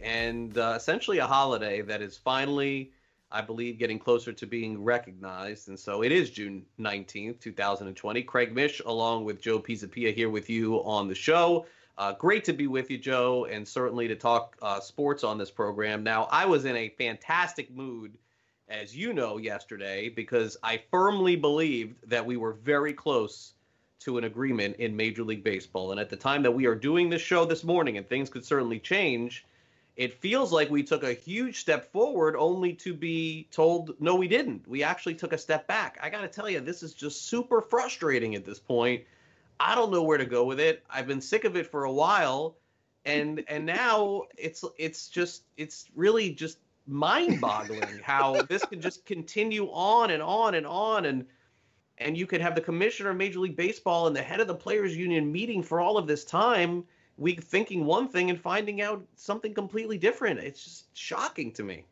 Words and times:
and 0.00 0.56
uh, 0.56 0.74
essentially 0.76 1.18
a 1.18 1.26
holiday 1.26 1.82
that 1.82 2.02
is 2.02 2.16
finally, 2.16 2.92
I 3.30 3.40
believe, 3.40 3.78
getting 3.78 3.98
closer 3.98 4.32
to 4.32 4.46
being 4.46 4.82
recognized. 4.82 5.68
And 5.68 5.78
so 5.78 6.02
it 6.02 6.12
is 6.12 6.30
June 6.30 6.64
19th, 6.78 7.40
2020. 7.40 8.22
Craig 8.22 8.54
Mish, 8.54 8.80
along 8.84 9.24
with 9.24 9.40
Joe 9.40 9.58
Pisapia, 9.58 10.14
here 10.14 10.30
with 10.30 10.48
you 10.48 10.76
on 10.84 11.08
the 11.08 11.14
show. 11.14 11.66
Uh, 11.98 12.12
great 12.14 12.44
to 12.44 12.52
be 12.52 12.66
with 12.66 12.90
you, 12.90 12.98
Joe, 12.98 13.44
and 13.44 13.66
certainly 13.66 14.08
to 14.08 14.16
talk 14.16 14.56
uh, 14.62 14.80
sports 14.80 15.24
on 15.24 15.38
this 15.38 15.50
program. 15.50 16.02
Now, 16.02 16.24
I 16.30 16.46
was 16.46 16.64
in 16.64 16.74
a 16.74 16.88
fantastic 16.88 17.70
mood, 17.70 18.16
as 18.68 18.96
you 18.96 19.12
know, 19.12 19.36
yesterday 19.36 20.08
because 20.08 20.56
I 20.62 20.82
firmly 20.90 21.36
believed 21.36 22.08
that 22.08 22.24
we 22.24 22.36
were 22.36 22.54
very 22.54 22.94
close 22.94 23.52
to 24.00 24.18
an 24.18 24.24
agreement 24.24 24.76
in 24.76 24.96
Major 24.96 25.22
League 25.22 25.44
Baseball. 25.44 25.92
And 25.92 26.00
at 26.00 26.10
the 26.10 26.16
time 26.16 26.42
that 26.42 26.50
we 26.50 26.66
are 26.66 26.74
doing 26.74 27.08
this 27.08 27.22
show 27.22 27.44
this 27.44 27.62
morning, 27.62 27.98
and 27.98 28.08
things 28.08 28.28
could 28.28 28.44
certainly 28.44 28.80
change, 28.80 29.44
it 29.96 30.20
feels 30.20 30.52
like 30.52 30.70
we 30.70 30.82
took 30.82 31.04
a 31.04 31.12
huge 31.12 31.60
step 31.60 31.92
forward 31.92 32.34
only 32.36 32.72
to 32.72 32.94
be 32.94 33.46
told, 33.50 33.94
no, 34.00 34.14
we 34.14 34.26
didn't. 34.26 34.66
We 34.66 34.82
actually 34.82 35.14
took 35.14 35.32
a 35.32 35.38
step 35.38 35.66
back. 35.66 35.98
I 36.02 36.08
got 36.08 36.22
to 36.22 36.28
tell 36.28 36.48
you, 36.48 36.60
this 36.60 36.82
is 36.82 36.94
just 36.94 37.26
super 37.28 37.60
frustrating 37.60 38.34
at 38.34 38.44
this 38.44 38.58
point. 38.58 39.02
I 39.60 39.74
don't 39.74 39.92
know 39.92 40.02
where 40.02 40.18
to 40.18 40.24
go 40.24 40.44
with 40.44 40.60
it. 40.60 40.82
I've 40.88 41.06
been 41.06 41.20
sick 41.20 41.44
of 41.44 41.56
it 41.56 41.66
for 41.70 41.84
a 41.84 41.92
while. 41.92 42.56
And 43.04 43.44
and 43.48 43.66
now 43.66 44.22
it's 44.38 44.64
it's 44.78 45.08
just 45.08 45.42
it's 45.56 45.86
really 45.94 46.30
just 46.30 46.58
mind-boggling 46.86 47.98
how 48.02 48.42
this 48.42 48.64
can 48.64 48.80
just 48.80 49.04
continue 49.04 49.66
on 49.72 50.10
and 50.12 50.22
on 50.22 50.54
and 50.54 50.66
on 50.66 51.06
and 51.06 51.26
and 51.98 52.16
you 52.16 52.26
could 52.26 52.40
have 52.40 52.54
the 52.54 52.60
commissioner 52.60 53.10
of 53.10 53.16
Major 53.16 53.40
League 53.40 53.56
Baseball 53.56 54.06
and 54.06 54.16
the 54.16 54.22
head 54.22 54.40
of 54.40 54.46
the 54.46 54.54
players 54.54 54.96
union 54.96 55.30
meeting 55.30 55.62
for 55.62 55.80
all 55.80 55.98
of 55.98 56.06
this 56.06 56.24
time, 56.24 56.84
we 57.18 57.34
thinking 57.34 57.84
one 57.84 58.08
thing 58.08 58.30
and 58.30 58.40
finding 58.40 58.80
out 58.80 59.04
something 59.16 59.54
completely 59.54 59.98
different. 59.98 60.40
It's 60.40 60.64
just 60.64 60.96
shocking 60.96 61.52
to 61.52 61.62
me. 61.62 61.84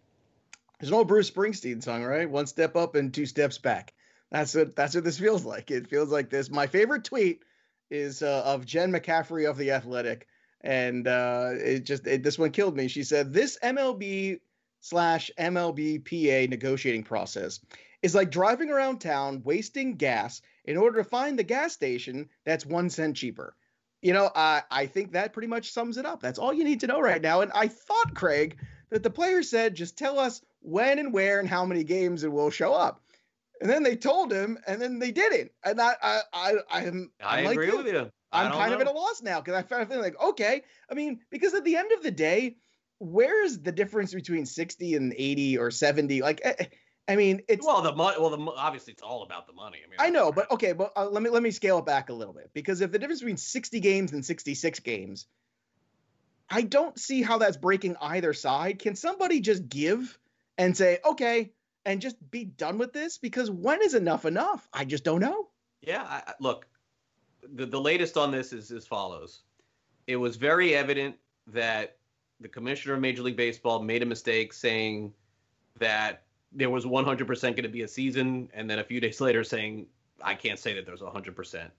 There's 0.78 0.90
an 0.90 0.94
old 0.94 1.08
Bruce 1.08 1.30
Springsteen 1.30 1.82
song, 1.82 2.02
right? 2.04 2.28
One 2.28 2.46
step 2.46 2.74
up 2.74 2.94
and 2.94 3.12
two 3.12 3.26
steps 3.26 3.58
back. 3.58 3.92
That's 4.30 4.54
what 4.54 4.74
that's 4.74 4.94
what 4.94 5.04
this 5.04 5.18
feels 5.18 5.44
like. 5.44 5.70
It 5.70 5.88
feels 5.88 6.10
like 6.10 6.30
this. 6.30 6.50
My 6.50 6.66
favorite 6.66 7.04
tweet 7.04 7.42
is 7.90 8.22
uh, 8.22 8.42
of 8.44 8.64
Jen 8.64 8.92
McCaffrey 8.92 9.48
of 9.48 9.58
the 9.58 9.72
Athletic, 9.72 10.26
and 10.60 11.06
uh, 11.06 11.50
it 11.52 11.80
just 11.80 12.06
it, 12.06 12.22
this 12.22 12.38
one 12.38 12.50
killed 12.50 12.76
me. 12.76 12.88
She 12.88 13.02
said 13.02 13.32
this 13.32 13.58
MLB 13.62 14.40
slash 14.80 15.30
MLBPA 15.38 16.48
negotiating 16.48 17.02
process 17.02 17.60
is 18.02 18.14
like 18.14 18.30
driving 18.30 18.70
around 18.70 19.00
town 19.00 19.42
wasting 19.44 19.96
gas 19.96 20.40
in 20.64 20.76
order 20.76 20.98
to 20.98 21.08
find 21.08 21.38
the 21.38 21.44
gas 21.44 21.72
station 21.72 22.28
that's 22.44 22.64
one 22.64 22.88
cent 22.88 23.16
cheaper. 23.16 23.54
You 24.02 24.12
know, 24.12 24.30
I 24.34 24.62
I 24.70 24.86
think 24.86 25.12
that 25.12 25.32
pretty 25.32 25.48
much 25.48 25.72
sums 25.72 25.96
it 25.96 26.06
up. 26.06 26.20
That's 26.20 26.38
all 26.38 26.52
you 26.52 26.64
need 26.64 26.80
to 26.80 26.86
know 26.86 27.00
right 27.00 27.20
now. 27.20 27.42
And 27.42 27.52
I 27.54 27.68
thought, 27.68 28.14
Craig, 28.14 28.58
that 28.90 29.02
the 29.02 29.10
player 29.10 29.42
said, 29.42 29.74
just 29.74 29.98
tell 29.98 30.18
us 30.18 30.42
when 30.60 30.98
and 30.98 31.12
where 31.12 31.40
and 31.40 31.48
how 31.48 31.64
many 31.64 31.84
games 31.84 32.24
it 32.24 32.32
will 32.32 32.50
show 32.50 32.72
up. 32.72 33.02
And 33.60 33.68
then 33.68 33.82
they 33.82 33.96
told 33.96 34.32
him, 34.32 34.58
and 34.66 34.80
then 34.80 34.98
they 34.98 35.10
didn't. 35.10 35.52
And 35.64 35.80
I 35.80 35.94
I 36.02 36.20
I 36.32 36.54
I'm, 36.70 37.10
I 37.22 37.38
I'm 37.38 37.44
like 37.44 37.52
agree 37.54 37.66
you. 37.66 37.76
with 37.76 37.86
you. 37.88 38.10
I 38.32 38.44
I'm 38.44 38.50
don't 38.50 38.60
kind 38.60 38.74
of 38.74 38.80
at 38.80 38.86
a 38.86 38.92
loss 38.92 39.22
now 39.22 39.40
because 39.40 39.64
I 39.70 39.84
feel 39.84 40.00
like, 40.00 40.20
okay, 40.22 40.62
I 40.90 40.94
mean, 40.94 41.20
because 41.30 41.52
at 41.54 41.64
the 41.64 41.76
end 41.76 41.92
of 41.92 42.02
the 42.02 42.12
day, 42.12 42.56
where's 42.98 43.58
the 43.58 43.72
difference 43.72 44.14
between 44.14 44.46
60 44.46 44.94
and 44.94 45.14
80 45.16 45.58
or 45.58 45.70
70? 45.70 46.22
Like, 46.22 46.40
eh, 46.44 46.54
eh, 46.58 46.64
I 47.08 47.16
mean, 47.16 47.42
it's 47.48 47.66
well, 47.66 47.82
the 47.82 47.94
money. 47.94 48.16
Well, 48.20 48.30
the 48.30 48.52
obviously 48.56 48.92
it's 48.92 49.02
all 49.02 49.22
about 49.22 49.46
the 49.46 49.52
money. 49.52 49.78
I 49.84 49.90
mean, 49.90 49.96
I 49.98 50.10
know, 50.10 50.30
but 50.30 50.50
okay, 50.52 50.72
but 50.72 50.92
uh, 50.96 51.08
let 51.08 51.22
me 51.22 51.30
let 51.30 51.42
me 51.42 51.50
scale 51.50 51.78
it 51.78 51.86
back 51.86 52.08
a 52.08 52.12
little 52.12 52.34
bit 52.34 52.50
because 52.54 52.80
if 52.80 52.92
the 52.92 52.98
difference 52.98 53.20
between 53.20 53.36
60 53.36 53.80
games 53.80 54.12
and 54.12 54.24
66 54.24 54.78
games, 54.80 55.26
I 56.48 56.62
don't 56.62 56.98
see 56.98 57.22
how 57.22 57.38
that's 57.38 57.56
breaking 57.56 57.96
either 58.00 58.32
side. 58.32 58.78
Can 58.78 58.94
somebody 58.94 59.40
just 59.40 59.68
give 59.68 60.16
and 60.58 60.76
say, 60.76 60.98
okay, 61.04 61.52
and 61.84 62.00
just 62.00 62.16
be 62.30 62.44
done 62.44 62.78
with 62.78 62.92
this? 62.92 63.18
Because 63.18 63.50
when 63.50 63.82
is 63.82 63.94
enough 63.94 64.24
enough? 64.24 64.68
I 64.72 64.84
just 64.84 65.04
don't 65.04 65.20
know. 65.20 65.48
Yeah, 65.82 66.02
I, 66.02 66.22
I- 66.26 66.34
look, 66.40 66.66
the, 67.54 67.66
the 67.66 67.80
latest 67.80 68.16
on 68.16 68.30
this 68.30 68.52
is 68.52 68.70
as 68.70 68.86
follows. 68.86 69.42
It 70.06 70.16
was 70.16 70.36
very 70.36 70.74
evident 70.74 71.16
that 71.48 71.96
the 72.40 72.48
commissioner 72.48 72.94
of 72.94 73.00
Major 73.00 73.22
League 73.22 73.36
Baseball 73.36 73.82
made 73.82 74.02
a 74.02 74.06
mistake 74.06 74.52
saying 74.52 75.12
that 75.78 76.24
there 76.52 76.70
was 76.70 76.84
100% 76.84 77.26
going 77.42 77.56
to 77.62 77.68
be 77.68 77.82
a 77.82 77.88
season, 77.88 78.50
and 78.54 78.68
then 78.68 78.78
a 78.78 78.84
few 78.84 79.00
days 79.00 79.20
later 79.20 79.44
saying, 79.44 79.86
I 80.22 80.34
can't 80.34 80.58
say 80.58 80.74
that 80.74 80.86
there's 80.86 81.00
100%. 81.00 81.70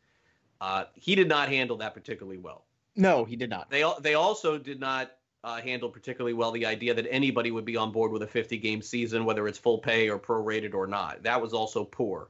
Uh, 0.59 0.85
he 0.93 1.15
did 1.15 1.27
not 1.27 1.49
handle 1.49 1.77
that 1.77 1.93
particularly 1.93 2.37
well. 2.37 2.65
No, 2.95 3.25
he 3.25 3.35
did 3.35 3.49
not. 3.49 3.69
They 3.69 3.89
they 4.01 4.15
also 4.15 4.57
did 4.57 4.79
not 4.79 5.11
uh, 5.43 5.61
handle 5.61 5.89
particularly 5.89 6.33
well 6.33 6.51
the 6.51 6.65
idea 6.65 6.93
that 6.93 7.07
anybody 7.09 7.51
would 7.51 7.65
be 7.65 7.77
on 7.77 7.91
board 7.91 8.11
with 8.11 8.21
a 8.21 8.27
50 8.27 8.57
game 8.57 8.81
season, 8.81 9.25
whether 9.25 9.47
it's 9.47 9.57
full 9.57 9.79
pay 9.79 10.09
or 10.09 10.19
prorated 10.19 10.73
or 10.73 10.87
not. 10.87 11.23
That 11.23 11.41
was 11.41 11.53
also 11.53 11.85
poor. 11.85 12.29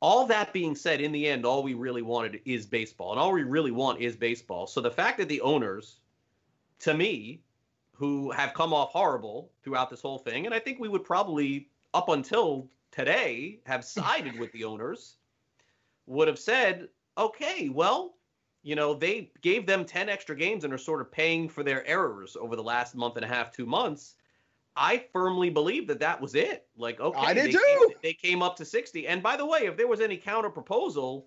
All 0.00 0.26
that 0.26 0.52
being 0.52 0.74
said, 0.74 1.00
in 1.00 1.12
the 1.12 1.28
end, 1.28 1.46
all 1.46 1.62
we 1.62 1.74
really 1.74 2.02
wanted 2.02 2.40
is 2.44 2.66
baseball, 2.66 3.12
and 3.12 3.20
all 3.20 3.32
we 3.32 3.44
really 3.44 3.70
want 3.70 4.00
is 4.00 4.16
baseball. 4.16 4.66
So 4.66 4.80
the 4.80 4.90
fact 4.90 5.18
that 5.18 5.28
the 5.28 5.40
owners, 5.42 6.00
to 6.80 6.92
me, 6.92 7.40
who 7.94 8.30
have 8.30 8.54
come 8.54 8.72
off 8.72 8.90
horrible 8.90 9.50
throughout 9.62 9.90
this 9.90 10.00
whole 10.00 10.18
thing, 10.18 10.46
and 10.46 10.54
I 10.54 10.58
think 10.58 10.78
we 10.78 10.88
would 10.88 11.04
probably, 11.04 11.68
up 11.94 12.08
until 12.08 12.68
today, 12.90 13.60
have 13.66 13.84
sided 13.98 14.38
with 14.38 14.52
the 14.52 14.64
owners, 14.64 15.16
would 16.06 16.28
have 16.28 16.38
said, 16.38 16.88
okay, 17.18 17.68
well, 17.68 18.14
you 18.62 18.76
know, 18.76 18.94
they 18.94 19.30
gave 19.40 19.66
them 19.66 19.84
10 19.84 20.08
extra 20.08 20.36
games 20.36 20.64
and 20.64 20.72
are 20.72 20.78
sort 20.78 21.00
of 21.00 21.10
paying 21.10 21.48
for 21.48 21.62
their 21.62 21.86
errors 21.86 22.36
over 22.40 22.56
the 22.56 22.62
last 22.62 22.94
month 22.94 23.16
and 23.16 23.24
a 23.24 23.28
half, 23.28 23.50
two 23.50 23.66
months. 23.66 24.14
I 24.76 25.04
firmly 25.12 25.50
believe 25.50 25.86
that 25.88 26.00
that 26.00 26.20
was 26.20 26.34
it. 26.34 26.66
Like, 26.76 27.00
okay, 27.00 27.20
I 27.20 27.34
did 27.34 27.46
they, 27.46 27.52
too. 27.52 27.58
Came, 27.78 27.96
they 28.02 28.12
came 28.14 28.42
up 28.42 28.56
to 28.56 28.64
60. 28.64 29.06
And 29.06 29.22
by 29.22 29.36
the 29.36 29.44
way, 29.44 29.66
if 29.66 29.76
there 29.76 29.88
was 29.88 30.00
any 30.00 30.16
counter 30.16 30.48
proposal, 30.48 31.26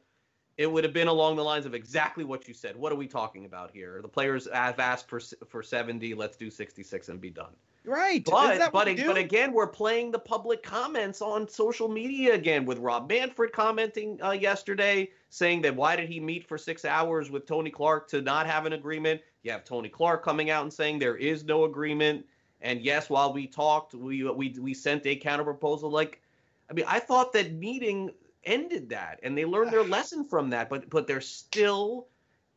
it 0.58 0.72
would 0.72 0.84
have 0.84 0.94
been 0.94 1.08
along 1.08 1.36
the 1.36 1.44
lines 1.44 1.66
of 1.66 1.74
exactly 1.74 2.24
what 2.24 2.48
you 2.48 2.54
said. 2.54 2.76
What 2.76 2.92
are 2.92 2.96
we 2.96 3.08
talking 3.08 3.46
about 3.46 3.72
here? 3.72 4.00
The 4.02 4.08
players 4.08 4.48
have 4.54 4.80
asked 4.80 5.10
for 5.10 5.20
for 5.20 5.62
70. 5.62 6.14
Let's 6.14 6.38
do 6.38 6.50
66 6.50 7.10
and 7.10 7.20
be 7.20 7.30
done. 7.30 7.54
Right. 7.84 8.24
But 8.26 8.72
but 8.72 8.98
but 9.06 9.18
again, 9.18 9.52
we're 9.54 9.68
playing 9.68 10.12
the 10.12 10.20
public 10.20 10.64
comments 10.64 11.22
on 11.22 11.48
social 11.48 11.88
media 11.88 12.34
again 12.34 12.66
with 12.66 12.80
Rob 12.80 13.10
Manfred 13.10 13.52
commenting 13.52 14.20
uh, 14.24 14.32
yesterday 14.32 15.10
saying 15.30 15.62
that 15.64 15.76
why 15.76 15.96
did 15.96 16.10
he 16.10 16.20
meet 16.20 16.48
for 16.48 16.58
six 16.58 16.86
hours 16.86 17.30
with 17.30 17.46
Tony 17.46 17.70
Clark 17.70 18.08
to 18.10 18.22
not 18.22 18.48
have 18.48 18.66
an 18.66 18.74
agreement? 18.74 19.22
You 19.44 19.52
have 19.52 19.66
Tony 19.66 19.90
Clark 19.90 20.24
coming 20.24 20.50
out 20.50 20.64
and 20.64 20.74
saying 20.74 21.00
there 21.00 21.18
is 21.18 21.44
no 21.44 21.66
agreement. 21.66 22.26
And 22.62 22.82
yes, 22.82 23.10
while 23.10 23.34
we 23.34 23.46
talked, 23.46 23.94
we 23.94 24.24
we 24.24 24.56
we 24.60 24.74
sent 24.74 25.06
a 25.06 25.16
counter 25.16 25.44
proposal. 25.44 25.92
Like, 25.92 26.22
I 26.70 26.74
mean, 26.74 26.86
I 26.88 27.00
thought 27.00 27.34
that 27.34 27.54
meeting 27.54 28.12
ended 28.46 28.90
that, 28.90 29.20
and 29.24 29.38
they 29.38 29.46
learned 29.46 29.72
their 29.72 29.84
lesson 29.84 30.28
from 30.28 30.50
that. 30.52 30.70
But 30.70 30.90
but 30.90 31.08
they're 31.08 31.22
still 31.22 32.08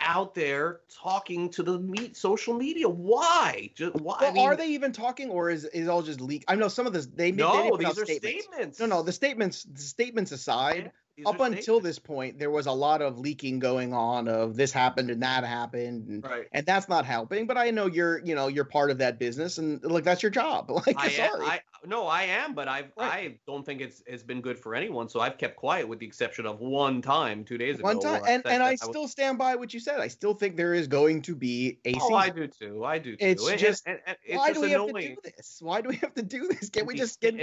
out 0.01 0.35
there 0.35 0.81
talking 1.03 1.51
to 1.51 1.63
the 1.63 1.79
meet 1.79 2.17
social 2.17 2.55
media. 2.55 2.89
Why? 2.89 3.71
Just 3.75 3.95
why? 3.97 4.17
Well, 4.21 4.31
I 4.31 4.33
mean, 4.33 4.47
are 4.47 4.57
they 4.57 4.69
even 4.69 4.93
talking, 4.93 5.31
or 5.31 5.51
is 5.51 5.65
is 5.67 5.89
all 5.89 6.03
just 6.03 6.21
leak? 6.21 6.45
I 6.49 6.55
know 6.55 6.69
some 6.69 6.87
of 6.87 6.93
this. 6.93 7.07
They 7.07 7.33
made 7.33 7.39
no, 7.39 7.77
these 7.77 7.99
are 7.99 8.05
statements. 8.05 8.45
statements. 8.45 8.81
No, 8.81 8.87
no, 8.87 9.03
the 9.03 9.13
statements. 9.13 9.65
The 9.65 9.83
statements 9.83 10.33
aside, 10.33 10.93
up 11.27 11.41
until 11.41 11.81
this 11.81 11.99
point, 11.99 12.39
there 12.39 12.51
was 12.51 12.67
a 12.67 12.73
lot 12.73 13.03
of 13.03 13.19
leaking 13.19 13.59
going 13.59 13.93
on 13.93 14.29
of 14.29 14.57
this 14.57 14.73
happened 14.73 15.11
and 15.11 15.23
that 15.23 15.45
happened, 15.45 16.09
and, 16.09 16.25
Right. 16.25 16.47
and 16.53 16.65
that's 16.67 16.89
not 16.89 17.05
helping. 17.05 17.47
But 17.47 17.57
I 17.59 17.71
know 17.71 17.87
you're, 17.87 18.19
you 18.25 18.35
know, 18.35 18.49
you're 18.49 18.65
part 18.65 18.91
of 18.91 18.99
that 18.99 19.19
business, 19.19 19.59
and 19.59 19.83
like 19.85 20.05
that's 20.05 20.23
your 20.23 20.31
job. 20.31 20.71
Like, 20.87 20.97
I, 20.99 21.07
am, 21.07 21.11
sorry. 21.13 21.47
I 21.47 21.61
no, 21.87 22.07
I 22.07 22.23
am, 22.25 22.55
but 22.55 22.69
I've 22.69 22.93
Right. 22.97 23.09
I 23.13 23.39
don't 23.47 23.65
think 23.65 23.81
it's 23.81 24.03
it's 24.07 24.23
been 24.23 24.41
good 24.41 24.59
for 24.59 24.75
anyone. 24.75 25.09
So 25.09 25.21
I've 25.21 25.39
kept 25.39 25.57
quiet, 25.57 25.89
with 25.89 25.99
the 25.99 26.07
exception 26.07 26.47
of 26.47 26.61
one 26.61 27.03
time 27.03 27.45
two 27.45 27.59
days 27.59 27.77
ago. 27.77 27.85
One 27.85 28.01
time, 28.01 28.23
and 28.27 28.43
said 28.45 28.53
and 28.53 28.63
I 28.63 28.73
was- 28.73 28.83
still 28.83 29.09
stand 29.09 29.39
by 29.39 29.57
what 29.57 29.73
you 29.75 29.81
said. 29.81 30.01
I 30.01 30.09
still 30.09 30.35
think 30.35 30.57
there 30.57 30.75
is 30.75 30.87
going 30.89 31.23
to 31.23 31.35
be 31.35 31.79
a 31.85 31.95
Oh, 32.01 32.15
I 32.15 32.31
do 32.31 32.47
too. 32.47 32.85
I 32.85 32.99
do 32.99 33.13
too. 33.17 33.25
It's 33.25 33.49
And- 33.49 33.59
just- 33.59 33.87
and, 33.87 33.99
and 34.07 34.17
it's 34.25 34.37
Why 34.39 34.49
just 34.49 34.61
do 34.61 34.67
we 34.67 34.71
have 34.73 34.87
to 34.87 34.93
do 35.01 35.17
this? 35.25 35.59
Why 35.61 35.81
do 35.81 35.89
we 35.89 35.97
have 35.97 36.15
to 36.15 36.23
do 36.23 36.49
this? 36.49 36.71
Can 36.71 36.87
we 36.87 36.95
just 36.97 37.21
get? 37.21 37.35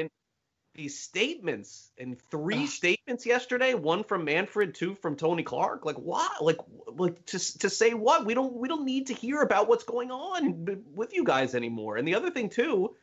These 0.75 1.00
statements 1.00 1.92
and 1.98 2.19
three 2.30 2.68
statements 2.68 3.25
yesterday 3.25 3.74
one 3.74 4.04
from 4.04 4.25
manfred 4.25 4.75
two 4.75 4.94
from 4.95 5.16
tony 5.16 5.44
clark. 5.44 5.86
Like 5.86 5.95
why? 5.95 6.30
Like 6.42 6.57
like 6.88 7.25
to, 7.27 7.57
to 7.60 7.69
say 7.69 7.94
what? 7.94 8.25
We 8.25 8.33
don't 8.33 8.54
we 8.54 8.68
don't 8.68 8.86
need 8.86 9.07
to 9.07 9.13
hear 9.13 9.42
about 9.42 9.68
what's 9.68 9.83
going 9.83 10.12
on 10.12 10.83
with 10.94 11.13
you 11.13 11.24
guys 11.24 11.56
anymore. 11.56 11.98
And 11.98 12.07
the 12.07 12.16
other 12.16 12.30
thing 12.30 12.50
too 12.50 12.95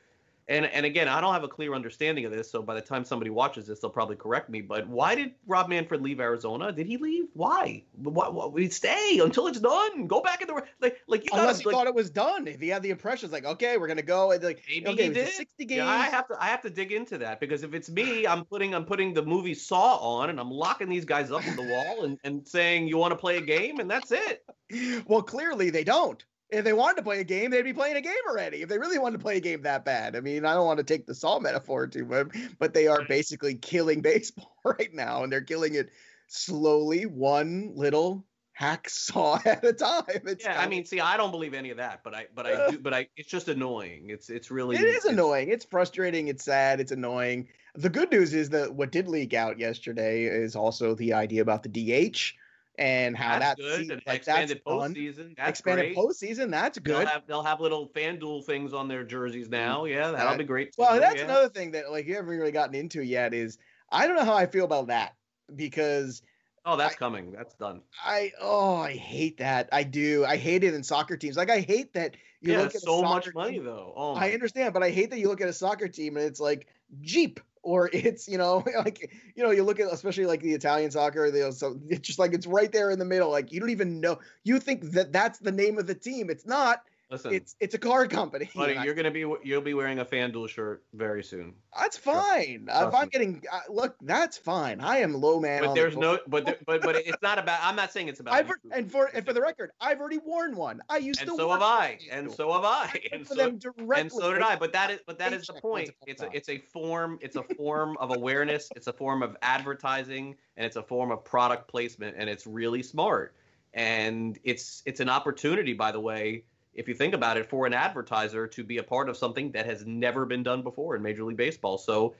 and 0.48 0.66
and 0.66 0.86
again 0.86 1.08
i 1.08 1.20
don't 1.20 1.32
have 1.32 1.44
a 1.44 1.48
clear 1.48 1.74
understanding 1.74 2.24
of 2.24 2.32
this 2.32 2.50
so 2.50 2.62
by 2.62 2.74
the 2.74 2.80
time 2.80 3.04
somebody 3.04 3.30
watches 3.30 3.66
this 3.66 3.80
they'll 3.80 3.90
probably 3.90 4.16
correct 4.16 4.48
me 4.48 4.60
but 4.60 4.86
why 4.88 5.14
did 5.14 5.32
rob 5.46 5.68
manfred 5.68 6.02
leave 6.02 6.20
arizona 6.20 6.72
did 6.72 6.86
he 6.86 6.96
leave 6.96 7.26
why 7.34 7.82
why, 7.96 8.28
why 8.28 8.46
we 8.46 8.68
stay 8.68 9.20
until 9.22 9.46
it's 9.46 9.60
done 9.60 10.06
go 10.06 10.20
back 10.20 10.40
in 10.40 10.48
the 10.48 10.62
like 10.80 10.98
like 11.06 11.24
you 11.24 11.30
Unless 11.32 11.58
gotta 11.58 11.58
he 11.58 11.64
like, 11.66 11.74
thought 11.74 11.86
it 11.86 11.94
was 11.94 12.10
done. 12.10 12.46
If 12.46 12.60
he 12.60 12.68
had 12.68 12.82
the 12.82 12.90
impressions 12.90 13.32
like, 13.32 13.44
okay, 13.44 13.76
we're 13.76 13.86
gonna 13.86 14.02
go 14.02 14.32
and 14.32 14.42
like, 14.42 14.62
Maybe 14.68 14.86
okay, 14.88 15.02
he 15.02 15.04
it 15.04 15.08
was 15.10 15.18
a 15.18 15.24
did. 15.24 15.34
sixty 15.34 15.64
games. 15.64 15.78
Yeah, 15.78 15.88
I 15.88 16.04
have 16.04 16.28
to 16.28 16.42
I 16.42 16.46
have 16.46 16.62
to 16.62 16.70
dig 16.70 16.92
into 16.92 17.18
that 17.18 17.40
because 17.40 17.62
if 17.62 17.74
it's 17.74 17.90
me, 17.90 18.26
I'm 18.26 18.44
putting 18.44 18.74
I'm 18.74 18.84
putting 18.84 19.14
the 19.14 19.22
movie 19.22 19.54
Saw 19.54 19.96
on 19.96 20.30
and 20.30 20.38
I'm 20.40 20.50
locking 20.50 20.88
these 20.88 21.04
guys 21.04 21.30
up 21.30 21.46
on 21.46 21.56
the 21.56 21.62
wall 21.62 22.04
and, 22.04 22.18
and 22.24 22.46
saying 22.46 22.88
you 22.88 22.98
want 22.98 23.12
to 23.12 23.16
play 23.16 23.36
a 23.38 23.40
game 23.40 23.78
and 23.80 23.90
that's 23.90 24.12
it. 24.12 24.44
well, 25.06 25.22
clearly 25.22 25.70
they 25.70 25.84
don't. 25.84 26.24
If 26.52 26.64
they 26.64 26.74
wanted 26.74 26.98
to 26.98 27.02
play 27.02 27.20
a 27.20 27.24
game, 27.24 27.50
they'd 27.50 27.62
be 27.62 27.72
playing 27.72 27.96
a 27.96 28.02
game 28.02 28.12
already. 28.28 28.60
If 28.60 28.68
they 28.68 28.78
really 28.78 28.98
wanted 28.98 29.16
to 29.16 29.22
play 29.22 29.38
a 29.38 29.40
game 29.40 29.62
that 29.62 29.86
bad, 29.86 30.14
I 30.14 30.20
mean, 30.20 30.44
I 30.44 30.52
don't 30.52 30.66
want 30.66 30.78
to 30.78 30.84
take 30.84 31.06
the 31.06 31.14
Saw 31.14 31.40
metaphor 31.40 31.86
too 31.86 32.04
much, 32.04 32.28
but 32.58 32.74
they 32.74 32.86
are 32.86 33.04
basically 33.06 33.54
killing 33.54 34.00
baseball 34.02 34.54
right 34.62 34.92
now, 34.92 35.24
and 35.24 35.32
they're 35.32 35.40
killing 35.40 35.74
it 35.74 35.90
slowly, 36.28 37.06
one 37.06 37.72
little 37.74 38.26
hacksaw 38.60 39.44
at 39.46 39.64
a 39.64 39.72
time. 39.72 40.02
It's 40.26 40.44
Yeah, 40.44 40.60
I 40.60 40.68
mean, 40.68 40.84
see, 40.84 41.00
I 41.00 41.16
don't 41.16 41.30
believe 41.30 41.54
any 41.54 41.70
of 41.70 41.78
that, 41.78 42.02
but 42.04 42.14
I 42.14 42.26
but 42.34 42.46
I 42.46 42.70
do 42.70 42.78
but 42.82 42.94
I 42.94 43.08
it's 43.16 43.30
just 43.30 43.48
annoying. 43.48 44.10
It's 44.10 44.28
it's 44.28 44.50
really 44.50 44.76
it 44.76 44.82
is 44.84 44.96
it's- 44.96 45.12
annoying. 45.12 45.48
It's 45.48 45.64
frustrating. 45.64 46.28
It's 46.28 46.44
sad. 46.44 46.80
It's 46.80 46.92
annoying. 46.92 47.48
The 47.74 47.88
good 47.88 48.12
news 48.12 48.34
is 48.34 48.50
that 48.50 48.74
what 48.74 48.92
did 48.92 49.08
leak 49.08 49.32
out 49.32 49.58
yesterday 49.58 50.24
is 50.24 50.54
also 50.54 50.94
the 50.94 51.14
idea 51.14 51.40
about 51.40 51.62
the 51.62 51.70
DH 51.70 52.34
and 52.78 53.16
how 53.16 53.38
That's 53.38 53.56
that 53.60 53.62
good. 53.62 53.76
se- 53.76 53.80
and 53.80 53.90
like, 53.90 54.04
that's 54.04 54.16
expanded 54.28 54.62
fun. 54.64 54.94
postseason. 54.94 55.36
That's 55.36 55.50
Expanded 55.60 55.94
great. 55.94 55.96
postseason. 55.96 56.50
That's 56.50 56.78
good. 56.78 56.96
They'll 56.96 57.06
have 57.06 57.26
they'll 57.26 57.42
have 57.42 57.60
little 57.60 57.88
FanDuel 57.90 58.44
things 58.44 58.72
on 58.72 58.88
their 58.88 59.04
jerseys 59.04 59.48
now. 59.48 59.84
Yeah, 59.84 60.10
that'll 60.12 60.34
Uh, 60.34 60.38
be 60.38 60.44
great. 60.44 60.74
Well, 60.78 60.94
too, 60.94 61.00
that's 61.00 61.16
yeah. 61.16 61.24
another 61.24 61.48
thing 61.48 61.72
that 61.72 61.90
like 61.90 62.06
you 62.06 62.14
haven't 62.14 62.30
really 62.30 62.52
gotten 62.52 62.74
into 62.74 63.02
yet 63.02 63.34
is 63.34 63.58
I 63.90 64.06
don't 64.06 64.16
know 64.16 64.24
how 64.24 64.34
I 64.34 64.46
feel 64.46 64.64
about 64.64 64.86
that 64.86 65.14
because 65.54 66.22
Oh, 66.64 66.76
that's 66.76 66.94
coming. 66.94 67.32
That's 67.32 67.54
done. 67.54 67.82
I 68.04 68.32
oh 68.40 68.76
I 68.76 68.92
hate 68.92 69.38
that. 69.38 69.68
I 69.72 69.82
do. 69.82 70.24
I 70.24 70.36
hate 70.36 70.62
it 70.64 70.74
in 70.74 70.82
soccer 70.84 71.16
teams. 71.16 71.36
Like 71.36 71.50
I 71.50 71.58
hate 71.60 71.92
that 71.94 72.16
you 72.40 72.52
yeah, 72.52 72.60
look 72.60 72.74
at 72.74 72.80
so 72.82 73.02
much 73.02 73.34
money 73.34 73.54
team- 73.54 73.64
though. 73.64 73.92
Oh, 73.96 74.14
I 74.14 74.30
understand, 74.30 74.72
but 74.72 74.82
I 74.82 74.90
hate 74.90 75.10
that 75.10 75.18
you 75.18 75.28
look 75.28 75.40
at 75.40 75.48
a 75.48 75.52
soccer 75.52 75.88
team 75.88 76.16
and 76.16 76.24
it's 76.24 76.40
like 76.40 76.68
Jeep 77.00 77.40
or 77.62 77.88
it's 77.92 78.28
you 78.28 78.38
know 78.38 78.64
like 78.78 79.12
you 79.34 79.42
know 79.42 79.50
you 79.50 79.64
look 79.64 79.80
at 79.80 79.92
especially 79.92 80.26
like 80.26 80.40
the 80.40 80.52
Italian 80.52 80.90
soccer 80.90 81.30
they 81.30 81.50
so 81.52 81.78
it's 81.88 82.06
just 82.06 82.18
like 82.18 82.32
it's 82.32 82.46
right 82.46 82.72
there 82.72 82.90
in 82.90 82.98
the 82.98 83.04
middle 83.04 83.30
like 83.30 83.52
you 83.52 83.60
don't 83.60 83.70
even 83.70 84.00
know 84.00 84.18
you 84.44 84.58
think 84.58 84.92
that 84.92 85.12
that's 85.12 85.38
the 85.38 85.52
name 85.52 85.78
of 85.78 85.86
the 85.86 85.94
team 85.94 86.30
it's 86.30 86.46
not 86.46 86.82
Listen, 87.12 87.34
it's 87.34 87.54
it's 87.60 87.74
a 87.74 87.78
car 87.78 88.06
company 88.06 88.48
buddy, 88.56 88.72
you're 88.82 88.94
gonna 88.94 89.10
be 89.10 89.26
you'll 89.44 89.60
be 89.60 89.74
wearing 89.74 89.98
a 89.98 90.04
FanDuel 90.04 90.48
shirt 90.48 90.82
very 90.94 91.22
soon. 91.22 91.52
that's 91.78 91.98
fine 91.98 92.68
if 92.70 92.94
I'm 92.94 93.08
getting 93.08 93.42
uh, 93.52 93.60
look 93.68 93.96
that's 94.00 94.38
fine 94.38 94.80
I 94.80 94.96
am 94.98 95.12
low 95.12 95.38
man 95.38 95.60
But 95.62 95.68
the 95.68 95.74
there's 95.74 95.94
board. 95.94 96.06
no, 96.06 96.18
but 96.26 96.46
there, 96.46 96.56
but 96.66 96.80
but 96.80 96.96
it's 96.96 97.22
not 97.22 97.38
about. 97.38 97.60
I'm 97.62 97.76
not 97.76 97.92
saying 97.92 98.08
it's 98.08 98.20
about. 98.20 98.32
I've 98.32 98.50
and 98.72 98.90
for 98.90 99.06
and 99.06 99.26
for 99.26 99.34
the 99.34 99.42
record 99.42 99.72
I've 99.78 100.00
already 100.00 100.18
worn 100.24 100.56
one 100.56 100.80
I 100.88 100.96
used 100.96 101.20
and 101.20 101.28
to 101.30 101.36
so 101.36 101.50
have 101.50 101.60
I, 101.60 101.98
and 102.10 102.32
so 102.32 102.50
have 102.52 102.64
I, 102.64 102.84
I 102.94 103.00
and 103.12 103.26
so 103.26 103.34
them 103.34 103.58
directly 103.58 104.00
and 104.00 104.10
so 104.10 104.32
did 104.32 104.42
I. 104.42 104.56
But 104.56 104.72
that 104.72 104.90
is 104.90 105.00
but 105.06 105.18
that 105.18 105.34
is 105.34 105.46
the 105.46 105.52
point. 105.54 105.90
It's 106.06 106.22
a 106.22 106.30
it's 106.32 106.48
a 106.48 106.58
form 106.58 107.18
it's 107.20 107.36
a 107.36 107.42
form 107.42 107.96
of 107.98 108.10
awareness. 108.16 108.70
It's 108.74 108.86
a 108.86 108.92
form 108.92 109.22
of 109.22 109.36
advertising, 109.42 110.36
and 110.56 110.64
it's 110.64 110.76
a 110.76 110.82
form 110.82 111.10
of 111.10 111.24
product 111.24 111.68
placement, 111.68 112.16
and 112.18 112.30
it's 112.30 112.46
really 112.46 112.82
smart. 112.82 113.34
And 113.74 114.38
it's 114.44 114.82
it's 114.86 115.00
an 115.00 115.08
opportunity, 115.08 115.72
by 115.72 115.92
the 115.92 116.00
way, 116.00 116.44
if 116.74 116.88
you 116.88 116.94
think 116.94 117.14
about 117.14 117.36
it, 117.36 117.48
for 117.48 117.66
an 117.66 117.72
advertiser 117.74 118.46
to 118.46 118.64
be 118.64 118.78
a 118.78 118.82
part 118.82 119.08
of 119.08 119.16
something 119.16 119.52
that 119.52 119.66
has 119.66 119.84
never 119.86 120.24
been 120.26 120.42
done 120.42 120.62
before 120.62 120.96
in 120.96 121.02
Major 121.02 121.24
League 121.24 121.36
Baseball. 121.36 121.78
So. 121.78 122.14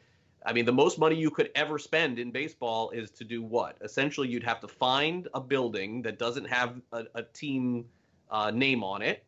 I 0.44 0.52
mean, 0.52 0.64
the 0.64 0.72
most 0.72 0.98
money 0.98 1.14
you 1.14 1.30
could 1.30 1.50
ever 1.54 1.78
spend 1.78 2.18
in 2.18 2.32
baseball 2.32 2.90
is 2.90 3.12
to 3.12 3.22
do 3.22 3.44
what? 3.44 3.76
Essentially, 3.80 4.26
you'd 4.26 4.42
have 4.42 4.58
to 4.62 4.66
find 4.66 5.28
a 5.34 5.40
building 5.40 6.02
that 6.02 6.18
doesn't 6.18 6.46
have 6.46 6.80
a, 6.90 7.04
a 7.14 7.22
team 7.22 7.84
uh, 8.28 8.50
name 8.50 8.82
on 8.82 9.02
it 9.02 9.24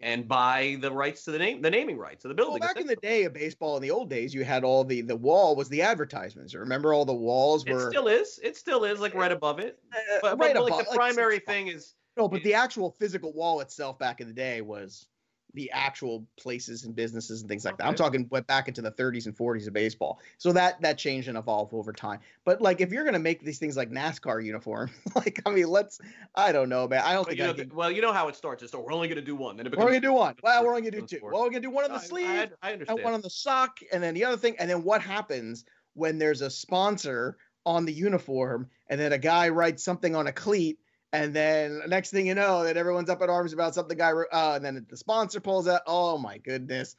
and 0.00 0.28
buy 0.28 0.76
the 0.80 0.90
rights 0.90 1.24
to 1.24 1.30
the 1.30 1.38
name, 1.38 1.62
the 1.62 1.70
naming 1.70 1.96
rights 1.96 2.24
of 2.24 2.28
the 2.30 2.34
building. 2.34 2.60
Well, 2.60 2.68
back 2.68 2.80
in 2.80 2.86
the 2.86 2.96
day 2.96 3.24
of 3.24 3.32
baseball, 3.32 3.76
in 3.76 3.82
the 3.82 3.90
old 3.90 4.10
days, 4.10 4.34
you 4.34 4.44
had 4.44 4.64
all 4.64 4.84
the 4.84 5.00
the 5.00 5.16
wall 5.16 5.56
was 5.56 5.68
the 5.68 5.82
advertisements. 5.82 6.54
Remember, 6.54 6.92
all 6.92 7.04
the 7.04 7.14
walls 7.14 7.64
it 7.66 7.72
were 7.72 7.90
still 7.90 8.08
is. 8.08 8.40
It 8.42 8.56
still 8.56 8.84
is 8.84 9.00
like 9.00 9.14
right 9.14 9.32
above 9.32 9.58
it. 9.58 9.78
uh, 9.92 10.18
But, 10.20 10.38
right 10.38 10.54
but 10.54 10.70
like 10.70 10.88
the 10.88 10.94
primary 10.94 11.36
six 11.36 11.46
thing 11.46 11.68
is 11.68 11.94
No, 12.16 12.28
but 12.28 12.42
the 12.42 12.54
actual 12.54 12.90
physical 12.90 13.32
wall 13.32 13.60
itself 13.60 13.98
back 13.98 14.20
in 14.20 14.26
the 14.26 14.32
day 14.32 14.60
was 14.60 15.06
the 15.54 15.70
actual 15.70 16.26
places 16.36 16.84
and 16.84 16.94
businesses 16.94 17.40
and 17.40 17.48
things 17.48 17.64
like 17.64 17.78
that. 17.78 17.86
I'm 17.86 17.94
talking 17.94 18.28
went 18.30 18.46
back 18.46 18.68
into 18.68 18.82
the 18.82 18.90
30s 18.90 19.26
and 19.26 19.36
40s 19.36 19.66
of 19.66 19.72
baseball. 19.72 20.20
So 20.38 20.52
that 20.52 20.80
that 20.82 20.98
changed 20.98 21.28
and 21.28 21.38
evolved 21.38 21.72
over 21.72 21.92
time. 21.92 22.20
But 22.44 22.60
like 22.60 22.80
if 22.80 22.92
you're 22.92 23.04
gonna 23.04 23.18
make 23.18 23.42
these 23.42 23.58
things 23.58 23.76
like 23.76 23.90
NASCAR 23.90 24.44
uniform, 24.44 24.90
like 25.14 25.40
I 25.46 25.50
mean, 25.50 25.68
let's 25.68 25.98
I 26.34 26.52
don't 26.52 26.68
know, 26.68 26.86
man. 26.86 27.02
I 27.04 27.14
don't 27.14 27.26
think 27.26 27.38
you 27.38 27.44
I 27.44 27.48
know, 27.48 27.54
can. 27.54 27.70
well, 27.74 27.90
you 27.90 28.02
know 28.02 28.12
how 28.12 28.28
it 28.28 28.36
starts. 28.36 28.62
It's 28.62 28.72
so 28.72 28.80
we're 28.80 28.92
only 28.92 29.08
going 29.08 29.16
to 29.16 29.24
do 29.24 29.34
one. 29.34 29.56
Then 29.56 29.66
it 29.66 29.76
We're 29.76 29.84
only 29.84 29.94
gonna 29.94 30.06
do 30.08 30.12
one. 30.12 30.36
Well, 30.42 30.62
we're 30.62 30.70
only 30.70 30.82
gonna 30.82 31.00
do 31.00 31.06
two. 31.06 31.20
Well, 31.22 31.42
we're 31.42 31.50
gonna 31.50 31.60
do 31.60 31.70
one 31.70 31.90
on 31.90 31.98
the 31.98 32.14
I- 32.14 32.48
I, 32.62 32.68
I 32.68 32.72
understand. 32.72 32.98
and 32.98 33.04
one 33.04 33.14
on 33.14 33.22
the 33.22 33.30
sock, 33.30 33.78
and 33.92 34.02
then 34.02 34.14
the 34.14 34.24
other 34.24 34.36
thing, 34.36 34.56
and 34.58 34.68
then 34.68 34.82
what 34.84 35.00
happens 35.00 35.64
when 35.94 36.18
there's 36.18 36.42
a 36.42 36.50
sponsor 36.50 37.38
on 37.64 37.86
the 37.86 37.92
uniform, 37.92 38.68
and 38.88 39.00
then 39.00 39.12
a 39.12 39.18
guy 39.18 39.48
writes 39.48 39.82
something 39.82 40.14
on 40.14 40.26
a 40.26 40.32
cleat, 40.32 40.78
and 41.12 41.32
then 41.34 41.82
next 41.88 42.10
thing 42.10 42.26
you 42.26 42.34
know, 42.34 42.64
that 42.64 42.76
everyone's 42.76 43.08
up 43.10 43.22
in 43.22 43.30
arms 43.30 43.52
about 43.52 43.74
something 43.74 43.96
guy, 43.96 44.12
wrote- 44.12 44.28
uh, 44.32 44.52
and 44.56 44.64
then 44.64 44.86
the 44.88 44.96
sponsor 44.96 45.40
pulls 45.40 45.68
out. 45.68 45.82
Oh 45.86 46.18
my 46.18 46.38
goodness. 46.38 46.96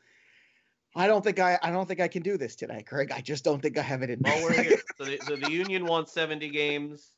I 0.95 1.05
don't 1.07 1.23
think 1.23 1.37
I, 1.39 1.59
I 1.61 1.69
don't 1.71 1.87
think 1.87 1.99
I 1.99 2.07
can 2.07 2.23
do 2.23 2.37
this 2.37 2.55
today, 2.55 2.81
Craig. 2.81 3.11
I 3.13 3.21
just 3.21 3.43
don't 3.43 3.61
think 3.61 3.77
I 3.77 3.81
have 3.81 4.01
it 4.01 4.09
in 4.09 4.19
well, 4.23 4.37
me. 4.39 4.43
we're 4.45 4.53
here. 4.63 4.77
So 4.97 5.05
the, 5.05 5.19
so 5.27 5.35
the 5.35 5.51
union 5.51 5.85
wants 5.85 6.11
70 6.13 6.49
games. 6.49 7.11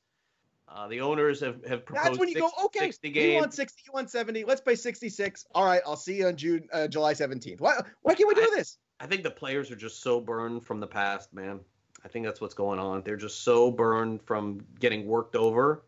Uh, 0.68 0.88
the 0.88 1.02
owners 1.02 1.40
have, 1.40 1.64
have 1.66 1.86
proposed 1.86 2.08
That's 2.08 2.20
when 2.20 2.28
you 2.28 2.36
six- 2.36 2.52
go, 2.58 2.66
okay, 2.66 2.92
60 2.92 3.10
you 3.10 3.34
want 3.36 3.54
60, 3.54 3.82
you 3.88 3.92
want 3.94 4.10
70, 4.12 4.44
let's 4.44 4.62
play 4.62 4.76
66. 4.76 5.46
All 5.56 5.66
right, 5.66 5.82
I'll 5.86 5.96
see 5.96 6.18
you 6.18 6.28
on 6.28 6.36
June, 6.36 6.68
uh, 6.72 6.88
July 6.88 7.14
17th. 7.14 7.60
Why, 7.60 7.76
why 8.02 8.14
can't 8.14 8.28
we 8.28 8.36
do 8.36 8.42
I- 8.42 8.56
this? 8.56 8.78
I 9.00 9.08
think 9.08 9.24
the 9.24 9.32
players 9.32 9.72
are 9.72 9.76
just 9.78 10.04
so 10.04 10.20
burned 10.20 10.66
from 10.66 10.80
the 10.82 10.88
past, 10.88 11.34
man. 11.34 11.62
I 12.04 12.08
think 12.10 12.26
that's 12.26 12.42
what's 12.42 12.54
going 12.54 12.80
on. 12.80 13.02
They're 13.04 13.16
just 13.16 13.44
so 13.44 13.72
burned 13.72 14.22
from 14.22 14.60
getting 14.80 15.06
worked 15.08 15.36
over. 15.38 15.84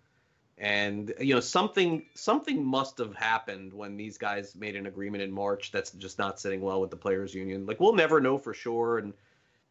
And 0.61 1.11
you 1.19 1.33
know, 1.33 1.39
something 1.39 2.05
something 2.13 2.63
must 2.63 2.99
have 2.99 3.15
happened 3.15 3.73
when 3.73 3.97
these 3.97 4.19
guys 4.19 4.55
made 4.55 4.75
an 4.75 4.85
agreement 4.85 5.23
in 5.23 5.31
March 5.31 5.71
that's 5.71 5.89
just 5.89 6.19
not 6.19 6.39
sitting 6.39 6.61
well 6.61 6.79
with 6.79 6.91
the 6.91 6.97
players 6.97 7.33
union. 7.33 7.65
Like 7.65 7.79
we'll 7.79 7.95
never 7.95 8.21
know 8.21 8.37
for 8.37 8.53
sure 8.53 8.99
and 8.99 9.13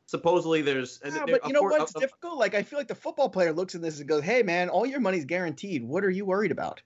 supposedly 0.06 0.62
there's 0.62 1.00
Yeah, 1.04 1.26
but 1.26 1.47
you 1.47 1.52
know 1.52 1.61
course- 1.61 1.78
what's 1.78 1.92
difficult? 1.92 2.38
Like 2.38 2.56
I 2.56 2.64
feel 2.64 2.76
like 2.76 2.88
the 2.88 2.97
football 2.97 3.28
player 3.28 3.52
looks 3.52 3.76
at 3.76 3.82
this 3.82 4.00
and 4.00 4.09
goes, 4.09 4.25
"Hey, 4.25 4.42
man, 4.42 4.68
all 4.68 4.85
your 4.85 4.99
money's 4.99 5.26
guaranteed. 5.26 5.85
What 5.85 6.04
are 6.04 6.11
you 6.11 6.25
worried 6.25 6.50
about?" 6.50 6.82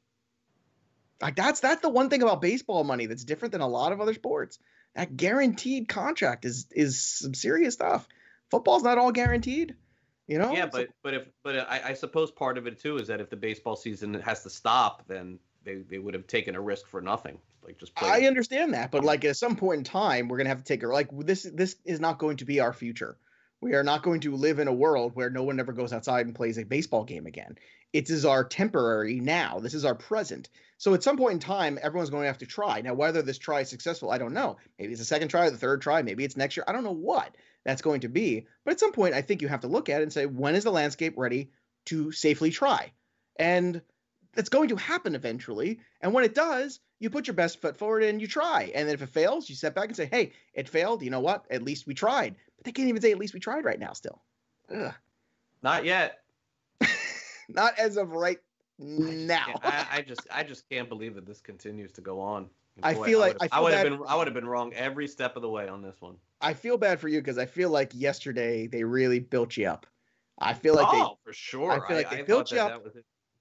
Like 1.23 1.35
that's 1.35 1.61
that's 1.61 1.81
the 1.81 1.89
one 1.89 2.11
thing 2.11 2.23
about 2.23 2.43
baseball 2.43 2.85
money 2.85 3.07
that's 3.07 3.25
different 3.25 3.53
than 3.53 3.63
a 3.63 3.67
lot 3.67 3.93
of 3.93 4.03
other 4.03 4.13
sports. 4.13 4.59
That 4.95 5.17
guaranteed 5.17 5.89
contract 5.89 6.45
is 6.45 6.67
is 6.73 7.01
some 7.01 7.33
serious 7.33 7.73
stuff. 7.73 8.07
Football's 8.51 8.83
not 8.83 8.99
all 8.99 9.13
guaranteed, 9.13 9.75
you 10.27 10.39
know. 10.39 10.53
Yeah, 10.53 10.67
but 10.67 10.89
but 11.03 11.15
if 11.15 11.29
but 11.43 11.57
I, 11.69 11.81
I 11.89 11.95
suppose 11.95 12.31
part 12.31 12.59
of 12.59 12.67
it 12.67 12.81
too 12.81 12.97
is 12.99 13.09
that 13.09 13.21
if 13.21 13.31
the 13.31 13.37
baseball 13.37 13.77
season 13.77 14.15
has 14.15 14.43
to 14.43 14.51
stop, 14.51 15.07
then 15.07 15.39
they, 15.65 15.77
they 15.77 15.99
would 15.99 16.15
have 16.15 16.27
taken 16.27 16.55
a 16.55 16.61
risk 16.61 16.87
for 16.87 17.01
nothing. 17.01 17.39
Like 17.63 17.79
just 17.79 17.95
play 17.95 18.25
I 18.25 18.27
understand 18.27 18.75
that, 18.75 18.91
but 18.91 19.05
like 19.05 19.25
at 19.25 19.37
some 19.37 19.57
point 19.57 19.79
in 19.79 19.85
time, 19.85 20.29
we're 20.29 20.37
gonna 20.37 20.51
have 20.51 20.59
to 20.59 20.65
take 20.65 20.83
a 20.83 20.87
like 20.87 21.09
this. 21.13 21.49
This 21.53 21.77
is 21.85 22.01
not 22.01 22.19
going 22.19 22.37
to 22.39 22.45
be 22.45 22.61
our 22.61 22.73
future. 22.73 23.17
We 23.61 23.75
are 23.75 23.85
not 23.85 24.03
going 24.03 24.21
to 24.21 24.37
live 24.37 24.59
in 24.59 24.69
a 24.69 24.75
world 24.75 25.13
where 25.15 25.31
no 25.31 25.43
one 25.43 25.59
ever 25.59 25.73
goes 25.73 25.95
outside 25.95 26.27
and 26.27 26.35
plays 26.35 26.59
a 26.59 26.65
baseball 26.65 27.03
game 27.03 27.25
again. 27.25 27.57
It 27.95 28.11
is 28.11 28.27
our 28.27 28.45
temporary 28.45 29.21
now. 29.21 29.59
This 29.59 29.73
is 29.73 29.87
our 29.87 29.95
present. 29.95 30.51
So 30.77 30.93
at 30.93 31.03
some 31.03 31.17
point 31.17 31.35
in 31.35 31.39
time, 31.39 31.79
everyone's 31.81 32.11
going 32.11 32.25
to 32.25 32.29
have 32.29 32.39
to 32.39 32.47
try. 32.47 32.83
Now, 32.83 32.93
whether 32.93 33.23
this 33.23 33.39
try 33.39 33.61
is 33.61 33.71
successful, 33.71 34.11
I 34.11 34.19
don't 34.19 34.35
know. 34.35 34.59
Maybe 34.79 34.93
it's 34.93 35.01
the 35.01 35.07
second 35.07 35.29
try 35.29 35.47
or 35.47 35.51
the 35.51 35.57
third 35.57 35.81
try. 35.81 36.03
Maybe 36.03 36.25
it's 36.25 36.37
next 36.37 36.59
year. 36.59 36.65
I 36.69 36.73
don't 36.73 36.85
know 36.85 36.91
what 36.91 37.37
that's 37.65 37.83
going 37.83 38.01
to 38.01 38.09
be. 38.09 38.47
But 38.65 38.73
at 38.73 38.81
some 38.81 38.93
point, 38.93 39.15
I 39.15 39.23
think 39.23 39.43
you 39.43 39.49
have 39.49 39.61
to 39.61 39.69
look 39.69 39.89
at 39.89 40.01
it 40.01 40.05
and 40.05 40.13
say, 40.13 40.27
when 40.27 40.55
is 40.55 40.65
the 40.65 40.73
landscape 40.73 41.15
ready 41.17 41.51
to 41.87 42.13
safely 42.13 42.51
try? 42.51 42.93
And 43.37 43.81
that's 44.35 44.49
going 44.49 44.69
to 44.69 44.77
happen 44.77 45.15
eventually. 45.15 45.81
And 46.01 46.13
when 46.13 46.25
it 46.25 46.35
does, 46.35 46.81
you 47.01 47.11
put 47.11 47.27
your 47.27 47.35
best 47.35 47.61
foot 47.61 47.77
forward 47.77 48.03
and 48.03 48.21
you 48.21 48.27
try. 48.27 48.73
And 48.75 48.87
then 48.89 48.95
if 48.95 49.03
it 49.03 49.09
fails, 49.09 49.49
you 49.49 49.55
step 49.55 49.75
back 49.75 49.89
and 49.89 49.97
say, 49.97 50.07
hey, 50.07 50.33
it 50.53 50.69
failed. 50.69 51.03
You 51.03 51.11
know 51.11 51.21
what? 51.21 51.45
At 51.51 51.63
least 51.63 51.87
we 51.87 51.95
tried. 51.95 52.35
But 52.57 52.65
they 52.65 52.73
can't 52.73 52.89
even 52.89 53.03
say, 53.03 53.13
at 53.13 53.19
least 53.19 53.35
we 53.35 53.41
tried 53.41 53.65
right 53.65 53.79
now 53.79 53.93
still. 53.93 54.23
Ugh. 54.75 54.95
Not 55.63 55.85
yet. 55.85 56.21
Not 57.49 57.79
as 57.79 57.97
of 57.97 58.11
right 58.11 58.39
now. 58.79 59.47
I, 59.63 59.87
I, 59.93 60.03
just 60.03 60.27
I 60.31 60.43
just 60.43 60.69
can't 60.69 60.89
believe 60.89 61.15
that 61.15 61.27
this 61.27 61.41
continues 61.41 61.93
to 61.93 62.01
go 62.01 62.21
on. 62.21 62.49
I 62.83 62.95
feel 62.95 63.21
like 63.21 63.37
I, 63.53 63.61
would 63.61 63.73
have 63.73 63.85
been 63.85 64.01
I 64.07 64.17
would 64.17 64.27
have 64.27 64.35
been 64.35 64.47
wrong 64.47 64.73
every 64.75 65.07
step 65.07 65.37
of 65.37 65.43
the 65.43 65.49
way 65.49 65.69
on 65.69 65.83
this 65.83 66.01
one. 66.01 66.17
I 66.41 66.55
feel 66.55 66.77
bad 66.77 67.01
for 67.01 67.09
you 67.09 67.21
because 67.21 67.39
I 67.39 67.47
feel 67.47 67.71
like 67.71 67.93
yesterday 67.95 68.67
they 68.67 68.85
really 68.85 69.21
built 69.21 69.57
you 69.57 69.69
up. 69.69 69.87
I 70.39 70.55
feel 70.55 70.75
like 70.75 70.89
oh, 70.89 70.93
they 71.25 71.31
for 71.31 71.33
sure. 71.33 71.71
I 71.71 71.87
feel 71.87 71.97
like 71.97 72.11
they 72.11 72.23
built 72.23 72.51
you 72.51 72.59
up. 72.59 72.85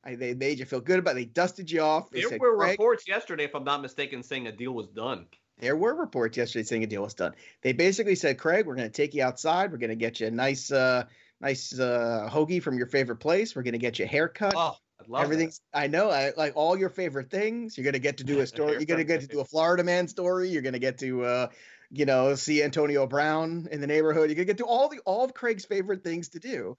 I, 0.06 0.16
they 0.16 0.34
made 0.34 0.60
you 0.60 0.66
feel 0.66 0.82
good 0.82 1.00
about. 1.00 1.12
It. 1.12 1.16
They 1.16 1.26
dusted 1.26 1.72
you 1.72 1.82
off. 1.82 2.10
They 2.12 2.22
there 2.22 2.30
said, 2.30 2.42
were 2.42 2.58
reports 2.58 3.08
yesterday, 3.08 3.46
if 3.46 3.56
I'm 3.56 3.64
not 3.64 3.82
mistaken, 3.82 4.22
saying 4.22 4.48
a 4.48 4.52
deal 4.52 4.74
was 4.74 4.88
done. 4.90 5.28
There 5.60 5.78
were 5.78 5.96
reports 5.96 6.36
yesterday 6.36 6.64
saying 6.64 6.84
a 6.84 6.88
deal 6.88 7.04
was 7.04 7.14
done. 7.14 7.34
They 7.62 7.74
basically 7.74 8.16
said, 8.16 8.38
Craig, 8.38 8.66
we're 8.66 8.76
going 8.76 8.90
to 8.90 8.94
take 8.94 9.14
you 9.14 9.24
outside. 9.24 9.72
We're 9.72 9.78
going 9.78 9.92
to 9.92 9.96
get 9.96 10.20
you 10.20 10.28
a 10.28 10.32
nice, 10.32 10.72
uh, 10.72 11.06
nice 11.40 11.80
uh, 11.80 12.30
hoagie 12.32 12.62
from 12.62 12.78
your 12.78 12.88
favorite 12.88 13.18
place. 13.18 13.56
We're 13.56 13.64
going 13.64 13.74
to 13.74 13.80
get 13.80 14.00
you 14.00 14.06
a 14.06 14.08
haircut. 14.08 14.54
Oh, 14.58 14.60
I 14.60 14.83
Everything's. 15.14 15.62
That. 15.74 15.80
I 15.80 15.88
know. 15.88 16.10
I 16.10 16.34
like 16.38 16.54
all 16.56 16.78
your 16.78 16.90
favorite 16.90 17.30
things. 17.30 17.78
You're 17.78 17.84
going 17.84 17.94
to 17.94 18.00
get 18.00 18.18
to 18.18 18.24
do 18.24 18.40
a 18.40 18.48
story. 18.48 18.74
You're 18.74 18.86
going 18.86 19.00
to 19.00 19.04
get 19.04 19.22
to 19.22 19.28
do 19.28 19.40
a 19.40 19.46
Florida 19.46 19.84
man 19.84 20.08
story. 20.08 20.50
You're 20.50 20.62
going 20.62 20.74
to 20.74 20.80
get 20.80 21.00
to, 21.00 21.24
uh, 21.24 21.48
you 21.92 22.06
know, 22.06 22.36
see 22.36 22.64
Antonio 22.64 23.08
Brown 23.08 23.68
in 23.72 23.82
the 23.82 23.88
neighborhood. 23.88 24.30
You're 24.30 24.36
going 24.36 24.48
to 24.48 24.54
get 24.54 24.58
to 24.60 24.66
all 24.66 24.90
the 24.90 25.00
all 25.06 25.26
of 25.26 25.34
Craig's 25.34 25.66
favorite 25.66 26.04
things 26.04 26.30
to 26.30 26.40
do. 26.40 26.78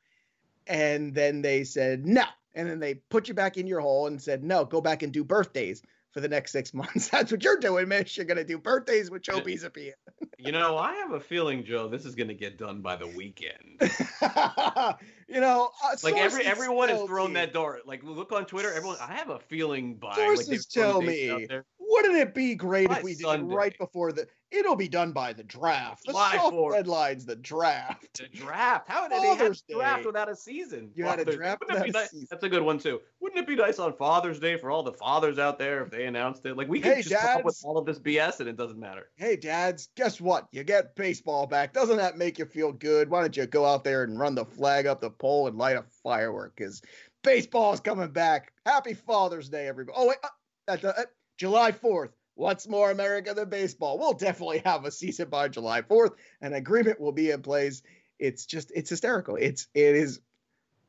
And 0.66 1.14
then 1.14 1.42
they 1.42 1.64
said 1.64 2.06
no. 2.06 2.24
And 2.54 2.70
then 2.70 2.78
they 2.78 2.94
put 2.94 3.28
you 3.28 3.34
back 3.34 3.56
in 3.56 3.66
your 3.66 3.80
hole 3.80 4.06
and 4.06 4.22
said, 4.22 4.44
no, 4.44 4.64
go 4.64 4.80
back 4.80 5.02
and 5.02 5.12
do 5.12 5.24
birthdays 5.24 5.82
for 6.14 6.20
the 6.20 6.28
next 6.28 6.52
six 6.52 6.72
months. 6.74 7.08
That's 7.10 7.30
what 7.30 7.44
you're 7.44 7.58
doing, 7.58 7.88
Mish. 7.88 8.16
You're 8.16 8.24
gonna 8.24 8.44
do 8.44 8.56
birthdays 8.56 9.10
with 9.10 9.22
Joe 9.22 9.40
Pisapia. 9.40 9.92
you 10.38 10.52
know, 10.52 10.78
I 10.78 10.94
have 10.94 11.10
a 11.12 11.20
feeling, 11.20 11.64
Joe, 11.64 11.88
this 11.88 12.06
is 12.06 12.14
gonna 12.14 12.32
get 12.32 12.56
done 12.56 12.80
by 12.80 12.96
the 12.96 13.08
weekend. 13.08 13.80
you 15.28 15.40
know, 15.40 15.70
uh, 15.84 15.96
like 16.02 16.16
every 16.16 16.46
everyone 16.46 16.88
has 16.88 17.02
thrown 17.02 17.34
me. 17.34 17.40
that 17.40 17.52
door. 17.52 17.80
Like 17.84 18.02
look 18.04 18.32
on 18.32 18.46
Twitter, 18.46 18.72
everyone. 18.72 18.96
I 19.00 19.12
have 19.12 19.28
a 19.28 19.40
feeling 19.40 19.96
by 19.96 20.14
sources 20.14 20.48
like, 20.48 20.60
tell 20.84 21.02
me. 21.02 21.46
Wouldn't 21.94 22.16
it 22.16 22.34
be 22.34 22.56
great 22.56 22.88
by 22.88 22.96
if 22.96 23.04
we 23.04 23.14
Sunday. 23.14 23.44
did 23.44 23.52
it 23.52 23.56
right 23.56 23.78
before 23.78 24.12
the? 24.12 24.26
It'll 24.50 24.74
be 24.74 24.88
done 24.88 25.12
by 25.12 25.32
the 25.32 25.44
draft. 25.44 26.04
The 26.06 26.12
July 26.12 26.36
soft 26.36 26.54
4th. 26.56 26.72
deadline's 26.72 27.24
the 27.24 27.36
draft. 27.36 28.18
The 28.18 28.28
draft. 28.36 28.88
How 28.88 29.08
did 29.08 29.22
they 29.22 29.44
have 29.44 29.56
draft 29.68 30.06
without 30.06 30.28
a 30.28 30.34
season? 30.34 30.90
You 30.94 31.04
Father's, 31.04 31.26
had 31.26 31.34
a 31.34 31.36
draft 31.36 31.62
without 31.66 31.88
a 31.88 31.90
nice? 31.92 32.10
season. 32.10 32.26
That's 32.30 32.42
a 32.42 32.48
good 32.48 32.62
one 32.62 32.78
too. 32.78 33.00
Wouldn't 33.20 33.40
it 33.40 33.46
be 33.46 33.54
nice 33.54 33.78
on 33.78 33.92
Father's 33.96 34.40
Day 34.40 34.56
for 34.56 34.72
all 34.72 34.82
the 34.82 34.92
fathers 34.92 35.38
out 35.38 35.58
there 35.58 35.82
if 35.82 35.90
they 35.90 36.06
announced 36.06 36.46
it? 36.46 36.56
Like 36.56 36.68
we 36.68 36.80
could 36.80 36.94
hey, 36.94 37.02
just 37.02 37.10
dads, 37.10 37.26
come 37.26 37.38
up 37.38 37.44
with 37.44 37.60
all 37.64 37.78
of 37.78 37.86
this 37.86 38.00
BS 38.00 38.40
and 38.40 38.48
it 38.48 38.56
doesn't 38.56 38.78
matter. 38.78 39.10
Hey, 39.14 39.36
dads, 39.36 39.88
guess 39.96 40.20
what? 40.20 40.48
You 40.50 40.64
get 40.64 40.96
baseball 40.96 41.46
back. 41.46 41.72
Doesn't 41.72 41.96
that 41.98 42.18
make 42.18 42.40
you 42.40 42.44
feel 42.44 42.72
good? 42.72 43.08
Why 43.08 43.20
don't 43.20 43.36
you 43.36 43.46
go 43.46 43.64
out 43.64 43.84
there 43.84 44.02
and 44.02 44.18
run 44.18 44.34
the 44.34 44.44
flag 44.44 44.86
up 44.86 45.00
the 45.00 45.10
pole 45.10 45.46
and 45.46 45.58
light 45.58 45.76
a 45.76 45.84
firework? 46.02 46.56
Because 46.56 46.82
baseball's 47.22 47.80
coming 47.80 48.10
back. 48.10 48.52
Happy 48.66 48.94
Father's 48.94 49.48
Day, 49.48 49.68
everybody. 49.68 49.96
Oh 49.96 50.08
wait, 50.08 50.18
uh, 50.24 50.28
that's 50.66 50.84
uh, 50.84 51.04
July 51.36 51.72
fourth. 51.72 52.10
What's 52.36 52.66
more 52.66 52.90
America 52.90 53.32
than 53.32 53.48
baseball? 53.48 53.98
We'll 53.98 54.12
definitely 54.12 54.62
have 54.64 54.84
a 54.84 54.90
season 54.90 55.28
by 55.28 55.48
July 55.48 55.82
4th. 55.82 56.14
An 56.40 56.52
agreement 56.52 57.00
will 57.00 57.12
be 57.12 57.30
in 57.30 57.42
place. 57.42 57.82
It's 58.18 58.44
just, 58.44 58.72
it's 58.74 58.90
hysterical. 58.90 59.36
It's, 59.36 59.68
it 59.72 59.94
is 59.94 60.20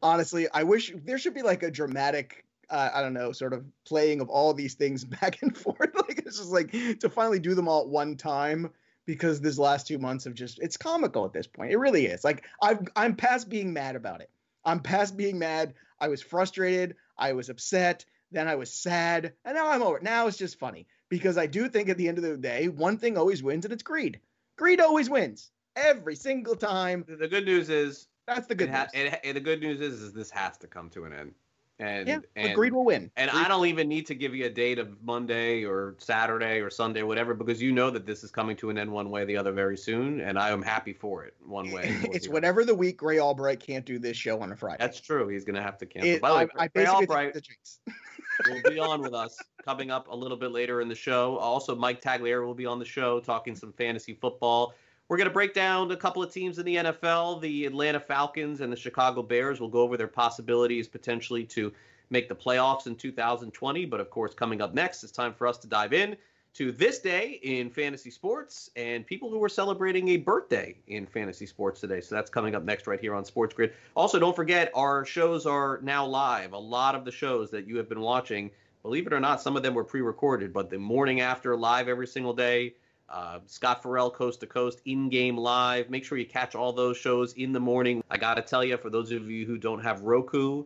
honestly, 0.01 0.47
I 0.51 0.63
wish 0.63 0.91
there 1.03 1.19
should 1.19 1.35
be 1.35 1.43
like 1.43 1.61
a 1.61 1.69
dramatic, 1.69 2.45
uh, 2.69 2.89
I 2.93 3.01
don't 3.01 3.13
know, 3.13 3.31
sort 3.31 3.53
of 3.53 3.63
playing 3.85 4.21
of 4.21 4.29
all 4.29 4.53
these 4.53 4.73
things 4.73 5.03
back 5.21 5.41
and 5.43 5.55
forth. 5.55 5.77
like 5.95 6.23
it's 6.25 6.37
just 6.37 6.49
like 6.49 6.71
to 6.71 7.09
finally 7.09 7.39
do 7.39 7.53
them 7.53 7.67
all 7.67 7.81
at 7.81 7.89
one 7.89 8.17
time 8.17 8.71
because 9.05 9.39
this 9.39 9.59
last 9.59 9.85
two 9.85 9.99
months 9.99 10.23
have 10.23 10.33
just, 10.33 10.59
it's 10.59 10.77
comical 10.77 11.25
at 11.25 11.33
this 11.33 11.45
point. 11.45 11.71
It 11.71 11.77
really 11.77 12.07
is. 12.07 12.23
Like 12.23 12.43
I've, 12.59 12.79
I'm 12.95 13.15
past 13.15 13.49
being 13.49 13.71
mad 13.71 13.95
about 13.95 14.21
it. 14.21 14.31
I'm 14.63 14.79
past 14.79 15.15
being 15.15 15.37
mad. 15.37 15.75
I 15.99 16.07
was 16.07 16.23
frustrated. 16.23 16.95
I 17.17 17.33
was 17.33 17.49
upset. 17.49 18.05
Then 18.35 18.49
I 18.49 18.55
was 18.55 18.69
sad. 18.69 19.31
And 19.45 19.55
now 19.55 19.69
I'm 19.69 19.81
over. 19.81 19.99
Now 20.01 20.27
it's 20.27 20.37
just 20.37 20.59
funny 20.59 20.87
because 21.07 21.37
I 21.37 21.47
do 21.47 21.69
think 21.69 21.87
at 21.87 21.97
the 21.97 22.09
end 22.09 22.17
of 22.17 22.23
the 22.25 22.35
day, 22.35 22.67
one 22.67 22.97
thing 22.97 23.17
always 23.17 23.41
wins, 23.41 23.63
and 23.63 23.73
it's 23.73 23.81
greed. 23.81 24.19
Greed 24.57 24.81
always 24.81 25.09
wins 25.09 25.51
every 25.77 26.17
single 26.17 26.55
time. 26.55 27.05
The 27.07 27.29
good 27.29 27.45
news 27.45 27.69
is 27.69 28.07
that's 28.27 28.47
the 28.47 28.55
good 28.55 28.69
ha- 28.69 28.87
news. 28.93 29.13
It, 29.23 29.33
the 29.33 29.39
good 29.39 29.61
news 29.61 29.79
is, 29.79 30.01
is 30.01 30.11
this 30.11 30.29
has 30.31 30.57
to 30.57 30.67
come 30.67 30.89
to 30.89 31.05
an 31.05 31.13
end. 31.13 31.33
And, 31.77 32.07
yeah, 32.07 32.19
and 32.37 32.55
greed 32.55 32.71
will 32.71 32.85
win. 32.85 33.11
And. 33.17 33.29
I 33.29 33.49
don't 33.49 33.65
even 33.67 33.89
need 33.89 34.05
to 34.07 34.15
give 34.15 34.33
you 34.33 34.45
a 34.45 34.49
date 34.49 34.79
of 34.79 34.95
Monday 35.03 35.65
or 35.65 35.95
Saturday 35.97 36.61
or 36.61 36.69
Sunday 36.69 37.01
or 37.01 37.05
whatever 37.05 37.33
because 37.33 37.61
you 37.61 37.73
know 37.73 37.89
that 37.89 38.05
this 38.05 38.23
is 38.23 38.31
coming 38.31 38.55
to 38.57 38.69
an 38.69 38.77
end 38.77 38.89
one 38.89 39.09
way 39.09 39.23
or 39.23 39.25
the 39.25 39.35
other 39.35 39.51
very 39.51 39.77
soon, 39.77 40.21
and 40.21 40.39
I 40.39 40.51
am 40.51 40.61
happy 40.61 40.93
for 40.93 41.25
it 41.25 41.33
one 41.45 41.71
way. 41.71 41.97
it's 42.13 42.29
whatever 42.29 42.63
the 42.63 42.73
week 42.73 42.97
Grey 42.97 43.19
Albright 43.19 43.59
can't 43.59 43.85
do 43.85 43.99
this 43.99 44.15
show 44.15 44.39
on 44.39 44.53
a 44.53 44.55
Friday. 44.55 44.77
That's 44.79 45.01
true. 45.01 45.27
He's 45.27 45.43
going 45.43 45.55
to 45.55 45.61
have 45.61 45.77
to 45.79 45.85
cancel. 45.85 46.11
It, 46.11 46.21
By 46.21 46.29
the 46.29 46.35
way, 46.37 46.47
I, 46.57 46.67
Grey 46.69 46.87
Albright 46.87 47.35
will 48.47 48.61
be 48.71 48.79
on 48.79 49.01
with 49.01 49.13
us 49.13 49.37
coming 49.63 49.91
up 49.91 50.07
a 50.07 50.15
little 50.15 50.37
bit 50.37 50.51
later 50.51 50.79
in 50.79 50.87
the 50.87 50.95
show. 50.95 51.37
Also, 51.37 51.75
Mike 51.75 52.01
Tagliere 52.01 52.45
will 52.45 52.53
be 52.53 52.65
on 52.65 52.79
the 52.79 52.85
show 52.85 53.19
talking 53.19 53.55
some 53.55 53.73
fantasy 53.73 54.13
football. 54.13 54.73
We're 55.07 55.17
going 55.17 55.29
to 55.29 55.33
break 55.33 55.53
down 55.53 55.91
a 55.91 55.95
couple 55.95 56.23
of 56.23 56.33
teams 56.33 56.57
in 56.57 56.65
the 56.65 56.77
NFL. 56.77 57.39
The 57.39 57.67
Atlanta 57.67 57.99
Falcons 57.99 58.61
and 58.61 58.73
the 58.73 58.77
Chicago 58.77 59.21
Bears 59.21 59.59
will 59.59 59.67
go 59.67 59.81
over 59.81 59.97
their 59.97 60.07
possibilities 60.07 60.87
potentially 60.87 61.43
to 61.45 61.71
make 62.09 62.27
the 62.27 62.35
playoffs 62.35 62.87
in 62.87 62.95
2020. 62.95 63.85
But 63.85 63.99
of 63.99 64.09
course, 64.09 64.33
coming 64.33 64.63
up 64.63 64.73
next, 64.73 65.03
it's 65.03 65.11
time 65.11 65.31
for 65.31 65.45
us 65.45 65.59
to 65.59 65.67
dive 65.67 65.93
in 65.93 66.15
to 66.55 66.71
this 66.71 66.97
day 66.99 67.39
in 67.43 67.69
fantasy 67.69 68.09
sports 68.09 68.71
and 68.75 69.05
people 69.05 69.29
who 69.29 69.43
are 69.43 69.49
celebrating 69.49 70.07
a 70.07 70.17
birthday 70.17 70.75
in 70.87 71.05
fantasy 71.05 71.45
sports 71.45 71.81
today. 71.81 72.01
So 72.01 72.15
that's 72.15 72.31
coming 72.31 72.55
up 72.55 72.63
next 72.63 72.87
right 72.87 72.99
here 72.99 73.13
on 73.13 73.25
Sports 73.25 73.53
Grid. 73.53 73.73
Also, 73.93 74.17
don't 74.17 74.35
forget 74.35 74.71
our 74.73 75.05
shows 75.05 75.45
are 75.45 75.79
now 75.83 76.03
live. 76.03 76.53
A 76.53 76.57
lot 76.57 76.95
of 76.95 77.05
the 77.05 77.11
shows 77.11 77.51
that 77.51 77.67
you 77.67 77.77
have 77.77 77.87
been 77.87 78.01
watching, 78.01 78.49
believe 78.81 79.05
it 79.05 79.13
or 79.13 79.19
not, 79.19 79.39
some 79.39 79.55
of 79.55 79.61
them 79.61 79.75
were 79.75 79.83
pre-recorded, 79.83 80.51
but 80.51 80.71
the 80.71 80.79
morning 80.79 81.21
after 81.21 81.55
live 81.55 81.87
every 81.87 82.07
single 82.07 82.33
day. 82.33 82.73
Uh, 83.09 83.39
Scott 83.45 83.83
Ferrall, 83.83 84.09
Coast 84.09 84.39
to 84.39 84.47
Coast, 84.47 84.81
in 84.85 85.09
game 85.09 85.37
live. 85.37 85.89
Make 85.89 86.03
sure 86.03 86.17
you 86.17 86.25
catch 86.25 86.55
all 86.55 86.73
those 86.73 86.97
shows 86.97 87.33
in 87.33 87.53
the 87.53 87.59
morning. 87.59 88.03
I 88.09 88.17
got 88.17 88.35
to 88.35 88.41
tell 88.41 88.63
you, 88.63 88.77
for 88.77 88.89
those 88.89 89.11
of 89.11 89.29
you 89.29 89.45
who 89.45 89.57
don't 89.57 89.83
have 89.83 90.01
Roku, 90.01 90.65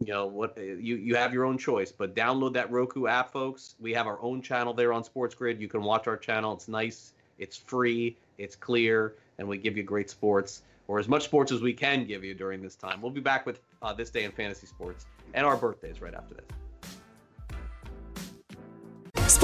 you 0.00 0.12
know 0.12 0.26
what 0.26 0.56
you 0.58 0.96
you 0.96 1.14
have 1.14 1.32
your 1.32 1.44
own 1.44 1.56
choice 1.56 1.90
but 1.90 2.14
download 2.14 2.52
that 2.54 2.70
roku 2.70 3.06
app 3.06 3.32
folks. 3.32 3.76
We 3.80 3.94
have 3.94 4.06
our 4.06 4.20
own 4.20 4.42
channel 4.42 4.74
there 4.74 4.92
on 4.92 5.04
sports 5.04 5.34
grid. 5.34 5.60
You 5.60 5.68
can 5.68 5.82
watch 5.82 6.06
our 6.06 6.16
channel. 6.16 6.52
It's 6.52 6.68
nice 6.68 7.12
it's 7.38 7.56
free 7.56 8.16
it's 8.38 8.56
clear 8.56 9.14
and 9.38 9.48
we 9.48 9.56
give 9.58 9.76
you 9.76 9.82
great 9.82 10.10
sports 10.10 10.62
or 10.88 10.98
as 10.98 11.08
much 11.08 11.24
sports 11.24 11.50
as 11.50 11.62
we 11.62 11.72
can 11.72 12.06
give 12.06 12.22
you 12.24 12.34
during 12.34 12.62
this 12.62 12.76
time. 12.76 13.00
We'll 13.00 13.10
be 13.10 13.20
back 13.20 13.46
with 13.46 13.60
uh, 13.82 13.92
this 13.92 14.10
day 14.10 14.24
in 14.24 14.32
fantasy 14.32 14.66
sports 14.66 15.06
and 15.34 15.46
our 15.46 15.56
birthdays 15.56 16.00
right 16.00 16.14
after 16.14 16.34
this 16.34 16.65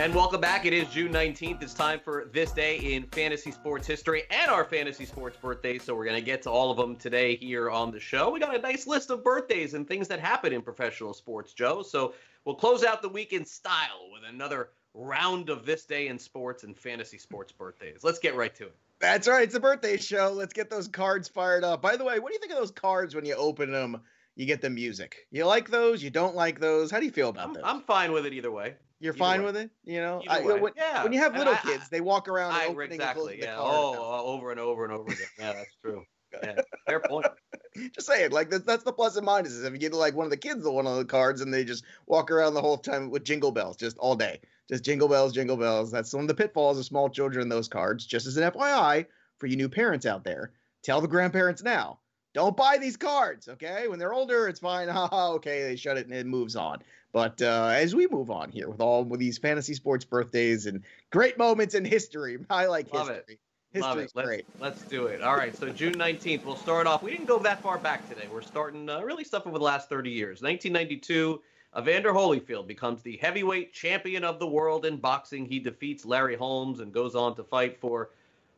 And 0.00 0.14
welcome 0.14 0.40
back. 0.40 0.64
It 0.64 0.72
is 0.72 0.88
June 0.88 1.12
19th. 1.12 1.62
It's 1.62 1.74
time 1.74 2.00
for 2.00 2.30
this 2.32 2.52
day 2.52 2.78
in 2.78 3.02
fantasy 3.08 3.50
sports 3.50 3.86
history 3.86 4.22
and 4.30 4.50
our 4.50 4.64
fantasy 4.64 5.04
sports 5.04 5.36
birthdays. 5.36 5.82
So 5.84 5.94
we're 5.94 6.06
going 6.06 6.16
to 6.16 6.24
get 6.24 6.40
to 6.44 6.50
all 6.50 6.70
of 6.70 6.78
them 6.78 6.96
today 6.96 7.36
here 7.36 7.70
on 7.70 7.90
the 7.90 8.00
show. 8.00 8.30
We 8.30 8.40
got 8.40 8.56
a 8.56 8.58
nice 8.62 8.86
list 8.86 9.10
of 9.10 9.22
birthdays 9.22 9.74
and 9.74 9.86
things 9.86 10.08
that 10.08 10.18
happen 10.18 10.54
in 10.54 10.62
professional 10.62 11.12
sports, 11.12 11.52
Joe. 11.52 11.82
So 11.82 12.14
we'll 12.46 12.54
close 12.54 12.82
out 12.82 13.02
the 13.02 13.10
week 13.10 13.34
in 13.34 13.44
style 13.44 14.08
with 14.10 14.22
another 14.26 14.70
round 14.94 15.50
of 15.50 15.66
this 15.66 15.84
day 15.84 16.08
in 16.08 16.18
sports 16.18 16.64
and 16.64 16.74
fantasy 16.74 17.18
sports 17.18 17.52
birthdays. 17.52 18.02
Let's 18.02 18.18
get 18.18 18.34
right 18.34 18.54
to 18.54 18.68
it. 18.68 18.76
That's 19.00 19.28
right. 19.28 19.42
It's 19.42 19.54
a 19.54 19.60
birthday 19.60 19.98
show. 19.98 20.32
Let's 20.34 20.54
get 20.54 20.70
those 20.70 20.88
cards 20.88 21.28
fired 21.28 21.62
up. 21.62 21.82
By 21.82 21.98
the 21.98 22.04
way, 22.04 22.20
what 22.20 22.30
do 22.30 22.32
you 22.32 22.40
think 22.40 22.52
of 22.52 22.58
those 22.58 22.70
cards 22.70 23.14
when 23.14 23.26
you 23.26 23.34
open 23.34 23.70
them? 23.70 24.00
You 24.34 24.46
get 24.46 24.62
the 24.62 24.70
music. 24.70 25.26
You 25.30 25.44
like 25.44 25.68
those? 25.68 26.02
You 26.02 26.08
don't 26.08 26.34
like 26.34 26.58
those? 26.58 26.90
How 26.90 27.00
do 27.00 27.04
you 27.04 27.12
feel 27.12 27.28
about 27.28 27.48
I'm, 27.48 27.52
those? 27.52 27.62
I'm 27.66 27.82
fine 27.82 28.12
with 28.12 28.24
it 28.24 28.32
either 28.32 28.50
way. 28.50 28.76
You're 29.00 29.14
Either 29.14 29.18
fine 29.18 29.40
way. 29.40 29.46
with 29.46 29.56
it, 29.56 29.70
you 29.84 30.00
know. 30.00 30.22
I, 30.28 30.40
when, 30.42 30.72
Yeah. 30.76 31.02
when 31.02 31.12
you 31.12 31.20
have 31.20 31.34
little 31.34 31.54
I- 31.54 31.58
kids, 31.58 31.88
they 31.88 32.00
walk 32.02 32.28
around 32.28 32.52
I, 32.52 32.66
opening 32.66 32.82
and 32.84 32.92
exactly. 32.94 33.22
closing 33.22 33.40
the 33.40 33.46
Yeah. 33.46 33.56
Oh, 33.58 33.94
oh, 33.98 34.26
over 34.26 34.50
and 34.50 34.60
over 34.60 34.84
and 34.84 34.92
over 34.92 35.10
again. 35.10 35.26
Yeah, 35.38 35.52
that's 35.54 35.74
true. 35.82 36.04
Yeah. 36.44 36.60
Fair 36.86 37.00
point. 37.00 37.26
Just 37.92 38.06
saying, 38.06 38.30
like 38.30 38.50
that's, 38.50 38.62
that's 38.64 38.84
the 38.84 38.92
plus 38.92 39.16
and 39.16 39.26
minuses. 39.26 39.64
If 39.64 39.72
you 39.72 39.78
get 39.80 39.92
like 39.92 40.14
one 40.14 40.26
of 40.26 40.30
the 40.30 40.36
kids 40.36 40.62
the 40.62 40.70
one 40.70 40.86
of 40.86 40.96
the 40.96 41.04
cards, 41.04 41.40
and 41.40 41.52
they 41.52 41.64
just 41.64 41.82
walk 42.06 42.30
around 42.30 42.54
the 42.54 42.60
whole 42.60 42.78
time 42.78 43.10
with 43.10 43.24
jingle 43.24 43.50
bells, 43.50 43.76
just 43.76 43.98
all 43.98 44.14
day, 44.14 44.38
just 44.68 44.84
jingle 44.84 45.08
bells, 45.08 45.32
jingle 45.32 45.56
bells. 45.56 45.90
That's 45.90 46.14
one 46.14 46.22
of 46.22 46.28
the 46.28 46.34
pitfalls 46.34 46.78
of 46.78 46.84
small 46.84 47.08
children. 47.10 47.48
Those 47.48 47.66
cards, 47.66 48.06
just 48.06 48.26
as 48.28 48.36
an 48.36 48.48
FYI 48.52 49.06
for 49.38 49.48
you 49.48 49.56
new 49.56 49.68
parents 49.68 50.06
out 50.06 50.22
there, 50.22 50.52
tell 50.84 51.00
the 51.00 51.08
grandparents 51.08 51.64
now. 51.64 51.98
Don't 52.32 52.56
buy 52.56 52.78
these 52.78 52.96
cards, 52.96 53.48
okay? 53.48 53.88
When 53.88 53.98
they're 53.98 54.14
older, 54.14 54.46
it's 54.46 54.60
fine. 54.60 54.88
Okay, 55.12 55.62
they 55.64 55.74
shut 55.74 55.98
it 55.98 56.06
and 56.06 56.14
it 56.14 56.26
moves 56.26 56.54
on. 56.54 56.78
But 57.12 57.42
uh, 57.42 57.70
as 57.72 57.94
we 57.94 58.06
move 58.06 58.30
on 58.30 58.50
here 58.50 58.68
with 58.68 58.80
all 58.80 59.04
with 59.04 59.20
these 59.20 59.38
fantasy 59.38 59.74
sports 59.74 60.04
birthdays 60.04 60.66
and 60.66 60.82
great 61.10 61.38
moments 61.38 61.74
in 61.74 61.84
history, 61.84 62.38
I 62.50 62.66
like 62.66 62.92
Love 62.92 63.08
it. 63.10 63.24
history. 63.26 63.38
Love 63.74 63.98
History's 63.98 64.10
it. 64.10 64.16
Let's, 64.16 64.26
great. 64.26 64.46
let's 64.58 64.82
do 64.82 65.06
it. 65.06 65.22
All 65.22 65.36
right. 65.36 65.56
So 65.56 65.68
June 65.70 65.94
19th, 65.94 66.44
we'll 66.44 66.56
start 66.56 66.86
off. 66.86 67.02
We 67.02 67.12
didn't 67.12 67.26
go 67.26 67.38
that 67.38 67.62
far 67.62 67.78
back 67.78 68.08
today. 68.08 68.26
We're 68.32 68.42
starting 68.42 68.88
uh, 68.88 69.00
really 69.02 69.22
stuff 69.24 69.46
over 69.46 69.58
the 69.58 69.64
last 69.64 69.88
30 69.88 70.10
years. 70.10 70.42
1992, 70.42 71.40
Evander 71.78 72.12
Holyfield 72.12 72.66
becomes 72.66 73.00
the 73.02 73.16
heavyweight 73.18 73.72
champion 73.72 74.24
of 74.24 74.40
the 74.40 74.46
world 74.46 74.86
in 74.86 74.96
boxing. 74.96 75.46
He 75.46 75.60
defeats 75.60 76.04
Larry 76.04 76.34
Holmes 76.34 76.80
and 76.80 76.92
goes 76.92 77.14
on 77.14 77.36
to 77.36 77.44
fight 77.44 77.78
for 77.80 78.10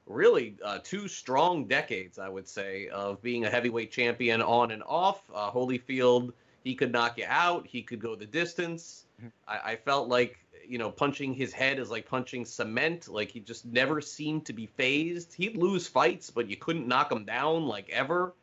really 0.07 0.57
uh, 0.65 0.79
two 0.83 1.09
strong 1.09 1.67
decades, 1.67 2.19
I 2.19 2.31
would 2.31 2.49
say, 2.49 2.89
of 2.89 3.21
being 3.23 3.45
a 3.45 3.51
heavyweight 3.51 3.91
champion 3.93 4.41
on 4.41 4.71
and 4.71 4.83
off. 4.85 5.23
Uh, 5.35 5.51
Holyfield, 5.51 6.33
he 6.63 6.75
could 6.75 6.93
knock 6.93 7.19
you 7.19 7.27
out. 7.29 7.67
He 7.67 7.83
could 7.83 8.01
go 8.01 8.15
the 8.15 8.27
distance. 8.27 9.07
I, 9.47 9.73
I 9.73 9.77
felt 9.77 10.09
like 10.09 10.39
you 10.67 10.79
know 10.79 10.91
punching 10.91 11.35
his 11.35 11.53
head 11.53 11.79
is 11.79 11.91
like 11.91 12.07
punching 12.07 12.45
cement. 12.45 13.09
Like 13.09 13.31
he 13.31 13.41
just 13.41 13.65
never 13.67 14.01
seemed 14.01 14.47
to 14.47 14.53
be 14.53 14.67
phased. 14.67 15.35
He'd 15.35 15.57
lose 15.57 15.87
fights, 15.87 16.31
but 16.31 16.49
you 16.49 16.57
couldn't 16.57 16.89
knock 16.89 17.11
him 17.11 17.25
down 17.25 17.67
like 17.67 17.89
ever. 17.91 18.35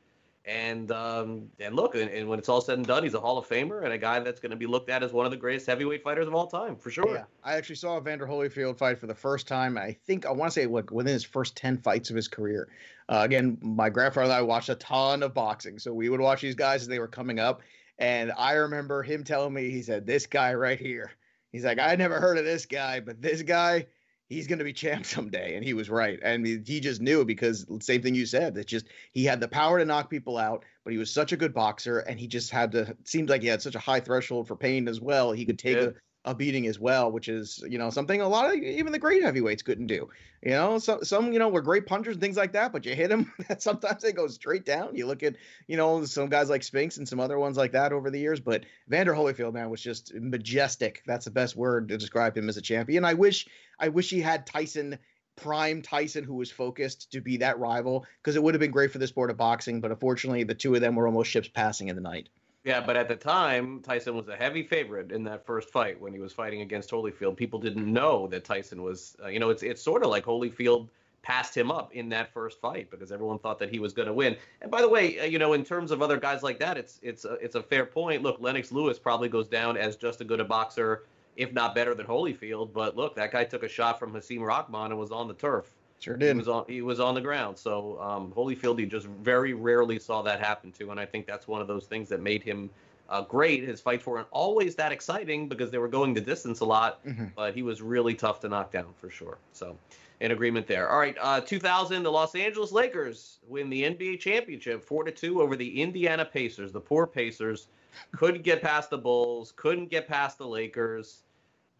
And 0.45 0.91
um, 0.91 1.49
and 1.59 1.75
look, 1.75 1.95
and, 1.95 2.09
and 2.09 2.27
when 2.27 2.39
it's 2.39 2.49
all 2.49 2.61
said 2.61 2.77
and 2.77 2.87
done, 2.87 3.03
he's 3.03 3.13
a 3.13 3.19
Hall 3.19 3.37
of 3.37 3.47
Famer 3.47 3.83
and 3.83 3.93
a 3.93 3.97
guy 3.97 4.19
that's 4.19 4.39
going 4.39 4.49
to 4.49 4.55
be 4.55 4.65
looked 4.65 4.89
at 4.89 5.03
as 5.03 5.11
one 5.11 5.25
of 5.25 5.31
the 5.31 5.37
greatest 5.37 5.67
heavyweight 5.67 6.01
fighters 6.01 6.27
of 6.27 6.33
all 6.33 6.47
time, 6.47 6.75
for 6.75 6.89
sure. 6.89 7.13
Yeah, 7.13 7.25
I 7.43 7.55
actually 7.55 7.75
saw 7.75 7.99
Vander 7.99 8.25
Holyfield 8.25 8.77
fight 8.77 8.97
for 8.97 9.05
the 9.05 9.13
first 9.13 9.47
time. 9.47 9.77
I 9.77 9.91
think 10.07 10.25
I 10.25 10.31
want 10.31 10.51
to 10.51 10.59
say 10.59 10.65
like 10.65 10.91
within 10.91 11.13
his 11.13 11.25
first 11.25 11.55
ten 11.55 11.77
fights 11.77 12.09
of 12.09 12.15
his 12.15 12.27
career. 12.27 12.69
Uh, 13.09 13.21
again, 13.23 13.57
my 13.61 13.89
grandfather 13.89 14.25
and 14.25 14.33
I 14.33 14.41
watched 14.41 14.69
a 14.69 14.75
ton 14.75 15.23
of 15.23 15.33
boxing, 15.33 15.77
so 15.77 15.93
we 15.93 16.09
would 16.09 16.21
watch 16.21 16.41
these 16.41 16.55
guys 16.55 16.81
as 16.81 16.87
they 16.87 16.99
were 16.99 17.07
coming 17.07 17.39
up. 17.39 17.61
And 17.99 18.31
I 18.37 18.53
remember 18.53 19.03
him 19.03 19.23
telling 19.23 19.53
me, 19.53 19.69
he 19.69 19.83
said, 19.83 20.07
"This 20.07 20.25
guy 20.25 20.53
right 20.55 20.79
here." 20.79 21.11
He's 21.51 21.65
like, 21.65 21.79
"I 21.79 21.95
never 21.95 22.19
heard 22.19 22.37
of 22.37 22.45
this 22.45 22.65
guy, 22.65 22.99
but 23.01 23.21
this 23.21 23.43
guy." 23.43 23.87
He's 24.29 24.45
going 24.45 24.59
to 24.59 24.63
be 24.65 24.73
champ 24.73 25.05
someday, 25.07 25.55
and 25.55 25.65
he 25.65 25.73
was 25.73 25.89
right. 25.89 26.19
And 26.21 26.45
he 26.45 26.79
just 26.79 27.01
knew 27.01 27.25
because 27.25 27.65
same 27.81 28.03
thing 28.03 28.13
you 28.13 28.27
said. 28.27 28.53
That 28.53 28.67
just 28.67 28.85
he 29.11 29.25
had 29.25 29.39
the 29.39 29.47
power 29.47 29.79
to 29.79 29.85
knock 29.85 30.07
people 30.07 30.37
out, 30.37 30.65
but 30.83 30.93
he 30.93 30.99
was 30.99 31.11
such 31.11 31.31
a 31.31 31.35
good 31.37 31.51
boxer, 31.51 31.99
and 32.01 32.19
he 32.19 32.27
just 32.27 32.51
had 32.51 32.71
to. 32.73 32.95
Seemed 33.05 33.29
like 33.29 33.41
he 33.41 33.47
had 33.47 33.59
such 33.63 33.73
a 33.73 33.79
high 33.79 33.99
threshold 33.99 34.47
for 34.47 34.55
pain 34.55 34.87
as 34.87 35.01
well. 35.01 35.31
He 35.31 35.47
could 35.47 35.57
take 35.57 35.77
Yeah. 35.77 35.85
a, 35.85 35.93
a 36.29 36.35
beating 36.35 36.67
as 36.67 36.79
well, 36.79 37.11
which 37.11 37.27
is 37.27 37.63
you 37.67 37.77
know 37.79 37.89
something 37.89 38.21
a 38.21 38.27
lot 38.27 38.49
of 38.49 38.55
even 38.55 38.91
the 38.91 38.99
great 38.99 39.23
heavyweights 39.23 39.63
couldn't 39.63 39.87
do. 39.87 40.09
You 40.43 40.51
know, 40.51 40.77
some 40.77 41.03
some 41.03 41.33
you 41.33 41.39
know 41.39 41.49
were 41.49 41.61
great 41.61 41.87
punchers 41.87 42.15
and 42.15 42.21
things 42.21 42.37
like 42.37 42.53
that, 42.53 42.71
but 42.71 42.85
you 42.85 42.95
hit 42.95 43.09
them, 43.09 43.33
sometimes 43.57 44.03
they 44.03 44.11
go 44.11 44.27
straight 44.27 44.63
down. 44.63 44.95
You 44.95 45.07
look 45.07 45.23
at 45.23 45.35
you 45.67 45.75
know 45.75 46.05
some 46.05 46.29
guys 46.29 46.49
like 46.49 46.63
Spinks 46.63 46.97
and 46.97 47.07
some 47.07 47.19
other 47.19 47.39
ones 47.39 47.57
like 47.57 47.71
that 47.71 47.91
over 47.91 48.11
the 48.11 48.19
years, 48.19 48.39
but 48.39 48.65
Vander 48.87 49.13
Holyfield 49.13 49.53
man 49.53 49.69
was 49.69 49.81
just 49.81 50.13
majestic. 50.13 51.01
That's 51.07 51.25
the 51.25 51.31
best 51.31 51.55
word 51.55 51.89
to 51.89 51.97
describe 51.97 52.37
him 52.37 52.47
as 52.47 52.57
a 52.57 52.61
champion. 52.61 53.03
I 53.03 53.15
wish 53.15 53.47
I 53.79 53.89
wish 53.89 54.09
he 54.09 54.21
had 54.21 54.45
Tyson. 54.45 54.99
Prime 55.35 55.81
Tyson, 55.81 56.25
who 56.25 56.33
was 56.33 56.51
focused 56.51 57.13
to 57.13 57.21
be 57.21 57.37
that 57.37 57.59
rival, 57.59 58.05
because 58.21 58.35
it 58.35 58.43
would 58.43 58.53
have 58.55 58.59
been 58.59 58.71
great 58.71 58.91
for 58.91 58.97
the 58.97 59.07
sport 59.07 59.31
of 59.31 59.37
boxing. 59.37 59.79
But 59.79 59.91
unfortunately, 59.91 60.43
the 60.43 60.53
two 60.53 60.75
of 60.75 60.81
them 60.81 60.95
were 60.95 61.07
almost 61.07 61.31
ships 61.31 61.47
passing 61.47 61.87
in 61.87 61.95
the 61.95 62.01
night. 62.01 62.27
Yeah, 62.65 62.81
but 62.81 62.97
at 62.97 63.07
the 63.07 63.15
time, 63.15 63.81
Tyson 63.81 64.15
was 64.15 64.27
a 64.27 64.35
heavy 64.35 64.63
favorite 64.63 65.11
in 65.11 65.23
that 65.23 65.45
first 65.45 65.69
fight 65.69 65.99
when 65.99 66.13
he 66.13 66.19
was 66.19 66.33
fighting 66.33 66.61
against 66.61 66.91
Holyfield. 66.91 67.37
People 67.37 67.57
didn't 67.57 67.91
know 67.91 68.27
that 68.27 68.43
Tyson 68.43 68.83
was, 68.83 69.15
uh, 69.23 69.27
you 69.29 69.39
know, 69.39 69.49
it's 69.49 69.63
it's 69.63 69.81
sort 69.81 70.03
of 70.03 70.09
like 70.09 70.25
Holyfield 70.25 70.89
passed 71.21 71.55
him 71.55 71.71
up 71.71 71.93
in 71.93 72.09
that 72.09 72.33
first 72.33 72.59
fight 72.59 72.89
because 72.91 73.11
everyone 73.11 73.39
thought 73.39 73.59
that 73.59 73.69
he 73.69 73.79
was 73.79 73.93
going 73.93 74.07
to 74.07 74.13
win. 74.13 74.35
And 74.61 74.69
by 74.69 74.81
the 74.81 74.89
way, 74.89 75.19
uh, 75.19 75.23
you 75.25 75.39
know, 75.39 75.53
in 75.53 75.63
terms 75.63 75.91
of 75.91 76.01
other 76.01 76.17
guys 76.17 76.43
like 76.43 76.59
that, 76.59 76.77
it's 76.77 76.99
it's 77.01 77.23
a, 77.23 77.33
it's 77.35 77.55
a 77.55 77.63
fair 77.63 77.85
point. 77.85 78.23
Look, 78.23 78.41
Lennox 78.41 78.73
Lewis 78.73 78.99
probably 78.99 79.29
goes 79.29 79.47
down 79.47 79.77
as 79.77 79.95
just 79.95 80.19
as 80.19 80.27
good 80.27 80.41
a 80.41 80.45
boxer, 80.45 81.05
if 81.37 81.53
not 81.53 81.73
better 81.73 81.95
than 81.95 82.05
Holyfield. 82.05 82.73
But 82.73 82.97
look, 82.97 83.15
that 83.15 83.31
guy 83.31 83.45
took 83.45 83.63
a 83.63 83.69
shot 83.69 83.99
from 83.99 84.13
Hasim 84.13 84.41
Rahman 84.41 84.91
and 84.91 84.99
was 84.99 85.11
on 85.11 85.29
the 85.29 85.33
turf. 85.33 85.71
Sure 85.99 86.15
He 86.15 86.19
did. 86.21 86.37
was 86.37 86.47
on 86.47 86.65
he 86.67 86.81
was 86.81 86.99
on 86.99 87.13
the 87.15 87.21
ground. 87.21 87.57
So 87.57 87.99
um, 88.01 88.31
Holyfield, 88.35 88.79
he 88.79 88.85
just 88.85 89.07
very 89.07 89.53
rarely 89.53 89.99
saw 89.99 90.21
that 90.23 90.39
happen 90.39 90.71
to, 90.73 90.91
and 90.91 90.99
I 90.99 91.05
think 91.05 91.27
that's 91.27 91.47
one 91.47 91.61
of 91.61 91.67
those 91.67 91.85
things 91.85 92.07
that 92.09 92.21
made 92.21 92.41
him 92.43 92.69
uh, 93.09 93.21
great. 93.23 93.63
His 93.63 93.81
fights 93.81 94.05
weren't 94.05 94.27
always 94.31 94.75
that 94.75 94.91
exciting 94.91 95.49
because 95.49 95.71
they 95.71 95.77
were 95.79 95.87
going 95.87 96.13
the 96.13 96.21
distance 96.21 96.59
a 96.59 96.65
lot, 96.65 97.03
Mhm. 97.05 97.31
but 97.35 97.55
he 97.55 97.63
was 97.63 97.81
really 97.81 98.13
tough 98.13 98.39
to 98.41 98.49
knock 98.49 98.71
down 98.71 98.93
for 99.01 99.09
sure. 99.09 99.39
So, 99.51 99.75
in 100.19 100.31
agreement 100.31 100.67
there. 100.67 100.89
All 100.91 100.99
right, 100.99 101.15
uh, 101.19 101.41
2000, 101.41 102.03
the 102.03 102.11
Los 102.11 102.35
Angeles 102.35 102.71
Lakers 102.71 103.39
win 103.47 103.67
the 103.69 103.83
NBA 103.83 104.17
championship, 104.19 104.83
four 104.83 105.03
to 105.05 105.11
two 105.11 105.41
over 105.41 105.55
the 105.55 105.81
Indiana 105.81 106.23
Pacers. 106.23 106.71
The 106.71 106.81
poor 106.81 107.07
Pacers 107.07 107.67
couldn't 108.11 108.43
get 108.43 108.61
past 108.61 108.91
the 108.91 108.97
Bulls, 108.97 109.53
couldn't 109.55 109.89
get 109.89 110.07
past 110.07 110.37
the 110.37 110.45
Lakers 110.47 111.23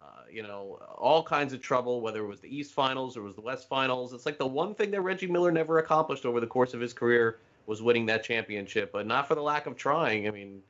uh, 0.02 0.06
you 0.32 0.44
know, 0.44 0.80
all 0.98 1.24
kinds 1.24 1.54
of 1.54 1.62
trouble, 1.62 2.02
whether 2.02 2.24
it 2.24 2.28
was 2.28 2.40
the 2.40 2.56
East 2.56 2.74
Finals 2.74 3.18
or 3.18 3.22
it 3.22 3.24
was 3.24 3.36
the 3.36 3.42
West 3.42 3.68
Finals. 3.68 4.14
It's 4.14 4.26
like 4.26 4.38
the 4.38 4.48
one 4.48 4.74
thing 4.74 4.92
that 4.92 5.02
Reggie 5.02 5.28
Miller 5.28 5.52
never 5.52 5.80
accomplished 5.80 6.26
over 6.26 6.40
the 6.40 6.48
course 6.48 6.74
of 6.74 6.80
his 6.80 6.94
career 6.94 7.38
was 7.66 7.82
winning 7.82 8.06
that 8.08 8.24
championship, 8.24 8.92
but 8.92 9.06
not 9.06 9.28
for 9.28 9.36
the 9.36 9.42
lack 9.42 9.66
of 9.66 9.76
trying. 9.76 10.28
I 10.28 10.32
mean, 10.32 10.62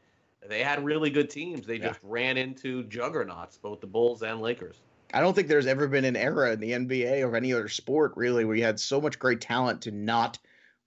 they 0.48 0.63
had 0.63 0.84
really 0.84 1.10
good 1.10 1.30
teams. 1.30 1.65
They 1.65 1.76
Yeah. 1.76 1.89
just 1.89 2.00
ran 2.04 2.38
into 2.38 2.84
juggernauts, 2.84 3.58
both 3.58 3.82
the 3.82 3.88
Bulls 3.88 4.24
and 4.24 4.42
Lakers. 4.42 4.78
I 5.13 5.22
don't 5.22 5.34
think 5.34 5.48
there's 5.48 5.68
ever 5.68 5.88
been 5.88 6.06
an 6.06 6.15
era 6.15 6.52
in 6.52 6.60
the 6.60 6.72
NBA 6.74 7.24
or 7.24 7.36
any 7.36 7.54
other 7.54 7.68
sport 7.68 8.13
really 8.15 8.46
where 8.46 8.56
you 8.56 8.63
had 8.63 8.80
so 8.80 9.02
much 9.02 9.18
great 9.18 9.42
talent 9.42 9.82
to 9.84 9.92
not 9.92 10.38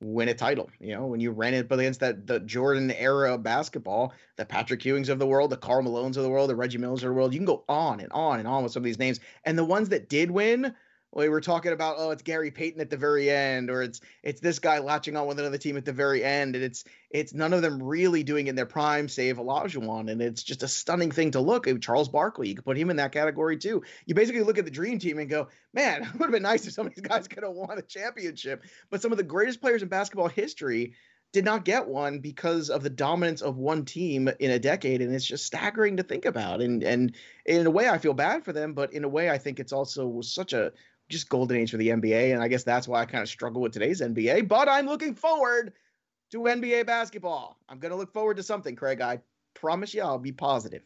win 0.02 0.28
a 0.28 0.34
title. 0.34 0.68
You 0.80 0.94
know, 0.94 1.06
when 1.06 1.20
you 1.20 1.30
ran 1.30 1.54
it 1.54 1.70
against 1.70 2.00
that 2.00 2.26
the 2.26 2.40
Jordan 2.40 2.90
era 2.90 3.34
of 3.34 3.42
basketball, 3.42 4.12
the 4.36 4.44
Patrick 4.44 4.80
Ewings 4.80 5.08
of 5.08 5.18
the 5.18 5.26
world, 5.26 5.50
the 5.50 5.56
Karl 5.56 5.82
Malones 5.82 6.16
of 6.16 6.22
the 6.22 6.30
world, 6.30 6.50
the 6.50 6.56
Reggie 6.56 6.78
Millers 6.78 7.02
of 7.02 7.08
the 7.08 7.14
world, 7.14 7.32
you 7.32 7.38
can 7.38 7.46
go 7.46 7.64
on 7.68 8.00
and 8.00 8.12
on 8.12 8.38
and 8.38 8.48
on 8.48 8.62
with 8.62 8.72
some 8.72 8.80
of 8.80 8.84
these 8.84 8.98
names. 8.98 9.20
And 9.44 9.56
the 9.58 9.64
ones 9.64 9.88
that 9.90 10.08
did 10.08 10.30
win, 10.30 10.74
we 11.14 11.28
were 11.28 11.40
talking 11.40 11.72
about, 11.72 11.96
oh, 11.98 12.10
it's 12.10 12.22
Gary 12.22 12.50
Payton 12.50 12.80
at 12.80 12.88
the 12.88 12.96
very 12.96 13.30
end, 13.30 13.70
or 13.70 13.82
it's 13.82 14.00
it's 14.22 14.40
this 14.40 14.58
guy 14.58 14.78
latching 14.78 15.16
on 15.16 15.26
with 15.26 15.38
another 15.38 15.58
team 15.58 15.76
at 15.76 15.84
the 15.84 15.92
very 15.92 16.24
end, 16.24 16.54
and 16.54 16.64
it's 16.64 16.84
it's 17.10 17.34
none 17.34 17.52
of 17.52 17.60
them 17.60 17.82
really 17.82 18.22
doing 18.22 18.46
in 18.46 18.54
their 18.54 18.66
prime, 18.66 19.08
save 19.08 19.36
Olajuwon, 19.36 20.10
and 20.10 20.22
it's 20.22 20.42
just 20.42 20.62
a 20.62 20.68
stunning 20.68 21.10
thing 21.10 21.32
to 21.32 21.40
look. 21.40 21.68
at. 21.68 21.82
Charles 21.82 22.08
Barkley, 22.08 22.48
you 22.48 22.54
could 22.54 22.64
put 22.64 22.78
him 22.78 22.90
in 22.90 22.96
that 22.96 23.12
category 23.12 23.58
too. 23.58 23.82
You 24.06 24.14
basically 24.14 24.42
look 24.42 24.58
at 24.58 24.64
the 24.64 24.70
dream 24.70 24.98
team 24.98 25.18
and 25.18 25.28
go, 25.28 25.48
man, 25.74 26.02
it 26.02 26.12
would 26.14 26.22
have 26.22 26.30
been 26.30 26.42
nice 26.42 26.66
if 26.66 26.72
some 26.72 26.86
of 26.86 26.94
these 26.94 27.02
guys 27.02 27.28
could 27.28 27.42
have 27.42 27.52
won 27.52 27.78
a 27.78 27.82
championship. 27.82 28.64
But 28.90 29.02
some 29.02 29.12
of 29.12 29.18
the 29.18 29.24
greatest 29.24 29.60
players 29.60 29.82
in 29.82 29.88
basketball 29.88 30.28
history 30.28 30.94
did 31.32 31.44
not 31.46 31.64
get 31.64 31.88
one 31.88 32.18
because 32.20 32.68
of 32.68 32.82
the 32.82 32.90
dominance 32.90 33.40
of 33.40 33.56
one 33.56 33.84
team 33.86 34.28
in 34.38 34.50
a 34.50 34.58
decade, 34.58 35.00
and 35.00 35.14
it's 35.14 35.24
just 35.24 35.46
staggering 35.46 35.96
to 35.96 36.02
think 36.02 36.24
about. 36.26 36.60
And 36.60 36.82
and 36.82 37.14
in 37.46 37.66
a 37.66 37.70
way, 37.70 37.88
I 37.88 37.98
feel 37.98 38.14
bad 38.14 38.44
for 38.44 38.52
them, 38.52 38.74
but 38.74 38.92
in 38.92 39.04
a 39.04 39.08
way, 39.08 39.30
I 39.30 39.38
think 39.38 39.58
it's 39.58 39.72
also 39.72 40.20
such 40.20 40.52
a 40.52 40.72
just 41.12 41.28
golden 41.28 41.58
age 41.58 41.70
for 41.70 41.76
the 41.76 41.88
NBA, 41.88 42.32
and 42.32 42.42
I 42.42 42.48
guess 42.48 42.64
that's 42.64 42.88
why 42.88 43.02
I 43.02 43.04
kind 43.04 43.22
of 43.22 43.28
struggle 43.28 43.62
with 43.62 43.72
today's 43.72 44.00
NBA. 44.00 44.48
But 44.48 44.68
I'm 44.68 44.86
looking 44.86 45.14
forward 45.14 45.74
to 46.30 46.38
NBA 46.40 46.86
basketball. 46.86 47.58
I'm 47.68 47.78
gonna 47.78 47.96
look 47.96 48.12
forward 48.12 48.38
to 48.38 48.42
something, 48.42 48.74
Craig. 48.74 49.00
I 49.00 49.20
promise 49.54 49.94
you, 49.94 50.02
I'll 50.02 50.18
be 50.18 50.32
positive. 50.32 50.82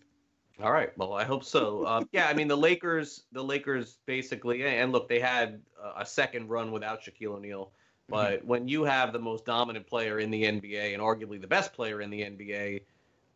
All 0.62 0.72
right. 0.72 0.96
Well, 0.96 1.12
I 1.12 1.24
hope 1.24 1.44
so. 1.44 1.84
Uh, 1.84 2.04
yeah, 2.12 2.26
I 2.28 2.34
mean 2.34 2.48
the 2.48 2.56
Lakers. 2.56 3.24
The 3.32 3.42
Lakers 3.42 3.98
basically, 4.06 4.64
and 4.64 4.92
look, 4.92 5.08
they 5.08 5.20
had 5.20 5.62
a 5.96 6.04
second 6.04 6.48
run 6.48 6.72
without 6.72 7.02
Shaquille 7.02 7.36
O'Neal. 7.36 7.72
But 8.08 8.38
mm-hmm. 8.38 8.48
when 8.48 8.68
you 8.68 8.84
have 8.84 9.12
the 9.12 9.18
most 9.18 9.44
dominant 9.44 9.86
player 9.86 10.20
in 10.20 10.30
the 10.30 10.44
NBA 10.44 10.94
and 10.94 11.02
arguably 11.02 11.40
the 11.40 11.46
best 11.46 11.72
player 11.72 12.00
in 12.00 12.10
the 12.10 12.22
NBA 12.22 12.82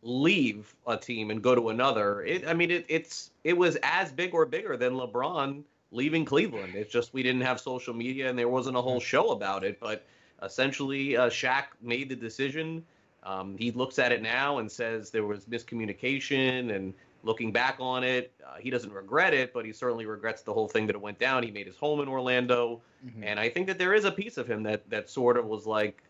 leave 0.02 0.74
a 0.86 0.96
team 0.96 1.30
and 1.30 1.42
go 1.42 1.54
to 1.54 1.70
another, 1.70 2.22
it, 2.22 2.46
I 2.46 2.54
mean, 2.54 2.70
it, 2.70 2.86
it's 2.88 3.30
it 3.44 3.56
was 3.56 3.76
as 3.82 4.12
big 4.12 4.34
or 4.34 4.46
bigger 4.46 4.76
than 4.76 4.94
LeBron 4.94 5.64
leaving 5.92 6.24
Cleveland. 6.24 6.74
It's 6.74 6.92
just 6.92 7.12
we 7.12 7.22
didn't 7.22 7.42
have 7.42 7.60
social 7.60 7.94
media 7.94 8.28
and 8.28 8.38
there 8.38 8.48
wasn't 8.48 8.76
a 8.76 8.82
whole 8.82 8.98
mm-hmm. 8.98 9.06
show 9.06 9.30
about 9.30 9.64
it. 9.64 9.80
But 9.80 10.04
essentially, 10.42 11.16
uh, 11.16 11.28
Shaq 11.28 11.64
made 11.80 12.08
the 12.08 12.16
decision. 12.16 12.84
Um, 13.22 13.56
he 13.58 13.70
looks 13.70 13.98
at 13.98 14.12
it 14.12 14.22
now 14.22 14.58
and 14.58 14.70
says 14.70 15.10
there 15.10 15.26
was 15.26 15.44
miscommunication 15.44 16.74
and 16.74 16.94
looking 17.22 17.52
back 17.52 17.76
on 17.80 18.04
it, 18.04 18.32
uh, 18.46 18.56
he 18.58 18.70
doesn't 18.70 18.92
regret 18.92 19.34
it, 19.34 19.52
but 19.52 19.64
he 19.64 19.72
certainly 19.72 20.06
regrets 20.06 20.42
the 20.42 20.52
whole 20.52 20.68
thing 20.68 20.86
that 20.86 20.96
it 20.96 21.00
went 21.00 21.18
down. 21.18 21.42
He 21.42 21.50
made 21.50 21.66
his 21.66 21.76
home 21.76 22.00
in 22.00 22.08
Orlando, 22.08 22.80
mm-hmm. 23.04 23.24
and 23.24 23.38
I 23.38 23.48
think 23.48 23.66
that 23.66 23.78
there 23.78 23.94
is 23.94 24.04
a 24.04 24.12
piece 24.12 24.38
of 24.38 24.48
him 24.48 24.62
that 24.64 24.88
that 24.90 25.10
sort 25.10 25.36
of 25.36 25.46
was 25.46 25.66
like, 25.66 26.02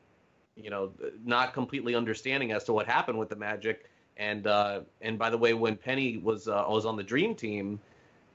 you 0.57 0.71
know, 0.71 0.93
not 1.25 1.53
completely 1.53 1.95
understanding 1.95 2.53
as 2.53 2.65
to 2.65 2.73
what 2.73 2.87
happened 2.87 3.19
with 3.19 3.29
the 3.29 3.37
Magic. 3.37 3.89
And 4.17 4.47
uh, 4.47 4.81
and 5.01 5.19
by 5.19 5.31
the 5.31 5.39
way, 5.39 5.55
when 5.55 5.77
Penny 5.77 6.19
was 6.19 6.47
uh, 6.47 6.65
was 6.69 6.85
on 6.85 6.97
the 6.97 7.03
Dream 7.03 7.35
Team, 7.35 7.81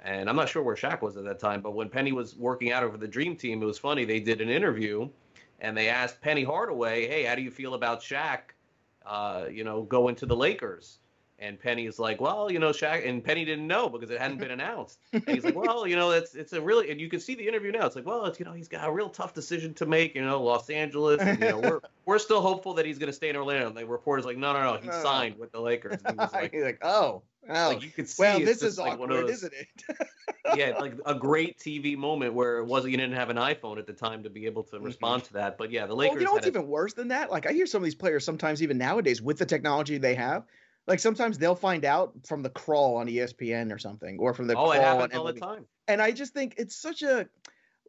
and 0.06 0.30
I'm 0.30 0.36
not 0.36 0.48
sure 0.48 0.62
where 0.62 0.76
Shaq 0.76 1.02
was 1.02 1.18
at 1.18 1.24
that 1.26 1.40
time, 1.40 1.62
but 1.62 1.72
when 1.72 1.90
Penny 1.90 2.12
was 2.12 2.36
working 2.36 2.72
out 2.72 2.84
over 2.84 2.96
the 2.96 3.08
Dream 3.08 3.36
Team, 3.36 3.62
it 3.62 3.66
was 3.66 3.80
funny. 3.80 4.06
They 4.06 4.20
did 4.20 4.40
an 4.40 4.50
interview, 4.50 5.10
and 5.60 5.76
they 5.76 5.90
asked 5.90 6.22
Penny 6.22 6.44
Hardaway, 6.44 7.08
"Hey, 7.08 7.24
how 7.24 7.34
do 7.34 7.42
you 7.42 7.52
feel 7.52 7.74
about 7.74 8.02
Shaq? 8.02 8.54
Uh, 9.06 9.46
you 9.52 9.64
know, 9.64 9.82
going 9.82 10.16
to 10.18 10.28
the 10.28 10.36
Lakers?" 10.36 11.00
And 11.38 11.60
Penny 11.60 11.86
is 11.86 12.00
like, 12.00 12.22
well, 12.22 12.50
you 12.50 12.60
know, 12.60 12.70
Shaq, 12.70 13.06
and 13.06 13.22
Penny 13.22 13.44
didn't 13.44 13.68
know 13.68 13.90
because 13.90 14.10
it 14.10 14.22
hadn't 14.22 14.38
been 14.38 14.52
announced. 14.60 15.00
And 15.12 15.28
he's 15.28 15.44
like, 15.44 15.56
well, 15.56 15.86
you 15.86 15.96
know, 15.96 16.12
it's 16.12 16.34
it's 16.36 16.54
a 16.54 16.62
really, 16.62 16.92
and 16.92 17.02
you 17.02 17.10
can 17.10 17.20
see 17.20 17.36
the 17.36 17.46
interview 17.46 17.72
now. 17.72 17.86
It's 17.86 17.96
like, 17.96 18.06
well, 18.06 18.26
it's 18.26 18.40
you 18.40 18.46
know, 18.46 18.54
he's 18.54 18.70
got 18.70 18.88
a 18.88 18.92
real 18.92 19.10
tough 19.10 19.34
decision 19.34 19.74
to 19.74 19.86
make. 19.86 20.16
You 20.16 20.24
know, 20.24 20.42
Los 20.42 20.70
Angeles. 20.70 21.20
And, 21.20 21.40
you 21.40 21.50
know, 21.50 21.60
we're 21.60 21.82
we're 22.06 22.20
still 22.20 22.42
hopeful 22.42 22.76
that 22.76 22.86
he's 22.86 23.00
going 23.00 23.08
to 23.08 23.14
stay 23.14 23.30
in 23.30 23.36
Orlando. 23.36 23.68
And 23.68 23.76
the 23.76 23.86
reporter's 23.86 24.26
like, 24.26 24.38
no, 24.38 24.54
no, 24.54 24.62
no, 24.62 24.80
he 24.80 24.90
signed 25.02 25.38
with 25.38 25.52
the 25.52 25.60
Lakers. 25.60 26.00
And 26.06 26.20
he 26.20 26.24
was 26.24 26.34
like, 26.34 26.54
he's 26.54 26.64
like, 26.64 26.80
oh, 26.84 27.24
oh, 27.50 27.70
like 27.70 27.84
you 27.84 27.90
could 27.90 28.10
see. 28.10 28.22
Well, 28.22 28.40
this 28.40 28.62
is 28.62 28.78
like 28.78 28.94
awkward, 28.94 29.28
those, 29.28 29.30
isn't 29.32 29.54
it? 29.54 30.08
yeah, 30.56 30.78
like 30.80 30.94
a 31.06 31.16
great 31.16 31.58
TV 31.58 31.98
moment 31.98 32.34
where 32.34 32.60
it 32.60 32.66
wasn't 32.66 32.92
you 32.92 32.98
didn't 32.98 33.16
have 33.16 33.30
an 33.30 33.38
iPhone 33.38 33.78
at 33.78 33.88
the 33.88 33.94
time 33.94 34.24
to 34.24 34.30
be 34.30 34.46
able 34.46 34.64
to 34.64 34.76
mm-hmm. 34.76 34.86
respond 34.86 35.24
mm-hmm. 35.24 35.28
to 35.28 35.34
that. 35.34 35.58
But 35.58 35.72
yeah, 35.72 35.86
the 35.86 35.96
Lakers. 35.96 36.14
Well, 36.14 36.22
you 36.22 36.26
know 36.28 36.34
what's 36.34 36.46
a, 36.46 36.50
even 36.50 36.68
worse 36.68 36.94
than 36.94 37.10
that? 37.10 37.32
Like 37.32 37.46
I 37.46 37.54
hear 37.54 37.66
some 37.66 37.82
of 37.82 37.86
these 37.86 37.96
players 37.96 38.26
sometimes 38.26 38.62
even 38.62 38.78
nowadays 38.78 39.22
with 39.22 39.38
the 39.38 39.46
technology 39.46 39.98
they 39.98 40.16
have 40.16 40.44
like 40.88 41.00
sometimes 41.00 41.38
they'll 41.38 41.56
find 41.56 41.84
out 41.84 42.14
from 42.26 42.44
the 42.44 42.50
crawl 42.50 42.98
on 42.98 43.08
ESPN 43.08 43.74
or 43.74 43.78
something, 43.78 44.18
or 44.20 44.34
from 44.34 44.48
the 44.48 44.54
oh, 44.54 44.66
crawl 44.66 44.72
it 44.74 44.82
happens 44.82 45.14
on 45.14 45.20
all 45.20 45.26
the 45.26 45.40
time. 45.40 45.66
And 45.88 46.02
I 46.02 46.12
just 46.12 46.34
think 46.34 46.56
it's 46.58 46.76
such 46.76 47.02
a 47.02 47.28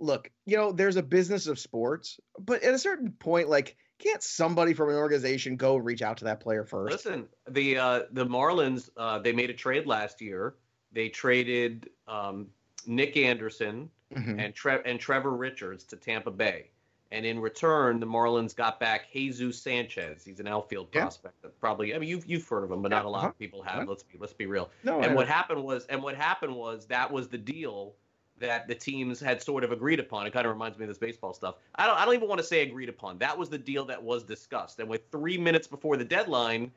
look. 0.01 0.31
You 0.47 0.57
know, 0.57 0.73
there's 0.73 0.97
a 0.97 1.03
business 1.03 1.47
of 1.47 1.59
sports, 1.59 2.19
but 2.39 2.63
at 2.63 2.75
a 2.75 2.79
certain 2.79 3.13
point, 3.13 3.49
like, 3.49 3.77
can't 3.99 4.23
somebody 4.23 4.75
from 4.75 4.91
an 4.91 4.97
organization 4.97 5.57
go 5.57 5.77
reach 5.77 6.03
out 6.03 6.19
to 6.19 6.25
that 6.25 6.41
player 6.41 6.65
first? 6.65 6.93
Listen, 6.93 7.27
the 7.49 7.79
uh, 7.79 8.03
the 8.13 8.27
Marlins 8.27 8.91
uh, 8.97 9.19
they 9.19 9.33
made 9.33 9.51
a 9.51 9.55
trade 9.55 9.87
last 9.87 10.21
year. 10.21 10.55
They 10.93 11.09
traded 11.09 11.91
um, 12.07 12.49
Nick 12.87 13.17
Anderson 13.17 13.91
mm-hmm. 14.15 14.39
and 14.39 14.55
Tre- 14.55 14.83
and 14.85 15.01
Trevor 15.01 15.35
Richards 15.37 15.85
to 15.85 15.97
Tampa 15.97 16.31
Bay. 16.31 16.71
And 17.13 17.25
in 17.25 17.39
return, 17.39 18.01
the 18.01 18.07
Marlins 18.07 18.55
got 18.55 18.81
back 18.81 19.13
Jesus 19.13 19.63
Sanchez. 19.63 20.25
He's 20.25 20.41
an 20.41 20.49
outfield 20.49 20.89
yeah. 20.93 21.03
prospect. 21.03 21.41
That 21.43 21.59
probably, 21.61 21.95
I 21.95 21.99
mean, 21.99 22.09
you've 22.09 22.27
you've 22.27 22.47
heard 22.47 22.65
of 22.65 22.71
him, 22.71 22.83
but 22.83 22.91
yeah, 22.91 22.99
not 22.99 23.07
a 23.07 23.09
lot 23.09 23.19
uh-huh. 23.19 23.29
of 23.29 23.39
people 23.39 23.63
have. 23.63 23.89
Let's 23.89 24.03
be 24.03 24.19
let's 24.19 24.33
be 24.33 24.47
real. 24.47 24.71
No, 24.83 25.01
and 25.01 25.15
what 25.15 25.29
happened 25.29 25.63
was, 25.63 25.87
and 25.87 26.03
what 26.03 26.17
happened 26.17 26.55
was 26.55 26.87
that 26.87 27.11
was 27.11 27.29
the 27.29 27.39
deal 27.39 27.95
that 28.39 28.69
the 28.69 28.75
teams 28.75 29.21
had 29.21 29.43
sort 29.43 29.65
of 29.65 29.73
agreed 29.73 30.01
upon. 30.01 30.27
It 30.27 30.33
kind 30.33 30.47
of 30.47 30.53
reminds 30.53 30.79
me 30.79 30.85
of 30.85 30.89
this 30.89 30.99
baseball 30.99 31.33
stuff. 31.33 31.57
I 31.75 31.87
don't 31.87 31.99
I 31.99 32.05
don't 32.05 32.15
even 32.15 32.29
want 32.29 32.41
to 32.41 32.47
say 32.47 32.63
agreed 32.63 32.89
upon. 32.89 33.19
That 33.19 33.37
was 33.37 33.49
the 33.49 33.59
deal 33.59 33.85
that 33.87 34.03
was 34.03 34.23
discussed. 34.25 34.79
And 34.79 34.89
with 34.89 35.03
three 35.11 35.39
minutes 35.39 35.67
before 35.67 35.97
the 35.97 36.05
deadline, 36.05 36.71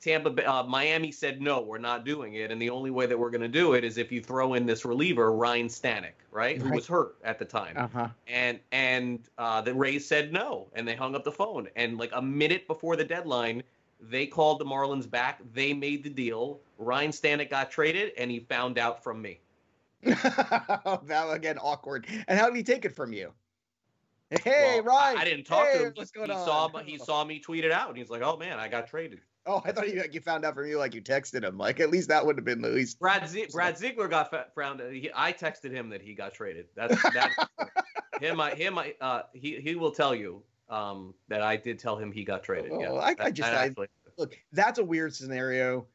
Tampa, 0.00 0.48
uh, 0.48 0.62
Miami 0.62 1.10
said 1.10 1.40
no, 1.40 1.60
we're 1.60 1.78
not 1.78 2.04
doing 2.04 2.34
it, 2.34 2.50
and 2.50 2.60
the 2.60 2.70
only 2.70 2.90
way 2.90 3.06
that 3.06 3.18
we're 3.18 3.30
going 3.30 3.40
to 3.40 3.48
do 3.48 3.72
it 3.74 3.82
is 3.82 3.96
if 3.96 4.12
you 4.12 4.20
throw 4.20 4.54
in 4.54 4.66
this 4.66 4.84
reliever, 4.84 5.32
Ryan 5.32 5.68
Stanek, 5.68 6.12
right, 6.30 6.60
who 6.60 6.70
was 6.70 6.86
hurt 6.86 7.16
at 7.24 7.38
the 7.38 7.44
time, 7.44 7.76
uh-huh. 7.76 8.08
and 8.28 8.60
and 8.72 9.20
uh, 9.38 9.62
the 9.62 9.74
Rays 9.74 10.06
said 10.06 10.32
no, 10.32 10.68
and 10.74 10.86
they 10.86 10.94
hung 10.94 11.14
up 11.14 11.24
the 11.24 11.32
phone, 11.32 11.68
and 11.76 11.98
like 11.98 12.10
a 12.12 12.22
minute 12.22 12.66
before 12.66 12.94
the 12.96 13.04
deadline, 13.04 13.62
they 14.00 14.26
called 14.26 14.58
the 14.58 14.66
Marlins 14.66 15.10
back, 15.10 15.40
they 15.54 15.72
made 15.72 16.04
the 16.04 16.10
deal, 16.10 16.60
Ryan 16.78 17.10
Stanek 17.10 17.50
got 17.50 17.70
traded, 17.70 18.12
and 18.18 18.30
he 18.30 18.40
found 18.40 18.78
out 18.78 19.02
from 19.02 19.22
me. 19.22 19.40
that 21.06 21.26
again 21.30 21.58
awkward. 21.58 22.06
And 22.28 22.38
how 22.38 22.46
did 22.48 22.56
he 22.56 22.62
take 22.62 22.84
it 22.84 22.94
from 22.94 23.12
you? 23.12 23.32
Hey, 24.30 24.80
well, 24.80 24.96
Ryan. 24.96 25.18
I, 25.18 25.24
didn't 25.24 25.44
talk 25.44 25.66
hey, 25.68 25.78
to 25.78 25.86
him. 25.86 25.92
He, 25.94 26.02
he 26.02 26.26
saw, 26.26 26.68
he 26.84 26.98
saw 26.98 27.24
me 27.24 27.38
tweet 27.38 27.64
it 27.64 27.70
out, 27.70 27.88
and 27.88 27.96
he's 27.96 28.10
like, 28.10 28.22
"Oh 28.22 28.36
man, 28.36 28.58
I 28.58 28.68
got 28.68 28.88
traded." 28.88 29.20
Oh, 29.46 29.62
I 29.64 29.70
thought 29.70 29.88
you 29.88 30.00
like 30.00 30.12
you 30.12 30.20
found 30.20 30.44
out 30.44 30.54
from 30.54 30.66
you 30.66 30.78
like 30.78 30.94
you 30.94 31.00
texted 31.00 31.44
him. 31.44 31.56
Like 31.56 31.78
at 31.78 31.90
least 31.90 32.08
that 32.08 32.26
would 32.26 32.36
have 32.36 32.44
been 32.44 32.60
the 32.60 32.68
least. 32.68 32.98
Brad 32.98 33.28
Z- 33.28 33.48
Brad 33.52 33.78
Ziegler 33.78 34.08
got 34.08 34.32
found. 34.54 34.80
He, 34.92 35.10
I 35.14 35.32
texted 35.32 35.70
him 35.70 35.88
that 35.90 36.02
he 36.02 36.14
got 36.14 36.34
traded. 36.34 36.66
That's 36.74 37.00
that. 37.02 37.30
him. 38.20 38.40
I, 38.40 38.50
him. 38.54 38.78
I, 38.78 38.94
uh, 39.00 39.22
he 39.32 39.60
he 39.60 39.76
will 39.76 39.92
tell 39.92 40.14
you 40.14 40.42
um, 40.68 41.14
that 41.28 41.42
I 41.42 41.56
did 41.56 41.78
tell 41.78 41.96
him 41.96 42.10
he 42.10 42.24
got 42.24 42.42
traded. 42.42 42.72
Oh, 42.72 42.80
yeah, 42.80 42.92
I, 42.94 43.14
I 43.20 43.30
just 43.30 43.52
I, 43.52 43.70
look. 44.18 44.36
That's 44.52 44.80
a 44.80 44.84
weird 44.84 45.14
scenario. 45.14 45.86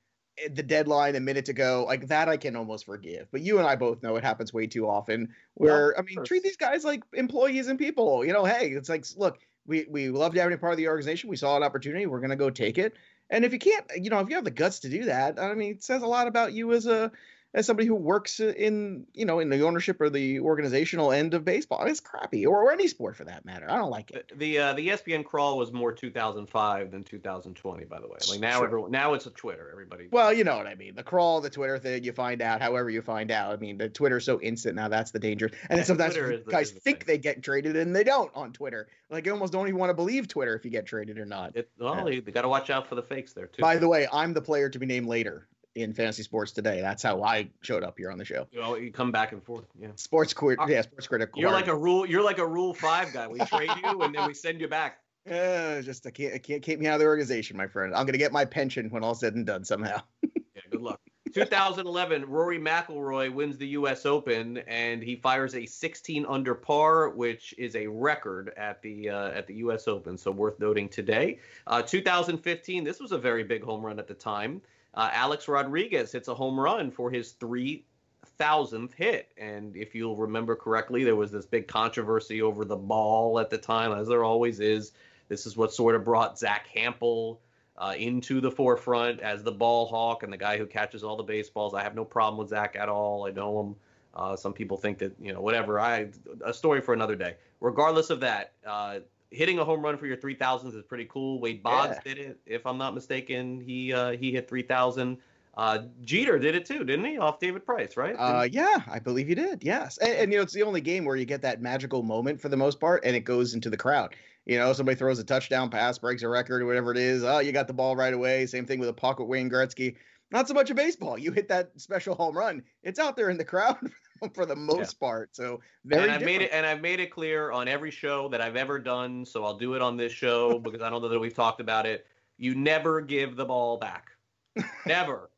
The 0.54 0.64
deadline 0.64 1.16
a 1.16 1.20
minute 1.20 1.46
to 1.46 1.54
go, 1.54 1.86
like 1.88 2.08
that, 2.08 2.30
I 2.30 2.38
can 2.38 2.56
almost 2.56 2.86
forgive. 2.86 3.28
But 3.32 3.42
you 3.42 3.60
and 3.60 3.68
I 3.68 3.76
both 3.76 4.02
know 4.02 4.16
it 4.16 4.24
happens 4.24 4.54
way 4.54 4.68
too 4.68 4.88
often. 4.88 5.34
Where 5.56 5.98
I 5.98 6.02
mean, 6.02 6.24
treat 6.24 6.44
these 6.44 6.58
guys 6.58 6.84
like 6.84 7.04
employees 7.14 7.68
and 7.68 7.78
people. 7.78 8.26
You 8.26 8.34
know, 8.34 8.46
hey, 8.46 8.70
it's 8.70 8.90
like, 8.90 9.06
look, 9.16 9.40
we 9.66 9.86
we 9.90 10.10
love 10.10 10.34
to 10.34 10.40
have 10.40 10.48
any 10.48 10.58
part 10.58 10.74
of 10.74 10.78
the 10.78 10.88
organization. 10.88 11.30
We 11.30 11.36
saw 11.36 11.58
an 11.58 11.64
opportunity. 11.64 12.06
We're 12.06 12.22
gonna 12.22 12.36
go 12.36 12.50
take 12.50 12.78
it. 12.78 12.96
And 13.30 13.46
if 13.46 13.54
you 13.54 13.60
can't, 13.60 13.86
you 13.96 14.10
know, 14.10 14.20
if 14.20 14.30
you 14.30 14.36
have 14.36 14.44
the 14.44 14.52
guts 14.52 14.80
to 14.80 14.90
do 14.90 15.06
that, 15.06 15.40
I 15.40 15.54
mean, 15.54 15.72
it 15.72 15.84
says 15.84 16.02
a 16.02 16.08
lot 16.08 16.28
about 16.28 16.54
you 16.54 16.74
as 16.74 16.86
a 16.86 17.12
as 17.54 17.66
somebody 17.66 17.88
who 17.88 17.96
works 17.96 18.40
in 18.40 19.06
you 19.14 19.26
know 19.26 19.40
in 19.40 19.50
the 19.50 19.62
ownership 19.66 20.00
or 20.00 20.10
the 20.10 20.40
organizational 20.40 21.12
end 21.12 21.34
of 21.34 21.44
baseball. 21.44 21.84
It's 21.86 22.00
crappy, 22.00 22.46
or, 22.46 22.64
or 22.64 22.72
any 22.72 22.88
sport 22.88 23.16
for 23.16 23.26
that 23.26 23.46
matter. 23.46 23.70
I 23.70 23.78
don't 23.78 23.90
like 23.90 24.12
it. 24.12 24.32
The 24.36 24.58
uh, 24.58 24.74
the 24.74 24.90
ESPN 24.90 25.26
crawl 25.26 25.58
was 25.58 25.72
more 25.72 25.92
2005 25.92 26.92
than 26.92 27.04
2020, 27.04 27.86
by 27.86 28.00
the 28.00 28.08
way. 28.08 28.18
Like 28.30 28.40
now, 28.40 28.58
sure. 28.58 28.66
everyone 28.66 28.92
now 28.92 29.14
it's 29.14 29.26
a 29.26 29.32
Twitter. 29.32 29.70
Everybody. 29.72 30.08
Well, 30.12 30.34
you 30.34 30.44
know 30.44 30.58
what 30.58 30.68
I 30.68 30.76
mean. 30.76 30.96
The 30.96 31.04
crawl, 31.04 31.42
the 31.42 31.50
Twitter 31.50 31.78
thing, 31.78 32.04
you 32.04 32.14
find 32.14 32.42
out 32.42 32.62
however 32.62 32.90
you 32.90 33.02
find 33.02 33.32
out. 33.32 33.54
I 33.54 33.58
mean, 33.58 33.78
the 33.78 33.90
Twitter's 33.90 34.26
so 34.26 34.40
instant 34.40 34.76
now. 34.76 34.88
That's 34.88 35.12
the 35.12 35.20
danger. 35.20 35.52
And 35.70 35.86
sometimes 35.86 36.16
guys 36.48 36.72
the 36.72 36.80
think 36.80 37.06
they 37.06 37.18
get 37.18 37.44
traded 37.44 37.76
and 37.76 37.96
they 37.96 38.04
don't 38.04 38.32
on 38.36 38.54
Twitter. 38.54 38.88
Like 39.10 39.26
you 39.26 39.32
almost 39.34 39.52
don't 39.52 39.68
even 39.68 39.80
want 39.80 39.90
to 39.90 39.94
believe 39.94 40.28
Twitter 40.28 40.56
if 40.56 40.64
you 40.64 40.72
get 40.72 40.86
traded 40.86 41.18
or 41.18 41.26
not. 41.26 41.56
It, 41.56 41.70
well, 41.78 42.10
yeah. 42.10 42.22
they 42.24 42.32
got 42.32 42.44
to 42.44 42.50
watch 42.50 42.70
out 42.70 42.88
for 42.88 42.96
the 42.96 43.04
fakes 43.04 43.34
there 43.34 43.48
too. 43.48 43.62
By 43.62 43.78
the 43.78 43.88
way, 43.88 44.08
I'm 44.12 44.34
the 44.34 44.42
player 44.42 44.70
to 44.70 44.80
be 44.80 44.86
named 44.86 45.08
later 45.08 45.48
in 45.76 45.94
fantasy 45.94 46.24
sports 46.24 46.52
today. 46.52 46.82
That's 46.82 47.04
how 47.04 47.24
I 47.24 47.50
showed 47.62 47.84
up 47.84 47.98
here 47.98 48.12
on 48.12 48.18
the 48.18 48.26
show. 48.26 48.48
Oh, 48.62 48.76
you 48.76 48.92
come 48.92 49.12
back 49.12 49.32
and 49.32 49.44
forth. 49.44 49.66
Yeah. 49.80 49.90
Sports 49.96 50.34
queer. 50.34 50.58
Uh, 50.60 50.68
yeah, 50.68 50.82
sports 50.82 51.08
critic. 51.08 51.30
You're 51.36 51.52
like 51.52 51.68
a 51.68 51.76
rule. 51.76 52.06
You're 52.06 52.24
like 52.24 52.40
a 52.40 52.48
rule 52.48 52.74
five 52.74 53.14
guy. 53.14 53.28
We 53.28 53.40
trade 53.40 53.70
you 53.84 54.02
and 54.02 54.14
then 54.14 54.28
we 54.28 54.34
send 54.34 54.62
you 54.62 54.68
back. 54.68 54.98
Uh, 55.30 55.84
just 55.84 56.08
I 56.08 56.10
can't 56.10 56.34
I 56.34 56.40
can't 56.40 56.64
keep 56.64 56.80
me 56.80 56.88
out 56.88 56.96
of 56.96 57.00
the 57.00 57.06
organization, 57.06 57.56
my 57.56 57.68
friend. 57.68 57.94
I'm 57.94 58.08
gonna 58.08 58.18
get 58.18 58.32
my 58.32 58.44
pension 58.44 58.90
when 58.90 59.04
all 59.04 59.14
said 59.14 59.36
and 59.36 59.46
done 59.46 59.64
somehow. 59.64 60.02
yeah, 60.24 60.62
good 60.72 60.82
luck. 60.82 61.00
2011, 61.32 62.26
Rory 62.26 62.58
McIlroy 62.58 63.32
wins 63.32 63.56
the 63.58 63.68
U.S. 63.68 64.08
Open 64.08 64.58
and 64.68 65.04
he 65.04 65.16
fires 65.16 65.54
a 65.54 65.64
16 65.64 66.26
under 66.28 66.56
par, 66.56 67.10
which 67.10 67.54
is 67.60 67.76
a 67.76 67.86
record 67.86 68.52
at 68.58 68.82
the 68.82 69.12
uh, 69.12 69.30
at 69.30 69.46
the 69.46 69.54
U.S. 69.58 69.88
Open. 69.88 70.18
So 70.18 70.32
worth 70.32 70.60
noting 70.60 70.90
today. 70.90 71.38
Uh, 71.68 71.84
2015, 71.84 72.84
this 72.84 73.00
was 73.00 73.12
a 73.12 73.18
very 73.20 73.44
big 73.44 73.64
home 73.64 73.86
run 73.86 74.00
at 74.00 74.08
the 74.08 74.16
time 74.16 74.60
uh, 74.94 75.10
Alex 75.14 75.48
Rodriguez 75.48 76.12
hits 76.12 76.28
a 76.28 76.36
home 76.36 76.60
run 76.60 76.92
for 76.92 77.10
his 77.10 77.34
3,000th 77.34 78.94
hit. 78.94 79.32
And 79.38 79.76
if 79.76 79.96
you'll 79.96 80.18
remember 80.18 80.56
correctly, 80.56 81.04
there 81.04 81.16
was 81.16 81.32
this 81.32 81.46
big 81.46 81.68
controversy 81.68 82.42
over 82.42 82.66
the 82.66 82.76
ball 82.76 83.40
at 83.40 83.50
the 83.50 83.58
time, 83.58 83.94
as 83.94 84.08
there 84.08 84.24
always 84.24 84.60
is. 84.60 84.92
This 85.30 85.46
is 85.46 85.56
what 85.56 85.74
sort 85.74 85.96
of 85.96 86.04
brought 86.04 86.38
Zach 86.38 86.68
Hample 86.76 87.38
uh, 87.78 87.94
into 87.98 88.42
the 88.42 88.52
forefront 88.52 89.22
as 89.22 89.44
the 89.44 89.52
ball 89.52 89.86
hawk 89.88 90.24
and 90.24 90.34
the 90.34 90.38
guy 90.38 90.58
who 90.58 90.66
catches 90.66 91.04
all 91.04 91.16
the 91.16 91.24
baseballs. 91.24 91.74
I 91.74 91.84
have 91.84 91.96
no 91.96 92.04
problem 92.04 92.38
with 92.38 92.50
Zach 92.50 92.76
at 92.76 92.90
all. 92.90 93.26
I 93.26 93.32
know 93.32 93.60
him. 93.62 93.76
Uh, 94.14 94.36
some 94.36 94.52
people 94.52 94.76
think 94.76 94.98
that, 94.98 95.14
you 95.22 95.34
know, 95.34 95.40
whatever. 95.40 95.80
I 95.80 96.10
A 96.44 96.54
story 96.54 96.82
for 96.82 96.94
another 96.94 97.16
day. 97.16 97.36
Regardless 97.62 98.10
of 98.10 98.20
that, 98.20 98.52
uh, 98.68 99.00
hitting 99.32 99.58
a 99.60 99.66
home 99.66 99.82
run 99.82 99.98
for 99.98 100.06
your 100.06 100.18
3000s 100.18 100.76
is 100.76 100.84
pretty 100.84 101.06
cool. 101.06 101.40
Wade 101.40 101.64
Boggs 101.64 101.98
Yeah. 102.06 102.14
did 102.14 102.24
it, 102.24 102.40
if 102.46 102.66
I'm 102.68 102.78
not 102.78 102.94
mistaken. 102.94 103.62
He 103.62 103.94
uh, 103.94 104.12
he 104.12 104.32
hit 104.32 104.48
3000. 104.48 105.18
Uh, 105.58 105.80
Jeter 106.02 106.40
did 106.40 106.56
it 106.56 106.66
too, 106.66 106.86
didn't 106.86 107.04
he? 107.06 107.18
Off 107.18 107.40
David 107.40 107.66
Price, 107.66 107.98
right? 107.98 108.16
Uh, 108.18 108.48
yeah, 108.50 108.82
I 108.88 109.00
believe 109.00 109.28
he 109.28 109.36
did. 109.36 109.64
Yes, 109.64 109.98
and, 109.98 110.14
and 110.14 110.32
you 110.32 110.38
know 110.38 110.44
it's 110.44 110.54
the 110.54 110.64
only 110.64 110.80
game 110.80 111.04
where 111.04 111.18
you 111.18 111.26
get 111.26 111.42
that 111.42 111.62
magical 111.62 112.04
moment 112.04 112.40
for 112.40 112.48
the 112.48 112.56
most 112.56 112.80
part, 112.80 113.04
and 113.04 113.16
it 113.16 113.22
goes 113.22 113.54
into 113.54 113.70
the 113.70 113.78
crowd. 113.78 114.16
You 114.46 114.58
know, 114.58 114.72
somebody 114.74 114.96
throws 114.96 115.20
a 115.20 115.24
touchdown 115.24 115.70
pass, 115.70 115.98
breaks 115.98 116.24
a 116.24 116.30
record, 116.30 116.66
whatever 116.66 116.92
it 116.92 116.98
is. 116.98 117.24
Oh, 117.24 117.40
you 117.40 117.52
got 117.52 117.68
the 117.68 117.74
ball 117.74 117.96
right 117.96 118.14
away. 118.14 118.46
Same 118.46 118.66
thing 118.66 118.80
with 118.80 118.90
a 118.90 118.94
puck 118.94 119.20
with 119.20 119.28
Wayne 119.28 119.50
Gretzky. 119.50 119.98
Not 120.32 120.48
so 120.48 120.54
much 120.54 120.70
a 120.70 120.74
baseball. 120.74 121.18
You 121.18 121.32
hit 121.32 121.50
that 121.50 121.72
special 121.80 122.16
home 122.16 122.38
run. 122.38 122.64
It's 122.84 123.00
out 123.00 123.18
there 123.18 123.30
in 123.30 123.38
the 123.38 123.46
crowd 123.46 123.78
for 124.34 124.46
the 124.46 124.56
most 124.56 124.94
part. 125.00 125.36
So 125.36 125.60
very. 125.84 126.04
and 126.04 126.12
I've 126.12 126.22
made 126.22 126.42
it 126.42 126.52
and 126.54 126.66
I've 126.66 126.82
made 126.82 127.02
it 127.02 127.12
clear 127.12 127.52
on 127.52 127.68
every 127.68 127.92
show 127.92 128.30
that 128.30 128.40
I've 128.40 128.56
ever 128.56 128.80
done, 128.80 129.26
so 129.26 129.44
I'll 129.44 129.58
do 129.58 129.74
it 129.74 129.82
on 129.82 129.98
this 129.98 130.14
show 130.14 130.58
because 130.64 130.82
I 130.82 130.90
don't 130.90 131.02
know 131.02 131.10
that 131.10 131.20
we've 131.20 131.34
talked 131.34 131.60
about 131.60 131.86
it. 131.86 132.06
You 132.38 132.56
never 132.56 133.02
give 133.02 133.36
the 133.36 133.46
ball 133.46 133.78
back. 133.78 134.08
Never. 134.86 135.30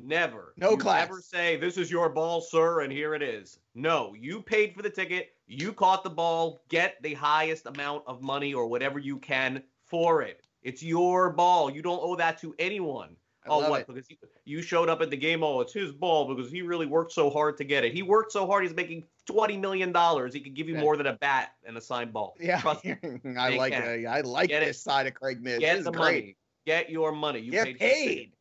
never. 0.00 0.52
No 0.56 0.72
you 0.72 0.76
class. 0.78 1.06
Never 1.06 1.20
say 1.20 1.56
this 1.56 1.76
is 1.76 1.92
your 1.92 2.08
ball, 2.08 2.40
sir, 2.40 2.80
and 2.80 2.92
here 2.92 3.14
it 3.14 3.22
is. 3.22 3.60
No, 3.76 4.14
you 4.18 4.42
paid 4.42 4.74
for 4.74 4.82
the 4.82 4.90
ticket. 4.90 5.34
You 5.46 5.72
caught 5.72 6.02
the 6.02 6.10
ball. 6.10 6.60
Get 6.68 7.00
the 7.02 7.14
highest 7.14 7.66
amount 7.66 8.02
of 8.08 8.20
money 8.20 8.52
or 8.52 8.66
whatever 8.66 8.98
you 8.98 9.18
can 9.18 9.62
for 9.84 10.22
it. 10.22 10.42
It's 10.62 10.82
your 10.82 11.30
ball. 11.30 11.70
You 11.70 11.82
don't 11.82 12.00
owe 12.02 12.16
that 12.16 12.40
to 12.40 12.54
anyone. 12.58 13.14
I 13.44 13.48
oh, 13.50 13.70
what? 13.70 13.80
it. 13.80 13.86
Because 13.86 14.08
you, 14.44 14.62
showed 14.62 14.88
up 14.88 15.00
at 15.00 15.10
the 15.10 15.16
game. 15.16 15.42
Oh, 15.42 15.60
it's 15.60 15.72
his 15.72 15.92
ball 15.92 16.34
because 16.34 16.50
he 16.50 16.62
really 16.62 16.86
worked 16.86 17.12
so 17.12 17.30
hard 17.30 17.56
to 17.58 17.64
get 17.64 17.84
it. 17.84 17.94
He 17.94 18.02
worked 18.02 18.32
so 18.32 18.46
hard. 18.46 18.64
He's 18.64 18.74
making 18.74 19.04
twenty 19.26 19.56
million 19.56 19.92
dollars. 19.92 20.34
He 20.34 20.40
could 20.40 20.54
give 20.54 20.68
you 20.68 20.76
more 20.76 20.96
than 20.96 21.06
a 21.06 21.14
bat 21.14 21.52
and 21.64 21.76
a 21.76 21.80
signed 21.80 22.12
ball. 22.12 22.34
Yeah, 22.40 22.60
Trust 22.60 22.84
me. 22.84 22.96
I 23.38 23.56
like 23.56 23.72
it. 23.72 24.06
I 24.06 24.20
like 24.22 24.48
Get 24.48 24.62
it. 24.62 24.66
this 24.66 24.82
side 24.82 25.06
of 25.06 25.14
Craig 25.14 25.40
Mish. 25.42 25.60
Get 25.60 25.76
This 25.76 25.84
the 25.84 25.92
great. 25.92 26.24
money. 26.24 26.36
Get 26.66 26.90
your 26.90 27.12
money. 27.12 27.40
You 27.40 27.52
Get 27.52 27.64
paid. 27.64 27.72
for 27.78 27.78
the 27.78 27.88
ticket. 27.88 28.06
paid. 28.06 28.32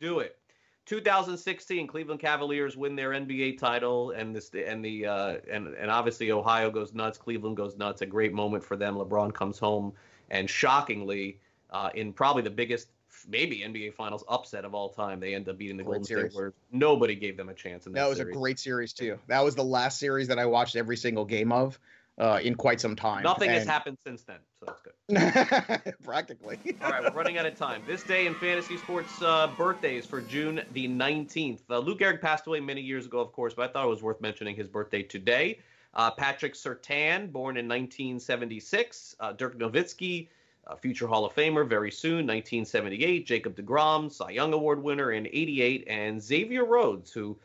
Do 0.00 0.18
it. 0.20 0.38
2016, 0.86 1.86
Cleveland 1.86 2.20
Cavaliers 2.20 2.76
win 2.76 2.94
their 2.94 3.10
NBA 3.10 3.58
title, 3.58 4.10
and 4.10 4.36
this 4.36 4.50
and 4.54 4.84
the 4.84 5.06
uh, 5.06 5.36
and 5.50 5.68
and 5.74 5.90
obviously 5.90 6.30
Ohio 6.30 6.70
goes 6.70 6.92
nuts, 6.92 7.16
Cleveland 7.16 7.56
goes 7.56 7.76
nuts. 7.76 8.02
A 8.02 8.06
great 8.06 8.32
moment 8.34 8.62
for 8.62 8.76
them. 8.76 8.96
LeBron 8.96 9.32
comes 9.32 9.58
home, 9.58 9.92
and 10.30 10.48
shockingly, 10.48 11.40
uh, 11.70 11.88
in 11.94 12.12
probably 12.12 12.42
the 12.42 12.50
biggest, 12.50 12.88
maybe 13.28 13.60
NBA 13.60 13.94
Finals 13.94 14.24
upset 14.28 14.64
of 14.64 14.74
all 14.74 14.88
time, 14.88 15.20
they 15.20 15.34
end 15.34 15.48
up 15.48 15.58
beating 15.58 15.76
the 15.76 15.82
Great 15.82 15.96
Golden 15.96 16.04
series. 16.04 16.32
State 16.32 16.34
Warriors. 16.36 16.54
Nobody 16.72 17.14
gave 17.14 17.36
them 17.36 17.48
a 17.48 17.54
chance 17.54 17.86
in 17.86 17.92
that, 17.92 18.00
That 18.00 18.08
was 18.08 18.18
series. 18.18 18.36
a 18.36 18.38
great 18.38 18.58
series 18.58 18.92
too. 18.92 19.18
That 19.28 19.44
was 19.44 19.54
the 19.54 19.64
last 19.64 19.98
series 19.98 20.28
that 20.28 20.38
I 20.38 20.46
watched 20.46 20.76
every 20.76 20.96
single 20.96 21.24
game 21.24 21.52
of 21.52 21.78
uh, 22.18 22.40
in 22.42 22.54
quite 22.54 22.80
some 22.80 22.94
time. 22.94 23.22
Nothing 23.22 23.50
has 23.50 23.66
happened 23.66 23.98
since 24.04 24.22
then, 24.22 24.38
so 24.60 24.66
that's 24.66 24.80
good. 24.80 25.94
Practically. 26.04 26.58
All 26.82 26.90
right, 26.90 27.02
we're 27.02 27.10
running 27.10 27.38
out 27.38 27.46
of 27.46 27.56
time. 27.56 27.82
This 27.86 28.02
day 28.02 28.26
in 28.26 28.34
fantasy 28.34 28.76
sports 28.76 29.20
uh, 29.22 29.48
birthdays 29.56 30.06
for 30.06 30.20
June 30.20 30.62
the 30.72 30.88
19th. 30.88 31.60
Uh, 31.68 31.78
Lou 31.78 31.96
Gehrig 31.96 32.20
passed 32.20 32.46
away 32.46 32.60
many 32.60 32.80
years 32.80 33.06
ago, 33.06 33.20
of 33.20 33.32
course, 33.32 33.54
but 33.54 33.68
I 33.68 33.72
thought 33.72 33.86
it 33.86 33.90
was 33.90 34.02
worth 34.02 34.20
mentioning 34.20 34.54
his 34.54 34.68
birthday 34.68 35.02
today. 35.02 35.58
Uh, 35.92 36.10
Patrick 36.10 36.54
Sertan, 36.54 37.30
born 37.30 37.56
in 37.56 37.68
1976. 37.68 39.16
Uh, 39.20 39.32
Dirk 39.32 39.58
Nowitzki, 39.58 40.28
uh, 40.66 40.76
future 40.76 41.06
Hall 41.06 41.24
of 41.24 41.34
Famer, 41.34 41.66
very 41.66 41.90
soon, 41.90 42.26
1978. 42.26 43.26
Jacob 43.26 43.56
DeGrom, 43.56 44.10
Cy 44.10 44.30
Young 44.30 44.52
Award 44.52 44.82
winner 44.82 45.12
in 45.12 45.26
88. 45.26 45.84
And 45.88 46.22
Xavier 46.22 46.64
Rhodes, 46.64 47.12
who 47.12 47.36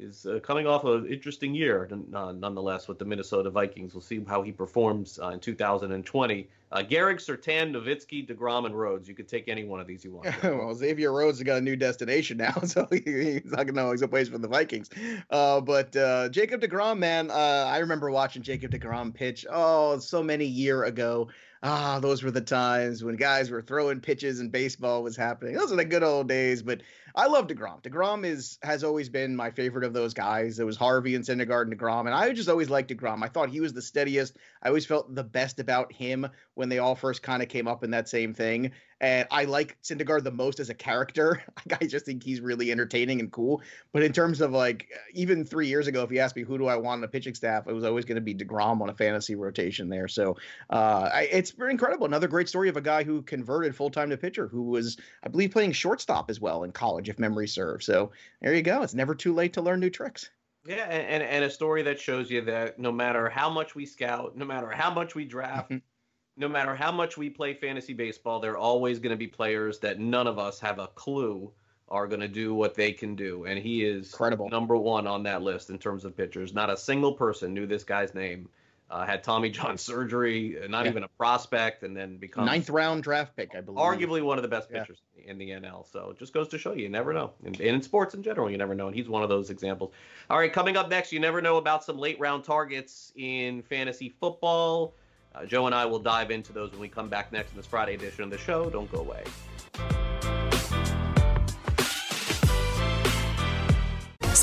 is 0.00 0.26
uh, 0.26 0.40
coming 0.42 0.66
off 0.66 0.84
an 0.84 1.06
interesting 1.06 1.54
year, 1.54 1.88
uh, 2.14 2.32
nonetheless, 2.32 2.88
with 2.88 2.98
the 2.98 3.04
Minnesota 3.04 3.50
Vikings. 3.50 3.94
We'll 3.94 4.00
see 4.00 4.22
how 4.26 4.42
he 4.42 4.52
performs 4.52 5.18
uh, 5.22 5.28
in 5.28 5.40
2020. 5.40 6.48
Uh, 6.72 6.78
Gehrig, 6.78 7.16
Sertan, 7.16 7.72
Nowitzki, 7.72 8.28
DeGrom, 8.28 8.64
and 8.64 8.78
Rhodes. 8.78 9.08
You 9.08 9.14
could 9.14 9.28
take 9.28 9.48
any 9.48 9.64
one 9.64 9.80
of 9.80 9.86
these 9.86 10.04
you 10.04 10.12
want. 10.12 10.42
well, 10.42 10.72
Xavier 10.74 11.12
Rhodes 11.12 11.38
has 11.38 11.44
got 11.44 11.58
a 11.58 11.60
new 11.60 11.76
destination 11.76 12.36
now, 12.36 12.52
so 12.64 12.86
he, 12.90 13.02
he's 13.04 13.50
not 13.50 13.66
gonna 13.66 13.72
know 13.72 13.90
he's 13.90 14.06
plays 14.06 14.28
for 14.28 14.38
the 14.38 14.48
Vikings. 14.48 14.88
Uh, 15.30 15.60
but 15.60 15.94
uh, 15.96 16.28
Jacob 16.28 16.60
Degrom, 16.60 16.98
man, 16.98 17.30
uh, 17.30 17.34
I 17.34 17.78
remember 17.78 18.10
watching 18.10 18.42
Jacob 18.42 18.70
Degrom 18.70 19.12
pitch. 19.12 19.44
Oh, 19.50 19.98
so 19.98 20.22
many 20.22 20.44
year 20.44 20.84
ago. 20.84 21.28
Ah, 21.62 21.98
those 22.00 22.22
were 22.22 22.30
the 22.30 22.40
times 22.40 23.04
when 23.04 23.16
guys 23.16 23.50
were 23.50 23.60
throwing 23.60 24.00
pitches 24.00 24.40
and 24.40 24.50
baseball 24.50 25.02
was 25.02 25.16
happening. 25.16 25.54
Those 25.54 25.70
are 25.70 25.76
the 25.76 25.84
good 25.84 26.02
old 26.02 26.26
days. 26.26 26.62
But 26.62 26.80
I 27.14 27.26
love 27.26 27.46
Degrom. 27.46 27.82
Degrom 27.82 28.24
is 28.24 28.58
has 28.62 28.84
always 28.84 29.08
been 29.08 29.36
my 29.36 29.50
favorite 29.50 29.84
of 29.84 29.92
those 29.92 30.14
guys. 30.14 30.58
It 30.58 30.66
was 30.66 30.76
Harvey 30.76 31.14
and 31.14 31.24
Syndergaard 31.24 31.62
and 31.62 31.78
Degrom, 31.78 32.06
and 32.06 32.14
I 32.14 32.32
just 32.32 32.48
always 32.48 32.70
liked 32.70 32.90
Degrom. 32.90 33.22
I 33.22 33.28
thought 33.28 33.50
he 33.50 33.60
was 33.60 33.72
the 33.72 33.82
steadiest. 33.82 34.36
I 34.62 34.68
always 34.68 34.86
felt 34.86 35.14
the 35.14 35.24
best 35.24 35.60
about 35.60 35.92
him 35.92 36.28
when 36.54 36.68
they 36.68 36.78
all 36.78 36.94
first 36.94 37.22
kind 37.22 37.42
of 37.42 37.48
came 37.48 37.66
up 37.66 37.84
in 37.84 37.90
that 37.92 38.08
same 38.08 38.34
thing. 38.34 38.72
And 39.00 39.26
I 39.30 39.44
like 39.44 39.78
Syndergaard 39.82 40.24
the 40.24 40.30
most 40.30 40.60
as 40.60 40.68
a 40.68 40.74
character. 40.74 41.42
I 41.80 41.86
just 41.86 42.04
think 42.04 42.22
he's 42.22 42.42
really 42.42 42.70
entertaining 42.70 43.20
and 43.20 43.32
cool. 43.32 43.62
But 43.92 44.02
in 44.02 44.12
terms 44.12 44.42
of 44.42 44.52
like, 44.52 44.88
even 45.14 45.44
three 45.44 45.68
years 45.68 45.86
ago, 45.86 46.02
if 46.02 46.10
you 46.10 46.18
asked 46.18 46.36
me 46.36 46.42
who 46.42 46.58
do 46.58 46.66
I 46.66 46.76
want 46.76 46.98
on 46.98 47.00
the 47.00 47.08
pitching 47.08 47.34
staff, 47.34 47.66
it 47.66 47.72
was 47.72 47.84
always 47.84 48.04
going 48.04 48.16
to 48.16 48.20
be 48.20 48.34
Degrom 48.34 48.82
on 48.82 48.90
a 48.90 48.94
fantasy 48.94 49.36
rotation 49.36 49.88
there. 49.88 50.06
So 50.06 50.36
uh, 50.68 51.08
I, 51.14 51.28
it's 51.32 51.52
incredible. 51.52 52.04
Another 52.04 52.28
great 52.28 52.48
story 52.48 52.68
of 52.68 52.76
a 52.76 52.82
guy 52.82 53.02
who 53.02 53.22
converted 53.22 53.74
full 53.74 53.90
time 53.90 54.10
to 54.10 54.18
pitcher, 54.18 54.46
who 54.46 54.64
was, 54.64 54.98
I 55.24 55.28
believe, 55.28 55.50
playing 55.52 55.72
shortstop 55.72 56.28
as 56.28 56.38
well 56.38 56.64
in 56.64 56.72
college, 56.72 56.99
if 57.08 57.18
memory 57.18 57.48
serves. 57.48 57.86
So 57.86 58.12
there 58.40 58.54
you 58.54 58.62
go. 58.62 58.82
It's 58.82 58.94
never 58.94 59.14
too 59.14 59.34
late 59.34 59.52
to 59.54 59.62
learn 59.62 59.80
new 59.80 59.90
tricks. 59.90 60.30
Yeah, 60.66 60.84
and, 60.84 61.06
and, 61.06 61.22
and 61.22 61.44
a 61.44 61.50
story 61.50 61.82
that 61.82 61.98
shows 61.98 62.30
you 62.30 62.42
that 62.42 62.78
no 62.78 62.92
matter 62.92 63.28
how 63.30 63.48
much 63.48 63.74
we 63.74 63.86
scout, 63.86 64.36
no 64.36 64.44
matter 64.44 64.70
how 64.70 64.92
much 64.92 65.14
we 65.14 65.24
draft, 65.24 65.72
no 66.36 66.48
matter 66.48 66.74
how 66.74 66.92
much 66.92 67.16
we 67.16 67.30
play 67.30 67.54
fantasy 67.54 67.94
baseball, 67.94 68.40
there 68.40 68.52
are 68.52 68.58
always 68.58 68.98
going 68.98 69.10
to 69.10 69.16
be 69.16 69.26
players 69.26 69.78
that 69.80 69.98
none 69.98 70.26
of 70.26 70.38
us 70.38 70.60
have 70.60 70.78
a 70.78 70.88
clue 70.88 71.50
are 71.88 72.06
going 72.06 72.20
to 72.20 72.28
do 72.28 72.54
what 72.54 72.74
they 72.74 72.92
can 72.92 73.16
do. 73.16 73.44
And 73.44 73.58
he 73.58 73.84
is 73.84 74.12
Incredible. 74.12 74.48
number 74.48 74.76
one 74.76 75.06
on 75.06 75.22
that 75.24 75.42
list 75.42 75.70
in 75.70 75.78
terms 75.78 76.04
of 76.04 76.16
pitchers. 76.16 76.54
Not 76.54 76.70
a 76.70 76.76
single 76.76 77.14
person 77.14 77.52
knew 77.52 77.66
this 77.66 77.82
guy's 77.82 78.14
name. 78.14 78.48
Uh, 78.90 79.06
had 79.06 79.22
Tommy 79.22 79.50
John 79.50 79.78
surgery, 79.90 80.60
uh, 80.60 80.66
not 80.66 80.84
Yeah. 80.84 80.90
even 80.90 81.04
a 81.04 81.08
prospect, 81.08 81.84
and 81.84 81.96
then 81.96 82.16
becomes 82.16 82.46
Ninth 82.46 82.68
round 82.70 83.04
draft 83.04 83.36
pick, 83.36 83.54
I 83.54 83.60
believe. 83.60 83.78
arguably 83.78 84.20
one 84.20 84.36
of 84.36 84.42
the 84.42 84.48
best 84.48 84.68
Yeah. 84.68 84.80
pitchers 84.80 84.98
in 85.24 85.38
the 85.38 85.50
NL. 85.52 85.84
So 85.90 86.10
it 86.10 86.18
just 86.18 86.32
goes 86.32 86.48
to 86.48 86.58
show 86.58 86.72
you, 86.72 86.82
you 86.82 86.88
never 86.88 87.12
know. 87.12 87.30
And, 87.44 87.54
and 87.60 87.68
in 87.76 87.82
sports 87.82 88.14
in 88.14 88.22
general, 88.24 88.50
you 88.50 88.58
never 88.58 88.74
know. 88.74 88.88
And 88.88 88.96
he's 88.96 89.08
one 89.08 89.22
of 89.22 89.28
those 89.28 89.48
examples. 89.50 89.92
All 90.28 90.38
right, 90.38 90.52
coming 90.52 90.76
up 90.76 90.88
next, 90.90 91.12
you 91.12 91.20
never 91.20 91.40
know 91.40 91.56
about 91.58 91.84
some 91.84 91.98
late 91.98 92.18
round 92.18 92.42
targets 92.42 93.12
in 93.14 93.62
fantasy 93.62 94.08
football. 94.20 94.94
Uh, 95.36 95.44
Joe 95.44 95.66
and 95.66 95.74
I 95.74 95.86
will 95.86 96.00
dive 96.00 96.32
into 96.32 96.52
those 96.52 96.72
when 96.72 96.80
we 96.80 96.88
come 96.88 97.08
back 97.08 97.30
next 97.30 97.52
in 97.52 97.56
this 97.58 97.66
Friday 97.66 97.94
edition 97.94 98.24
of 98.24 98.30
the 98.30 98.38
show. 98.38 98.68
Don't 98.70 98.90
go 98.90 98.98
away. 98.98 100.09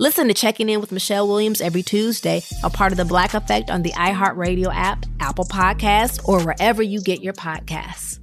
Listen 0.00 0.28
to 0.28 0.34
Checking 0.34 0.68
In 0.68 0.80
with 0.80 0.92
Michelle 0.92 1.26
Williams 1.26 1.60
every 1.60 1.82
Tuesday, 1.82 2.44
a 2.62 2.70
part 2.70 2.92
of 2.92 2.98
the 2.98 3.04
Black 3.04 3.34
Effect 3.34 3.68
on 3.68 3.82
the 3.82 3.90
iHeartRadio 3.94 4.72
app, 4.72 5.04
Apple 5.18 5.44
Podcasts, 5.44 6.20
or 6.28 6.40
wherever 6.40 6.84
you 6.84 7.00
get 7.00 7.20
your 7.20 7.32
podcasts. 7.32 8.20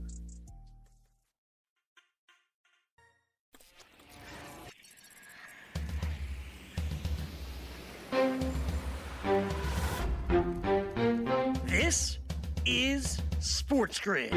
This 11.65 12.19
is 12.65 13.21
Sports 13.41 13.99
Grid. 13.99 14.31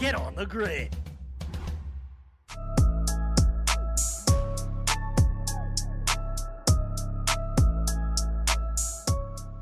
Get 0.00 0.14
on 0.14 0.34
the 0.36 0.46
grid. 0.48 0.96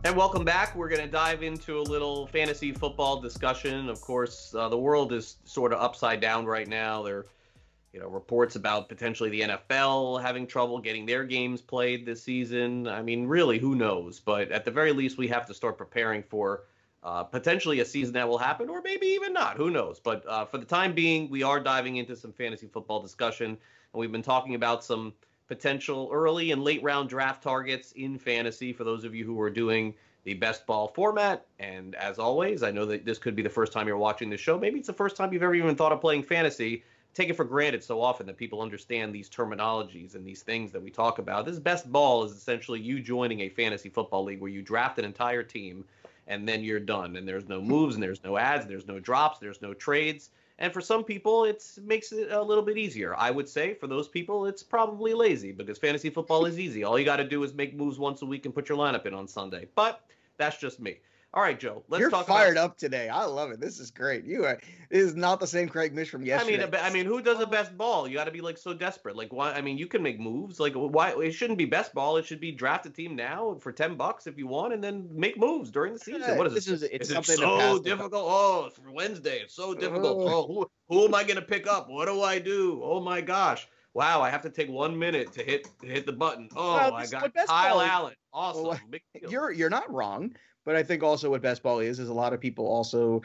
And 0.06 0.16
welcome 0.16 0.44
back. 0.44 0.76
We're 0.76 0.88
going 0.88 1.00
to 1.00 1.10
dive 1.10 1.42
into 1.42 1.80
a 1.80 1.82
little 1.82 2.28
fantasy 2.28 2.70
football 2.70 3.20
discussion. 3.20 3.88
Of 3.88 4.00
course, 4.00 4.54
uh, 4.54 4.68
the 4.68 4.78
world 4.78 5.12
is 5.12 5.38
sort 5.44 5.72
of 5.72 5.80
upside 5.80 6.20
down 6.20 6.46
right 6.46 6.68
now. 6.68 7.02
There, 7.02 7.24
you 7.92 7.98
know, 7.98 8.06
reports 8.06 8.54
about 8.54 8.88
potentially 8.88 9.30
the 9.30 9.40
NFL 9.40 10.22
having 10.22 10.46
trouble 10.46 10.78
getting 10.78 11.06
their 11.06 11.24
games 11.24 11.60
played 11.60 12.06
this 12.06 12.22
season. 12.22 12.86
I 12.86 13.02
mean, 13.02 13.26
really, 13.26 13.58
who 13.58 13.74
knows? 13.74 14.20
But 14.20 14.52
at 14.52 14.64
the 14.64 14.70
very 14.70 14.92
least, 14.92 15.18
we 15.18 15.26
have 15.26 15.44
to 15.46 15.54
start 15.54 15.76
preparing 15.76 16.22
for 16.22 16.62
uh, 17.02 17.24
potentially 17.24 17.80
a 17.80 17.84
season 17.84 18.14
that 18.14 18.28
will 18.28 18.38
happen, 18.38 18.68
or 18.68 18.82
maybe 18.82 19.08
even 19.08 19.32
not. 19.32 19.56
Who 19.56 19.70
knows? 19.70 19.98
But 19.98 20.24
uh, 20.28 20.44
for 20.44 20.58
the 20.58 20.64
time 20.64 20.94
being, 20.94 21.28
we 21.28 21.42
are 21.42 21.58
diving 21.58 21.96
into 21.96 22.14
some 22.14 22.32
fantasy 22.32 22.68
football 22.68 23.02
discussion, 23.02 23.48
and 23.48 23.58
we've 23.92 24.12
been 24.12 24.22
talking 24.22 24.54
about 24.54 24.84
some 24.84 25.14
potential 25.48 26.10
early 26.12 26.50
and 26.50 26.62
late 26.62 26.82
round 26.82 27.08
draft 27.08 27.42
targets 27.42 27.92
in 27.92 28.18
fantasy 28.18 28.72
for 28.72 28.84
those 28.84 29.04
of 29.04 29.14
you 29.14 29.24
who 29.24 29.40
are 29.40 29.50
doing 29.50 29.94
the 30.24 30.34
best 30.34 30.66
ball 30.66 30.88
format. 30.88 31.46
And 31.60 31.94
as 31.94 32.18
always, 32.18 32.62
I 32.62 32.72
know 32.72 32.84
that 32.86 33.04
this 33.04 33.18
could 33.18 33.36
be 33.36 33.42
the 33.42 33.48
first 33.48 33.72
time 33.72 33.86
you're 33.86 33.96
watching 33.96 34.28
the 34.28 34.36
show. 34.36 34.58
Maybe 34.58 34.78
it's 34.78 34.88
the 34.88 34.92
first 34.92 35.16
time 35.16 35.32
you've 35.32 35.42
ever 35.42 35.54
even 35.54 35.76
thought 35.76 35.92
of 35.92 36.00
playing 36.00 36.24
fantasy. 36.24 36.82
Take 37.14 37.30
it 37.30 37.36
for 37.36 37.44
granted 37.44 37.82
so 37.82 38.02
often 38.02 38.26
that 38.26 38.36
people 38.36 38.60
understand 38.60 39.14
these 39.14 39.30
terminologies 39.30 40.16
and 40.16 40.26
these 40.26 40.42
things 40.42 40.72
that 40.72 40.82
we 40.82 40.90
talk 40.90 41.18
about. 41.18 41.46
This 41.46 41.58
best 41.58 41.90
ball 41.90 42.24
is 42.24 42.32
essentially 42.32 42.80
you 42.80 43.00
joining 43.00 43.40
a 43.40 43.48
fantasy 43.48 43.88
football 43.88 44.24
league 44.24 44.40
where 44.40 44.50
you 44.50 44.62
draft 44.62 44.98
an 44.98 45.04
entire 45.04 45.42
team 45.42 45.84
and 46.26 46.46
then 46.46 46.64
you're 46.64 46.80
done. 46.80 47.16
And 47.16 47.26
there's 47.26 47.48
no 47.48 47.62
moves 47.62 47.94
and 47.94 48.02
there's 48.02 48.24
no 48.24 48.36
ads, 48.36 48.66
there's 48.66 48.88
no 48.88 48.98
drops, 48.98 49.38
there's 49.38 49.62
no 49.62 49.72
trades. 49.74 50.30
And 50.58 50.72
for 50.72 50.80
some 50.80 51.04
people, 51.04 51.44
it 51.44 51.62
makes 51.82 52.12
it 52.12 52.32
a 52.32 52.42
little 52.42 52.64
bit 52.64 52.78
easier. 52.78 53.14
I 53.16 53.30
would 53.30 53.48
say 53.48 53.74
for 53.74 53.86
those 53.86 54.08
people, 54.08 54.46
it's 54.46 54.62
probably 54.62 55.12
lazy 55.12 55.52
because 55.52 55.76
fantasy 55.76 56.08
football 56.08 56.46
is 56.46 56.58
easy. 56.58 56.82
All 56.82 56.98
you 56.98 57.04
got 57.04 57.16
to 57.16 57.28
do 57.28 57.42
is 57.44 57.52
make 57.52 57.74
moves 57.74 57.98
once 57.98 58.22
a 58.22 58.26
week 58.26 58.46
and 58.46 58.54
put 58.54 58.68
your 58.68 58.78
lineup 58.78 59.04
in 59.04 59.12
on 59.12 59.28
Sunday. 59.28 59.66
But 59.74 60.02
that's 60.38 60.58
just 60.58 60.80
me. 60.80 60.96
All 61.36 61.42
right, 61.42 61.60
Joe. 61.60 61.84
Let's 61.90 62.00
You're 62.00 62.08
talk. 62.08 62.26
fired 62.26 62.52
about... 62.52 62.70
up 62.70 62.78
today. 62.78 63.10
I 63.10 63.24
love 63.26 63.50
it. 63.50 63.60
This 63.60 63.78
is 63.78 63.90
great. 63.90 64.24
You 64.24 64.46
are. 64.46 64.58
This 64.88 65.04
is 65.04 65.16
not 65.16 65.38
the 65.38 65.46
same 65.46 65.68
Craig 65.68 65.92
Mish 65.92 66.08
from 66.08 66.24
yesterday. 66.24 66.62
I 66.62 66.66
mean, 66.66 66.80
I 66.84 66.90
mean, 66.90 67.04
who 67.04 67.20
does 67.20 67.40
a 67.40 67.46
best 67.46 67.76
ball? 67.76 68.08
You 68.08 68.16
got 68.16 68.24
to 68.24 68.30
be 68.30 68.40
like 68.40 68.56
so 68.56 68.72
desperate. 68.72 69.16
Like, 69.16 69.34
why? 69.34 69.52
I 69.52 69.60
mean, 69.60 69.76
you 69.76 69.86
can 69.86 70.02
make 70.02 70.18
moves. 70.18 70.58
Like, 70.58 70.72
why? 70.72 71.10
It 71.10 71.32
shouldn't 71.32 71.58
be 71.58 71.66
best 71.66 71.92
ball. 71.92 72.16
It 72.16 72.24
should 72.24 72.40
be 72.40 72.52
draft 72.52 72.86
a 72.86 72.90
team 72.90 73.14
now 73.14 73.58
for 73.60 73.70
ten 73.70 73.96
bucks 73.96 74.26
if 74.26 74.38
you 74.38 74.46
want, 74.46 74.72
and 74.72 74.82
then 74.82 75.10
make 75.12 75.38
moves 75.38 75.70
during 75.70 75.92
the 75.92 75.98
season. 75.98 76.22
Yeah, 76.22 76.38
what 76.38 76.46
is 76.46 76.54
this? 76.54 76.68
It? 76.68 76.72
Is 76.72 76.82
it's 76.84 77.08
is 77.10 77.14
something 77.14 77.34
it 77.34 77.38
so 77.38 77.78
difficult? 77.80 78.24
Oh, 78.26 78.64
it's 78.68 78.78
for 78.78 78.90
Wednesday. 78.90 79.40
It's 79.40 79.54
so 79.54 79.74
difficult. 79.74 80.16
Oh, 80.18 80.28
oh 80.28 80.46
who, 80.46 80.70
who 80.88 81.04
am 81.04 81.14
I 81.14 81.22
going 81.22 81.36
to 81.36 81.42
pick 81.42 81.66
up? 81.66 81.90
What 81.90 82.06
do 82.06 82.22
I 82.22 82.38
do? 82.38 82.80
Oh 82.82 83.00
my 83.00 83.20
gosh 83.20 83.68
wow, 83.92 84.20
I 84.20 84.28
have 84.28 84.42
to 84.42 84.50
take 84.50 84.68
one 84.68 84.98
minute 84.98 85.32
to 85.32 85.42
hit 85.42 85.68
to 85.80 85.86
hit 85.86 86.04
the 86.04 86.12
button. 86.12 86.50
Oh, 86.54 86.74
well, 86.74 86.94
I 86.94 87.06
got 87.06 87.32
Kyle 87.46 87.80
Allen. 87.80 88.14
Awesome. 88.30 88.64
Well, 88.64 88.78
you're 89.30 89.50
you're 89.50 89.70
not 89.70 89.90
wrong. 89.90 90.36
But 90.66 90.76
I 90.76 90.82
think 90.82 91.02
also 91.02 91.30
what 91.30 91.40
best 91.40 91.62
ball 91.62 91.78
is 91.78 91.98
is 91.98 92.10
a 92.10 92.14
lot 92.14 92.34
of 92.34 92.40
people 92.40 92.66
also 92.66 93.22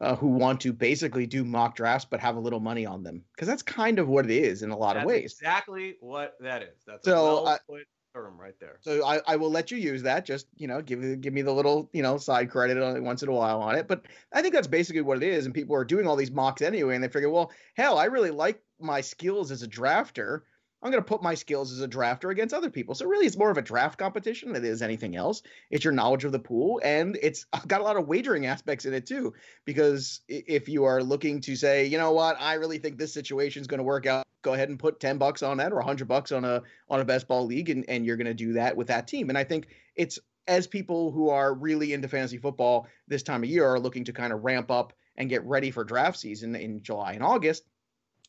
uh, 0.00 0.14
who 0.14 0.28
want 0.28 0.60
to 0.60 0.72
basically 0.72 1.26
do 1.26 1.44
mock 1.44 1.74
drafts 1.74 2.06
but 2.08 2.20
have 2.20 2.36
a 2.36 2.40
little 2.40 2.60
money 2.60 2.86
on 2.86 3.02
them 3.02 3.24
because 3.34 3.48
that's 3.48 3.62
kind 3.62 3.98
of 3.98 4.08
what 4.08 4.26
it 4.26 4.30
is 4.30 4.62
in 4.62 4.70
a 4.70 4.76
lot 4.76 4.94
that's 4.94 5.04
of 5.04 5.08
ways. 5.08 5.32
Exactly 5.32 5.96
what 6.00 6.36
that 6.40 6.62
is. 6.62 6.84
That's 6.86 7.04
so, 7.04 7.56
put 7.68 7.82
term 8.14 8.38
right 8.38 8.54
there. 8.60 8.78
So 8.80 9.04
I, 9.04 9.20
I 9.26 9.36
will 9.36 9.50
let 9.50 9.70
you 9.70 9.78
use 9.78 10.02
that. 10.02 10.24
Just 10.24 10.46
you 10.56 10.68
know, 10.68 10.82
give 10.82 11.20
give 11.20 11.32
me 11.32 11.42
the 11.42 11.52
little 11.52 11.88
you 11.92 12.02
know 12.02 12.18
side 12.18 12.50
credit 12.50 12.78
on 12.82 12.96
it 12.96 13.02
once 13.02 13.22
in 13.22 13.28
a 13.28 13.32
while 13.32 13.60
on 13.60 13.74
it. 13.74 13.88
But 13.88 14.02
I 14.32 14.42
think 14.42 14.54
that's 14.54 14.66
basically 14.66 15.02
what 15.02 15.16
it 15.16 15.22
is. 15.22 15.46
And 15.46 15.54
people 15.54 15.74
are 15.76 15.84
doing 15.84 16.06
all 16.06 16.16
these 16.16 16.30
mocks 16.30 16.62
anyway, 16.62 16.94
and 16.94 17.02
they 17.02 17.08
figure, 17.08 17.30
well, 17.30 17.50
hell, 17.74 17.98
I 17.98 18.04
really 18.04 18.30
like 18.30 18.62
my 18.80 19.00
skills 19.00 19.50
as 19.50 19.62
a 19.62 19.68
drafter. 19.68 20.42
I'm 20.82 20.90
going 20.90 21.02
to 21.02 21.08
put 21.08 21.22
my 21.22 21.34
skills 21.34 21.72
as 21.72 21.80
a 21.80 21.86
drafter 21.86 22.30
against 22.30 22.52
other 22.52 22.70
people. 22.70 22.94
So 22.94 23.06
really, 23.06 23.26
it's 23.26 23.38
more 23.38 23.50
of 23.50 23.58
a 23.58 23.62
draft 23.62 23.98
competition 23.98 24.52
than 24.52 24.64
it 24.64 24.68
is 24.68 24.82
anything 24.82 25.14
else. 25.14 25.42
It's 25.70 25.84
your 25.84 25.92
knowledge 25.92 26.24
of 26.24 26.32
the 26.32 26.40
pool, 26.40 26.80
and 26.82 27.16
it's 27.22 27.44
got 27.66 27.80
a 27.80 27.84
lot 27.84 27.96
of 27.96 28.08
wagering 28.08 28.46
aspects 28.46 28.84
in 28.84 28.92
it 28.92 29.06
too. 29.06 29.34
Because 29.64 30.20
if 30.28 30.68
you 30.68 30.84
are 30.84 31.02
looking 31.02 31.40
to 31.42 31.54
say, 31.54 31.86
you 31.86 31.98
know 31.98 32.12
what, 32.12 32.36
I 32.40 32.54
really 32.54 32.78
think 32.78 32.98
this 32.98 33.14
situation 33.14 33.60
is 33.60 33.68
going 33.68 33.78
to 33.78 33.84
work 33.84 34.06
out, 34.06 34.26
go 34.42 34.54
ahead 34.54 34.70
and 34.70 34.78
put 34.78 34.98
ten 34.98 35.18
bucks 35.18 35.42
on 35.42 35.58
that 35.58 35.72
or 35.72 35.80
hundred 35.80 36.08
bucks 36.08 36.32
on 36.32 36.44
a 36.44 36.62
on 36.88 37.00
a 37.00 37.04
best 37.04 37.28
ball 37.28 37.46
league, 37.46 37.70
and 37.70 37.84
and 37.88 38.04
you're 38.04 38.16
going 38.16 38.26
to 38.26 38.34
do 38.34 38.54
that 38.54 38.76
with 38.76 38.88
that 38.88 39.06
team. 39.06 39.28
And 39.28 39.38
I 39.38 39.44
think 39.44 39.68
it's 39.94 40.18
as 40.48 40.66
people 40.66 41.12
who 41.12 41.30
are 41.30 41.54
really 41.54 41.92
into 41.92 42.08
fantasy 42.08 42.38
football 42.38 42.88
this 43.06 43.22
time 43.22 43.44
of 43.44 43.48
year 43.48 43.64
are 43.66 43.78
looking 43.78 44.04
to 44.04 44.12
kind 44.12 44.32
of 44.32 44.42
ramp 44.42 44.72
up 44.72 44.92
and 45.16 45.28
get 45.28 45.44
ready 45.44 45.70
for 45.70 45.84
draft 45.84 46.18
season 46.18 46.56
in 46.56 46.82
July 46.82 47.12
and 47.12 47.22
August 47.22 47.64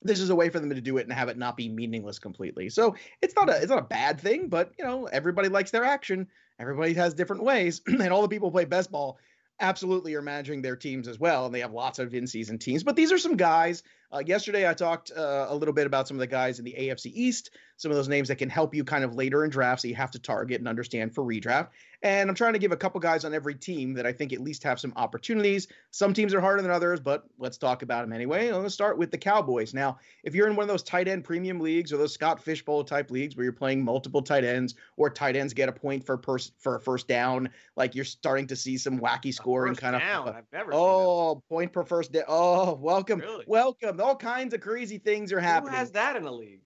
this 0.04 0.20
is 0.20 0.30
a 0.30 0.36
way 0.36 0.50
for 0.50 0.60
them 0.60 0.70
to 0.70 0.82
do 0.82 0.98
it 0.98 1.04
and 1.04 1.14
have 1.14 1.30
it 1.30 1.38
not 1.38 1.58
be 1.58 1.70
meaningless 1.70 2.20
completely. 2.20 2.70
So 2.70 2.96
it's 3.22 3.36
not 3.36 3.50
a 3.50 3.58
it's 3.58 3.70
not 3.70 3.80
a 3.80 3.84
bad 3.84 4.20
thing, 4.20 4.48
but 4.48 4.72
you 4.78 4.86
know 4.86 5.06
everybody 5.06 5.50
likes 5.50 5.72
their 5.72 5.84
action. 5.86 6.28
Everybody 6.60 6.94
has 6.94 7.14
different 7.14 7.44
ways, 7.44 7.82
and 7.88 8.12
all 8.12 8.22
the 8.22 8.28
people 8.28 8.52
play 8.52 8.66
best 8.66 8.92
ball 8.92 9.18
absolutely 9.60 10.16
are 10.16 10.22
managing 10.22 10.62
their 10.62 10.76
teams 10.76 11.08
as 11.08 11.20
well, 11.20 11.46
and 11.46 11.54
they 11.54 11.62
have 11.62 11.74
lots 11.74 12.00
of 12.00 12.14
in-season 12.14 12.58
teams. 12.58 12.84
But 12.84 12.96
these 12.96 13.12
are 13.12 13.18
some 13.18 13.38
guys. 13.38 13.84
Uh, 14.14 14.22
yesterday, 14.28 14.70
I 14.70 14.76
talked 14.76 15.12
uh, 15.12 15.48
a 15.50 15.56
little 15.56 15.74
bit 15.74 15.88
about 15.88 16.08
some 16.08 16.16
of 16.16 16.20
the 16.20 16.28
guys 16.28 16.60
in 16.60 16.66
the 16.66 16.76
AFC 16.78 17.12
East, 17.16 17.50
some 17.78 17.90
of 17.90 17.98
those 17.98 18.08
names 18.08 18.28
that 18.28 18.36
can 18.36 18.50
help 18.50 18.76
you 18.76 18.84
kind 18.84 19.04
of 19.04 19.16
later 19.16 19.44
in 19.44 19.50
drafts 19.50 19.82
that 19.82 19.90
you 19.90 19.96
have 19.96 20.12
to 20.12 20.20
target 20.20 20.60
and 20.60 20.68
understand 20.68 21.16
for 21.16 21.24
redraft. 21.24 21.70
And 22.04 22.30
I'm 22.30 22.36
trying 22.36 22.52
to 22.52 22.60
give 22.60 22.74
a 22.74 22.78
couple 22.78 23.00
guys 23.00 23.24
on 23.24 23.34
every 23.34 23.56
team 23.56 23.94
that 23.94 24.06
I 24.06 24.12
think 24.12 24.34
at 24.34 24.42
least 24.42 24.62
have 24.64 24.78
some 24.78 24.92
opportunities. 24.98 25.70
Some 25.92 26.14
teams 26.14 26.34
are 26.34 26.42
harder 26.42 26.62
than 26.62 26.70
others, 26.70 27.00
but 27.00 27.24
let's 27.40 27.58
talk 27.58 27.82
about 27.82 28.04
them 28.04 28.12
anyway. 28.12 28.48
I'm 28.48 28.56
going 28.56 28.64
to 28.66 28.70
start 28.70 28.98
with 28.98 29.10
the 29.10 29.18
Cowboys. 29.18 29.74
Now, 29.74 30.00
if 30.24 30.36
you're 30.36 30.48
in 30.48 30.58
one 30.58 30.64
of 30.64 30.68
those 30.68 30.84
tight 30.84 31.08
end 31.08 31.24
premium 31.24 31.62
leagues 31.62 31.94
or 31.94 31.98
those 31.98 32.14
Scott 32.14 32.44
Fishbowl 32.44 32.84
type 32.84 33.10
leagues 33.10 33.38
where 33.38 33.46
you're 33.46 33.54
playing 33.54 33.86
multiple 33.86 34.22
tight 34.22 34.44
ends 34.44 34.76
or 34.98 35.10
tight 35.10 35.38
ends 35.38 35.54
get 35.54 35.70
a 35.70 35.72
point 35.72 36.06
for 36.06 36.18
pers- 36.18 36.52
for 36.60 36.76
a 36.76 36.80
first 36.80 37.08
down, 37.08 37.50
like 37.78 37.96
you're 37.96 38.04
starting 38.04 38.48
to 38.48 38.56
see 38.58 38.78
some 38.78 39.00
wacky 39.00 39.34
scoring 39.34 39.74
kind 39.76 39.98
down. 39.98 40.28
of. 40.28 40.36
I've 40.36 40.52
never 40.52 40.72
oh, 40.74 41.42
point 41.48 41.72
per 41.72 41.86
first 41.86 42.12
down. 42.12 42.26
Oh, 42.28 42.74
welcome, 42.74 43.20
really? 43.20 43.46
welcome. 43.48 43.96
All 44.04 44.18
kinds 44.18 44.54
of 44.54 44.60
crazy 44.60 44.98
things 44.98 45.32
are 45.32 45.40
happening. 45.40 45.72
Who 45.72 45.80
has 45.80 45.92
that 45.92 46.18
in 46.18 46.24
a 46.26 46.32
league? 46.32 46.60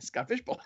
Scott 0.00 0.26
Fishbowl. 0.26 0.60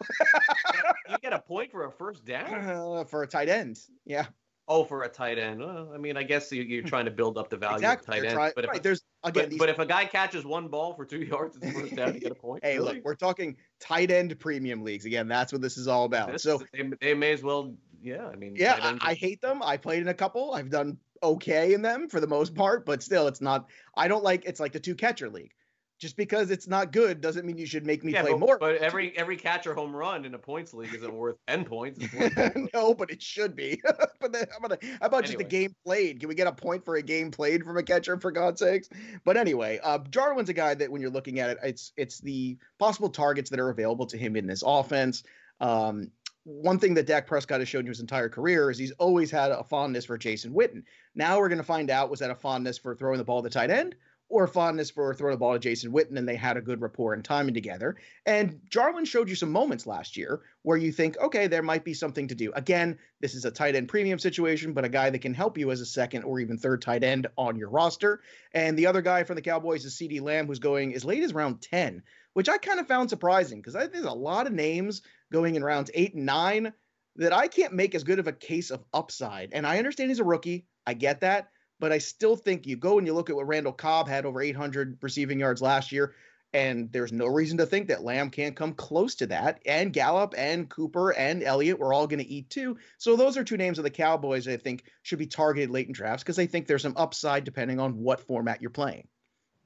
you 1.10 1.18
get 1.20 1.34
a 1.34 1.38
point 1.38 1.70
for 1.70 1.84
a 1.84 1.92
first 1.92 2.24
down 2.24 2.70
uh, 2.70 3.04
for 3.04 3.22
a 3.22 3.26
tight 3.26 3.50
end. 3.50 3.78
Yeah. 4.06 4.24
Oh, 4.68 4.84
for 4.84 5.02
a 5.02 5.08
tight 5.08 5.38
end. 5.38 5.60
Well, 5.60 5.92
I 5.94 5.98
mean, 5.98 6.16
I 6.16 6.22
guess 6.22 6.50
you're 6.50 6.82
trying 6.82 7.04
to 7.04 7.10
build 7.10 7.36
up 7.36 7.50
the 7.50 7.58
value 7.58 7.76
exactly. 7.76 8.18
of 8.18 8.24
tight 8.24 8.30
end. 8.30 8.52
but 8.56 8.66
right. 8.66 8.76
if, 8.76 8.82
there's 8.82 9.02
again, 9.22 9.44
but, 9.44 9.50
these... 9.50 9.58
but, 9.58 9.68
if 9.68 9.78
a 9.78 9.84
guy 9.84 10.06
catches 10.06 10.46
one 10.46 10.68
ball 10.68 10.94
for 10.94 11.04
two 11.04 11.18
yards, 11.30 11.58
it's 11.60 11.78
first 11.78 11.94
down. 11.94 12.14
You 12.14 12.20
get 12.20 12.32
a 12.32 12.34
point. 12.34 12.64
hey, 12.64 12.78
really? 12.78 12.94
look, 12.94 13.04
we're 13.04 13.14
talking 13.14 13.56
tight 13.78 14.10
end 14.10 14.36
premium 14.40 14.82
leagues 14.82 15.04
again. 15.04 15.28
That's 15.28 15.52
what 15.52 15.60
this 15.60 15.76
is 15.76 15.88
all 15.88 16.06
about. 16.06 16.32
This 16.32 16.42
so 16.42 16.62
they, 16.72 16.90
they, 17.02 17.12
may 17.12 17.32
as 17.32 17.42
well. 17.42 17.74
Yeah, 18.02 18.26
I 18.26 18.36
mean. 18.36 18.56
Yeah, 18.56 18.78
I, 18.80 19.10
I 19.10 19.14
hate 19.14 19.42
them. 19.42 19.62
I 19.62 19.76
played 19.76 20.00
in 20.00 20.08
a 20.08 20.14
couple. 20.14 20.54
I've 20.54 20.70
done 20.70 20.96
okay 21.22 21.74
in 21.74 21.82
them 21.82 22.08
for 22.08 22.20
the 22.20 22.26
most 22.26 22.54
part, 22.54 22.86
but 22.86 23.02
still, 23.02 23.28
it's 23.28 23.42
not. 23.42 23.68
I 23.94 24.08
don't 24.08 24.24
like. 24.24 24.46
It's 24.46 24.58
like 24.58 24.72
the 24.72 24.80
two 24.80 24.94
catcher 24.94 25.28
league 25.28 25.52
just 25.98 26.16
because 26.16 26.50
it's 26.50 26.68
not 26.68 26.92
good 26.92 27.20
doesn't 27.20 27.46
mean 27.46 27.56
you 27.56 27.66
should 27.66 27.86
make 27.86 28.04
me 28.04 28.12
yeah, 28.12 28.22
play 28.22 28.32
but, 28.32 28.40
more. 28.40 28.58
But 28.58 28.76
every 28.76 29.16
every 29.16 29.36
catcher 29.36 29.74
home 29.74 29.94
run 29.94 30.24
in 30.24 30.34
a 30.34 30.38
points 30.38 30.74
league 30.74 30.94
isn't 30.94 31.12
worth 31.12 31.36
ten 31.48 31.64
points. 31.64 32.04
no, 32.74 32.94
but 32.94 33.10
it 33.10 33.22
should 33.22 33.56
be. 33.56 33.80
but 34.20 34.32
then, 34.32 34.46
how 34.50 34.58
about, 34.58 34.84
how 34.84 35.06
about 35.06 35.24
anyway. 35.24 35.26
just 35.26 35.40
a 35.40 35.44
game 35.44 35.74
played? 35.84 36.20
Can 36.20 36.28
we 36.28 36.34
get 36.34 36.46
a 36.46 36.52
point 36.52 36.84
for 36.84 36.96
a 36.96 37.02
game 37.02 37.30
played 37.30 37.64
from 37.64 37.78
a 37.78 37.82
catcher 37.82 38.18
for 38.18 38.30
God's 38.30 38.60
sakes? 38.60 38.88
But 39.24 39.36
anyway, 39.36 39.80
uh, 39.82 39.98
Jarwin's 40.10 40.48
a 40.48 40.54
guy 40.54 40.74
that 40.74 40.90
when 40.90 41.00
you're 41.00 41.10
looking 41.10 41.40
at 41.40 41.50
it, 41.50 41.58
it's 41.62 41.92
it's 41.96 42.20
the 42.20 42.58
possible 42.78 43.08
targets 43.08 43.48
that 43.50 43.60
are 43.60 43.70
available 43.70 44.06
to 44.06 44.18
him 44.18 44.36
in 44.36 44.46
this 44.46 44.62
offense. 44.66 45.22
Um, 45.60 46.10
one 46.44 46.78
thing 46.78 46.94
that 46.94 47.06
Dak 47.06 47.26
Prescott 47.26 47.60
has 47.60 47.68
shown 47.68 47.84
you 47.84 47.90
his 47.90 47.98
entire 47.98 48.28
career 48.28 48.70
is 48.70 48.78
he's 48.78 48.92
always 48.92 49.32
had 49.32 49.50
a 49.50 49.64
fondness 49.64 50.04
for 50.04 50.16
Jason 50.16 50.52
Witten. 50.52 50.84
Now 51.14 51.38
we're 51.38 51.48
going 51.48 51.58
to 51.58 51.64
find 51.64 51.90
out 51.90 52.08
was 52.08 52.20
that 52.20 52.30
a 52.30 52.36
fondness 52.36 52.78
for 52.78 52.94
throwing 52.94 53.18
the 53.18 53.24
ball 53.24 53.42
to 53.42 53.50
tight 53.50 53.70
end 53.70 53.96
or 54.28 54.46
fondness 54.46 54.90
for 54.90 55.14
throwing 55.14 55.34
the 55.34 55.38
ball 55.38 55.52
to 55.52 55.58
Jason 55.58 55.92
Witten, 55.92 56.18
and 56.18 56.28
they 56.28 56.34
had 56.34 56.56
a 56.56 56.60
good 56.60 56.80
rapport 56.80 57.14
and 57.14 57.24
timing 57.24 57.54
together. 57.54 57.96
And 58.24 58.60
Jarwin 58.68 59.04
showed 59.04 59.28
you 59.28 59.36
some 59.36 59.52
moments 59.52 59.86
last 59.86 60.16
year 60.16 60.40
where 60.62 60.76
you 60.76 60.90
think, 60.90 61.16
okay, 61.18 61.46
there 61.46 61.62
might 61.62 61.84
be 61.84 61.94
something 61.94 62.26
to 62.28 62.34
do. 62.34 62.52
Again, 62.52 62.98
this 63.20 63.34
is 63.34 63.44
a 63.44 63.50
tight 63.52 63.76
end 63.76 63.88
premium 63.88 64.18
situation, 64.18 64.72
but 64.72 64.84
a 64.84 64.88
guy 64.88 65.10
that 65.10 65.20
can 65.20 65.34
help 65.34 65.58
you 65.58 65.70
as 65.70 65.80
a 65.80 65.86
second 65.86 66.24
or 66.24 66.40
even 66.40 66.58
third 66.58 66.82
tight 66.82 67.04
end 67.04 67.28
on 67.38 67.56
your 67.56 67.70
roster. 67.70 68.20
And 68.52 68.76
the 68.76 68.86
other 68.86 69.02
guy 69.02 69.22
from 69.22 69.36
the 69.36 69.42
Cowboys 69.42 69.84
is 69.84 69.96
CeeDee 69.96 70.20
Lamb, 70.20 70.46
who's 70.46 70.58
going 70.58 70.94
as 70.94 71.04
late 71.04 71.22
as 71.22 71.32
round 71.32 71.62
10, 71.62 72.02
which 72.32 72.48
I 72.48 72.58
kind 72.58 72.80
of 72.80 72.88
found 72.88 73.10
surprising 73.10 73.60
because 73.60 73.74
there's 73.74 74.04
a 74.04 74.10
lot 74.10 74.48
of 74.48 74.52
names 74.52 75.02
going 75.32 75.54
in 75.54 75.62
rounds 75.62 75.90
eight 75.94 76.14
and 76.14 76.26
nine 76.26 76.72
that 77.16 77.32
I 77.32 77.48
can't 77.48 77.72
make 77.74 77.94
as 77.94 78.04
good 78.04 78.18
of 78.18 78.26
a 78.26 78.32
case 78.32 78.70
of 78.70 78.84
upside. 78.92 79.52
And 79.52 79.66
I 79.66 79.78
understand 79.78 80.10
he's 80.10 80.18
a 80.18 80.24
rookie. 80.24 80.66
I 80.86 80.94
get 80.94 81.20
that 81.20 81.48
but 81.78 81.92
I 81.92 81.98
still 81.98 82.36
think 82.36 82.66
you 82.66 82.76
go 82.76 82.98
and 82.98 83.06
you 83.06 83.14
look 83.14 83.30
at 83.30 83.36
what 83.36 83.46
Randall 83.46 83.72
Cobb 83.72 84.08
had 84.08 84.26
over 84.26 84.40
800 84.40 84.98
receiving 85.02 85.40
yards 85.40 85.62
last 85.62 85.92
year. 85.92 86.14
And 86.52 86.90
there's 86.90 87.12
no 87.12 87.26
reason 87.26 87.58
to 87.58 87.66
think 87.66 87.88
that 87.88 88.04
Lamb 88.04 88.30
can't 88.30 88.56
come 88.56 88.72
close 88.72 89.16
to 89.16 89.26
that. 89.26 89.60
And 89.66 89.92
Gallup 89.92 90.34
and 90.38 90.68
Cooper 90.70 91.10
and 91.10 91.42
Elliott 91.42 91.78
we're 91.78 91.92
all 91.92 92.06
going 92.06 92.20
to 92.22 92.28
eat 92.28 92.48
too. 92.48 92.78
So 92.98 93.16
those 93.16 93.36
are 93.36 93.44
two 93.44 93.58
names 93.58 93.78
of 93.78 93.84
the 93.84 93.90
Cowboys 93.90 94.48
I 94.48 94.56
think 94.56 94.84
should 95.02 95.18
be 95.18 95.26
targeted 95.26 95.70
late 95.70 95.88
in 95.88 95.92
drafts 95.92 96.22
because 96.22 96.38
I 96.38 96.46
think 96.46 96.66
there's 96.66 96.82
some 96.82 96.96
upside 96.96 97.44
depending 97.44 97.78
on 97.78 97.98
what 97.98 98.20
format 98.20 98.62
you're 98.62 98.70
playing. 98.70 99.08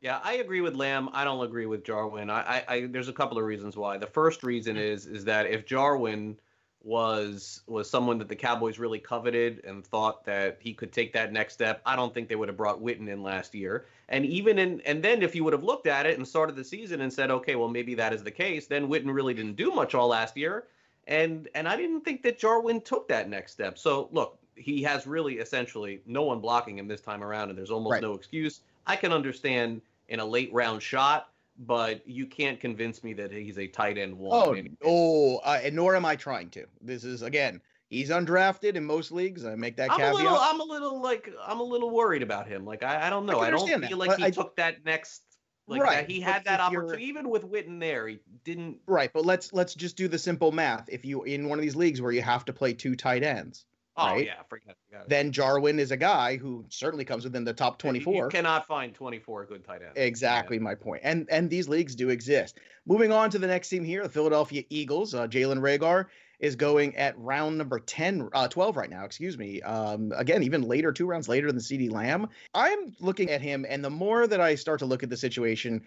Yeah, 0.01 0.19
I 0.25 0.35
agree 0.35 0.63
with 0.63 0.75
Lamb. 0.75 1.11
I 1.13 1.25
don't 1.25 1.45
agree 1.45 1.67
with 1.67 1.85
Jarwin. 1.85 2.31
I, 2.31 2.41
I, 2.41 2.65
I, 2.69 2.87
there's 2.87 3.09
a 3.09 3.13
couple 3.13 3.39
of 3.39 3.45
reasons 3.45 3.77
why. 3.77 3.99
The 3.99 4.07
first 4.07 4.43
reason 4.43 4.79
is 4.79 5.07
is 5.07 5.27
that 5.27 5.47
if 5.47 5.67
Jarwin 5.67 6.41
was 6.83 7.61
was 7.67 7.91
someone 7.91 8.19
that 8.19 8.29
the 8.29 8.37
Cowboys 8.37 8.79
really 8.79 8.99
coveted 8.99 9.63
and 9.65 9.85
thought 9.85 10.25
that 10.25 10.59
he 10.61 10.73
could 10.73 10.93
take 10.93 11.13
that 11.13 11.33
next 11.33 11.53
step, 11.55 11.83
I 11.85 11.95
don't 11.95 12.15
think 12.15 12.29
they 12.29 12.37
would 12.37 12.49
have 12.49 12.57
brought 12.57 12.83
Witten 12.83 13.09
in 13.09 13.23
last 13.23 13.55
year. 13.55 13.87
And 14.09 14.25
even 14.25 14.59
in 14.59 14.81
and 14.83 15.03
then 15.03 15.23
if 15.23 15.35
you 15.35 15.45
would 15.45 15.53
have 15.53 15.63
looked 15.63 15.87
at 15.87 16.07
it 16.07 16.17
and 16.17 16.27
started 16.27 16.57
the 16.57 16.65
season 16.65 17.03
and 17.03 17.13
said, 17.13 17.31
okay, 17.31 17.55
well 17.57 17.69
maybe 17.69 17.95
that 17.97 18.13
is 18.13 18.23
the 18.23 18.31
case, 18.31 18.67
then 18.67 18.89
Witten 18.89 19.13
really 19.13 19.35
didn't 19.35 19.57
do 19.57 19.71
much 19.73 19.95
all 19.95 20.09
last 20.09 20.37
year. 20.37 20.69
And 21.07 21.49
and 21.55 21.69
I 21.69 21.77
didn't 21.77 22.01
think 22.03 22.23
that 22.23 22.39
Jarwin 22.39 22.81
took 22.81 23.09
that 23.09 23.29
next 23.29 23.53
step. 23.53 23.77
So 23.77 24.09
look, 24.13 24.39
he 24.57 24.83
has 24.83 25.07
really 25.07 25.35
essentially 25.35 26.01
no 26.07 26.23
one 26.23 26.41
blocking 26.41 26.79
him 26.79 26.89
this 26.89 27.01
time 27.01 27.23
around, 27.23 27.51
and 27.51 27.59
there's 27.59 27.71
almost 27.71 27.93
right. 27.93 28.03
no 28.03 28.15
excuse. 28.15 28.61
I 28.87 28.97
can 28.97 29.13
understand 29.13 29.83
in 30.09 30.21
a 30.21 30.25
late 30.25 30.53
round 30.53 30.83
shot, 30.83 31.29
but 31.61 32.09
you 32.09 32.27
can't 32.27 32.59
convince 32.59 33.05
me 33.05 33.13
that 33.13 33.31
he's 33.31 33.59
a 33.59 33.67
tight 33.67 33.99
end 33.99 34.17
one. 34.17 34.77
Oh, 34.83 35.37
oh, 35.37 35.37
uh, 35.45 35.61
and 35.63 35.77
nor 35.77 35.95
am 35.95 36.07
I 36.07 36.17
trying 36.17 36.49
to. 36.51 36.65
This 36.81 37.05
is 37.05 37.21
again, 37.23 37.61
he's 37.91 38.09
undrafted 38.09 38.75
in 38.77 38.85
most 38.85 39.13
leagues. 39.13 39.45
I 39.45 39.55
make 39.57 39.77
that 39.77 39.91
I'm 39.91 39.99
caveat. 39.99 40.15
A 40.15 40.17
little, 40.17 40.39
I'm 40.41 40.61
a 40.61 40.65
little 40.65 41.03
like 41.03 41.31
I'm 41.47 41.61
a 41.61 41.65
little 41.65 41.91
worried 41.91 42.23
about 42.23 42.49
him. 42.49 42.65
Like 42.65 42.83
I, 42.83 43.07
I 43.07 43.11
don't 43.11 43.27
know. 43.27 43.41
I, 43.41 43.49
I 43.49 43.51
don't 43.51 43.69
feel 43.69 43.79
that, 43.79 43.99
like 43.99 44.17
he 44.19 44.25
I, 44.25 44.31
took 44.31 44.57
that 44.57 44.85
next. 44.85 45.23
Like 45.67 45.83
right, 45.83 45.97
that 45.97 46.11
he 46.11 46.21
had 46.21 46.45
that 46.47 46.59
opportunity. 46.59 47.05
Even 47.05 47.29
with 47.29 47.45
Witten 47.45 47.79
there, 47.79 48.09
he 48.09 48.19
didn't. 48.43 48.79
Right, 48.87 49.13
but 49.13 49.25
let's 49.25 49.53
let's 49.53 49.75
just 49.75 49.97
do 49.97 50.09
the 50.09 50.19
simple 50.19 50.51
math. 50.51 50.89
If 50.89 51.05
you 51.05 51.23
in 51.23 51.49
one 51.49 51.59
of 51.59 51.63
these 51.63 51.77
leagues 51.77 52.01
where 52.01 52.11
you 52.11 52.23
have 52.23 52.45
to 52.47 52.53
play 52.53 52.73
two 52.73 52.97
tight 52.97 53.23
ends, 53.23 53.67
Oh 54.01 54.15
right? 54.15 54.27
yeah, 54.27 54.43
forget, 54.49 54.77
forget 54.89 55.09
Then 55.09 55.31
Jarwin 55.33 55.79
is 55.79 55.91
a 55.91 55.97
guy 55.97 56.37
who 56.37 56.65
certainly 56.69 57.05
comes 57.05 57.25
within 57.25 57.45
the 57.45 57.53
top 57.53 57.79
24. 57.79 58.15
You 58.15 58.29
cannot 58.29 58.67
find 58.67 58.95
24 58.95 59.47
good 59.47 59.65
tight 59.65 59.83
ends. 59.83 59.93
Exactly 59.97 60.57
yeah. 60.57 60.63
my 60.63 60.75
point. 60.75 61.03
And 61.05 61.29
and 61.31 61.51
these 61.51 61.69
leagues 61.69 61.95
do 61.95 62.09
exist. 62.09 62.59
Moving 62.87 63.13
on 63.13 63.31
to 63.31 63.39
the 63.39 63.47
next 63.47 63.69
team 63.69 63.85
here, 63.85 64.03
the 64.03 64.09
Philadelphia 64.09 64.65
Eagles. 64.71 65.15
Uh, 65.15 65.27
Jalen 65.27 65.61
Reagor 65.61 66.07
is 66.41 66.57
going 66.57 66.97
at 66.97 67.19
round 67.19 67.59
number 67.59 67.79
10, 67.79 68.31
uh, 68.33 68.49
12 68.49 68.77
right 68.77 68.89
now, 68.89 69.05
excuse 69.05 69.37
me. 69.37 69.61
Um, 69.61 70.13
again, 70.17 70.43
even 70.43 70.63
later, 70.63 70.91
two 70.91 71.07
rounds 71.07 71.29
later 71.29 71.53
than 71.53 71.61
CeeDee 71.61 71.93
Lamb. 71.93 72.29
I'm 72.55 72.97
looking 72.99 73.31
at 73.31 73.43
him, 73.43 73.67
and 73.69 73.85
the 73.85 73.91
more 73.91 74.27
that 74.27 74.41
I 74.41 74.55
start 74.55 74.79
to 74.79 74.87
look 74.87 75.03
at 75.03 75.11
the 75.11 75.19
situation, 75.19 75.83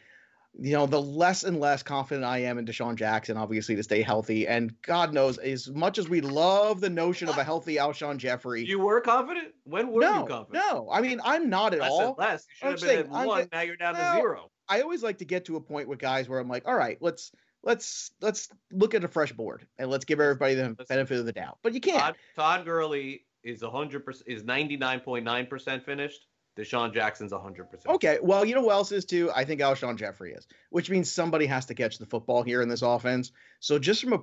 you 0.59 0.73
know, 0.73 0.85
the 0.85 1.01
less 1.01 1.43
and 1.43 1.59
less 1.59 1.81
confident 1.81 2.25
I 2.25 2.39
am 2.39 2.57
in 2.57 2.65
DeSean 2.65 2.95
Jackson, 2.95 3.37
obviously, 3.37 3.75
to 3.75 3.83
stay 3.83 4.01
healthy. 4.01 4.47
And 4.47 4.79
God 4.83 5.13
knows, 5.13 5.37
as 5.39 5.69
much 5.69 5.97
as 5.97 6.07
we 6.07 6.21
love 6.21 6.79
the 6.79 6.89
notion 6.89 7.27
of 7.27 7.37
a 7.37 7.43
healthy 7.43 7.77
Alshon 7.77 8.17
Jeffery, 8.17 8.63
You 8.63 8.79
were 8.79 9.01
confident? 9.01 9.47
When 9.63 9.91
were 9.91 10.01
no, 10.01 10.21
you 10.21 10.27
confident? 10.27 10.65
No, 10.71 10.89
I 10.91 11.01
mean, 11.01 11.19
I'm 11.23 11.49
not 11.49 11.73
at 11.73 11.79
less 11.79 11.91
all. 11.91 12.15
less. 12.17 12.45
You 12.49 12.55
should 12.55 12.65
I'm 12.65 12.71
have 12.71 12.79
saying, 12.79 13.03
been 13.03 13.15
at 13.15 13.27
one. 13.27 13.47
now 13.51 13.61
you're 13.61 13.77
down 13.77 13.95
to 13.95 14.11
zero. 14.13 14.51
I 14.69 14.81
always 14.81 15.01
like 15.03 15.17
to 15.19 15.25
get 15.25 15.45
to 15.45 15.55
a 15.55 15.61
point 15.61 15.87
with 15.87 15.99
guys 15.99 16.29
where 16.29 16.39
I'm 16.39 16.47
like, 16.47 16.67
all 16.67 16.75
right, 16.75 16.97
let's 17.01 17.31
let's 17.63 18.11
let's 18.21 18.49
look 18.71 18.93
at 18.93 19.03
a 19.03 19.07
fresh 19.07 19.31
board 19.31 19.65
and 19.77 19.89
let's 19.89 20.05
give 20.05 20.19
everybody 20.19 20.53
the 20.55 20.75
benefit 20.87 21.19
of 21.19 21.25
the 21.25 21.33
doubt. 21.33 21.57
But 21.63 21.73
you 21.73 21.81
can't. 21.81 21.99
Todd, 21.99 22.15
Todd 22.35 22.65
Gurley 22.65 23.25
is 23.43 23.61
100% 23.61 24.21
is 24.27 24.43
99.9% 24.43 25.83
finished. 25.83 26.27
DeSean 26.57 26.93
Jackson's 26.93 27.31
100%. 27.31 27.87
Okay. 27.87 28.19
Well, 28.21 28.45
you 28.45 28.55
know 28.55 28.61
who 28.61 28.71
else 28.71 28.91
is 28.91 29.05
too? 29.05 29.31
I 29.35 29.43
think 29.45 29.61
Alshon 29.61 29.97
Jeffery 29.97 30.33
is, 30.33 30.47
which 30.69 30.89
means 30.89 31.11
somebody 31.11 31.45
has 31.47 31.65
to 31.67 31.73
catch 31.73 31.97
the 31.97 32.05
football 32.05 32.43
here 32.43 32.61
in 32.61 32.69
this 32.69 32.81
offense. 32.81 33.31
So 33.59 33.79
just 33.79 34.03
from 34.03 34.13
a, 34.13 34.19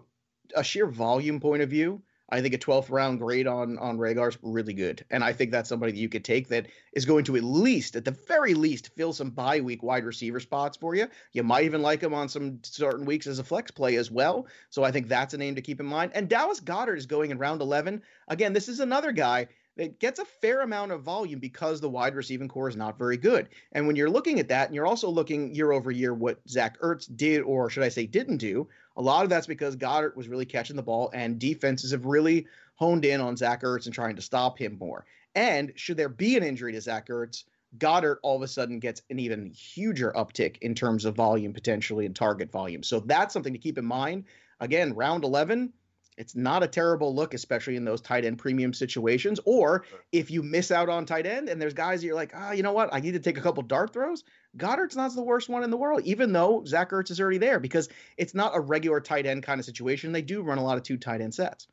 a 0.56 0.64
sheer 0.64 0.86
volume 0.86 1.40
point 1.40 1.62
of 1.62 1.70
view, 1.70 2.02
I 2.32 2.40
think 2.40 2.54
a 2.54 2.58
12th 2.58 2.90
round 2.90 3.18
grade 3.18 3.48
on 3.48 3.76
on 3.78 3.98
Reagor 3.98 4.28
is 4.28 4.38
really 4.42 4.72
good, 4.72 5.04
and 5.10 5.24
I 5.24 5.32
think 5.32 5.50
that's 5.50 5.68
somebody 5.68 5.92
that 5.92 5.98
you 5.98 6.08
could 6.08 6.24
take 6.24 6.48
that 6.48 6.66
is 6.92 7.04
going 7.04 7.24
to 7.24 7.36
at 7.36 7.42
least, 7.42 7.96
at 7.96 8.04
the 8.04 8.12
very 8.12 8.54
least, 8.54 8.94
fill 8.94 9.12
some 9.12 9.30
bye 9.30 9.60
week 9.60 9.82
wide 9.82 10.04
receiver 10.04 10.38
spots 10.38 10.76
for 10.76 10.94
you. 10.94 11.08
You 11.32 11.42
might 11.42 11.64
even 11.64 11.82
like 11.82 12.00
him 12.00 12.14
on 12.14 12.28
some 12.28 12.60
certain 12.62 13.04
weeks 13.04 13.26
as 13.26 13.40
a 13.40 13.44
flex 13.44 13.72
play 13.72 13.96
as 13.96 14.10
well. 14.12 14.46
So 14.70 14.84
I 14.84 14.92
think 14.92 15.08
that's 15.08 15.34
a 15.34 15.38
name 15.38 15.56
to 15.56 15.62
keep 15.62 15.80
in 15.80 15.86
mind. 15.86 16.12
And 16.14 16.28
Dallas 16.28 16.60
Goedert 16.60 16.98
is 16.98 17.06
going 17.06 17.32
in 17.32 17.38
round 17.38 17.62
11. 17.62 18.02
Again, 18.28 18.52
this 18.52 18.68
is 18.68 18.78
another 18.78 19.10
guy 19.10 19.48
that 19.80 19.98
gets 19.98 20.18
a 20.18 20.26
fair 20.26 20.60
amount 20.60 20.92
of 20.92 21.00
volume 21.00 21.40
because 21.40 21.80
the 21.80 21.88
wide 21.88 22.14
receiving 22.14 22.48
core 22.48 22.68
is 22.68 22.76
not 22.76 22.98
very 22.98 23.16
good. 23.16 23.48
And 23.72 23.86
when 23.86 23.96
you're 23.96 24.10
looking 24.10 24.38
at 24.38 24.48
that, 24.48 24.66
and 24.66 24.74
you're 24.74 24.86
also 24.86 25.08
looking 25.08 25.54
year 25.54 25.72
over 25.72 25.90
year 25.90 26.12
what 26.12 26.38
Zach 26.46 26.78
Ertz 26.80 27.08
did, 27.16 27.40
or 27.40 27.70
should 27.70 27.82
I 27.82 27.88
say 27.88 28.04
didn't 28.04 28.36
do, 28.36 28.68
a 28.98 29.00
lot 29.00 29.24
of 29.24 29.30
that's 29.30 29.46
because 29.46 29.76
Goedert 29.76 30.16
was 30.16 30.28
really 30.28 30.44
catching 30.44 30.76
the 30.76 30.82
ball, 30.82 31.10
and 31.14 31.38
defenses 31.38 31.92
have 31.92 32.04
really 32.04 32.46
honed 32.74 33.06
in 33.06 33.22
on 33.22 33.38
Zach 33.38 33.62
Ertz 33.62 33.86
and 33.86 33.94
trying 33.94 34.16
to 34.16 34.22
stop 34.22 34.58
him 34.58 34.76
more. 34.78 35.06
And 35.34 35.72
should 35.76 35.96
there 35.96 36.10
be 36.10 36.36
an 36.36 36.42
injury 36.42 36.72
to 36.72 36.80
Zach 36.82 37.08
Ertz, 37.08 37.44
Goedert 37.78 38.18
all 38.22 38.36
of 38.36 38.42
a 38.42 38.48
sudden 38.48 38.80
gets 38.80 39.00
an 39.08 39.18
even 39.18 39.46
huger 39.46 40.12
uptick 40.14 40.58
in 40.60 40.74
terms 40.74 41.06
of 41.06 41.14
volume 41.14 41.54
potentially 41.54 42.04
and 42.04 42.14
target 42.14 42.52
volume. 42.52 42.82
So 42.82 43.00
that's 43.00 43.32
something 43.32 43.54
to 43.54 43.58
keep 43.58 43.78
in 43.78 43.86
mind. 43.86 44.24
Again, 44.60 44.92
round 44.92 45.24
11, 45.24 45.72
it's 46.20 46.36
not 46.36 46.62
a 46.62 46.66
terrible 46.66 47.14
look, 47.14 47.32
especially 47.32 47.76
in 47.76 47.84
those 47.86 48.02
tight 48.02 48.26
end 48.26 48.36
premium 48.36 48.74
situations. 48.74 49.40
Or 49.46 49.86
if 50.12 50.30
you 50.30 50.42
miss 50.42 50.70
out 50.70 50.90
on 50.90 51.06
tight 51.06 51.24
end 51.24 51.48
and 51.48 51.60
there's 51.60 51.72
guys 51.72 52.04
you're 52.04 52.14
like, 52.14 52.32
ah, 52.36 52.48
oh, 52.50 52.52
you 52.52 52.62
know 52.62 52.72
what? 52.72 52.90
I 52.92 53.00
need 53.00 53.12
to 53.12 53.20
take 53.20 53.38
a 53.38 53.40
couple 53.40 53.62
dart 53.62 53.94
throws. 53.94 54.22
Goedert's 54.58 54.96
not 54.96 55.14
the 55.14 55.22
worst 55.22 55.48
one 55.48 55.64
in 55.64 55.70
the 55.70 55.78
world, 55.78 56.02
even 56.04 56.34
though 56.34 56.62
Zach 56.66 56.90
Ertz 56.90 57.10
is 57.10 57.22
already 57.22 57.38
there 57.38 57.58
because 57.58 57.88
it's 58.18 58.34
not 58.34 58.54
a 58.54 58.60
regular 58.60 59.00
tight 59.00 59.24
end 59.24 59.42
kind 59.44 59.58
of 59.58 59.64
situation. 59.64 60.12
They 60.12 60.20
do 60.20 60.42
run 60.42 60.58
a 60.58 60.62
lot 60.62 60.76
of 60.76 60.82
two 60.82 60.98
tight 60.98 61.22
end 61.22 61.34
sets. 61.34 61.68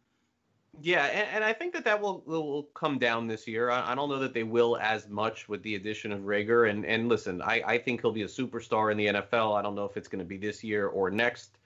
Yeah, 0.79 1.03
and, 1.07 1.27
and 1.33 1.43
I 1.43 1.51
think 1.51 1.73
that 1.73 1.83
that 1.83 1.99
will 1.99 2.23
will 2.25 2.63
come 2.73 2.99
down 2.99 3.27
this 3.27 3.49
year. 3.49 3.69
I, 3.69 3.91
I, 3.91 3.95
don't 3.95 4.07
know 4.07 4.19
that 4.19 4.33
they 4.33 4.43
will 4.43 4.77
as 4.77 5.09
much 5.09 5.49
with 5.49 5.61
the 5.63 5.75
addition 5.75 6.13
of 6.13 6.21
Reagor. 6.21 6.69
And 6.69 6.85
and 6.85 7.09
listen, 7.09 7.41
I, 7.41 7.63
I 7.65 7.77
think 7.79 7.99
he'll 7.99 8.11
be 8.11 8.21
a 8.21 8.27
superstar 8.27 8.91
in 8.91 8.97
the 8.97 9.07
NFL. 9.07 9.57
I 9.57 9.61
don't 9.61 9.75
know 9.75 9.85
if 9.85 9.97
it's 9.97 10.07
going 10.07 10.19
to 10.19 10.25
be 10.25 10.37
this 10.37 10.63
year 10.63 10.87
or 10.87 11.09
next. 11.09 11.57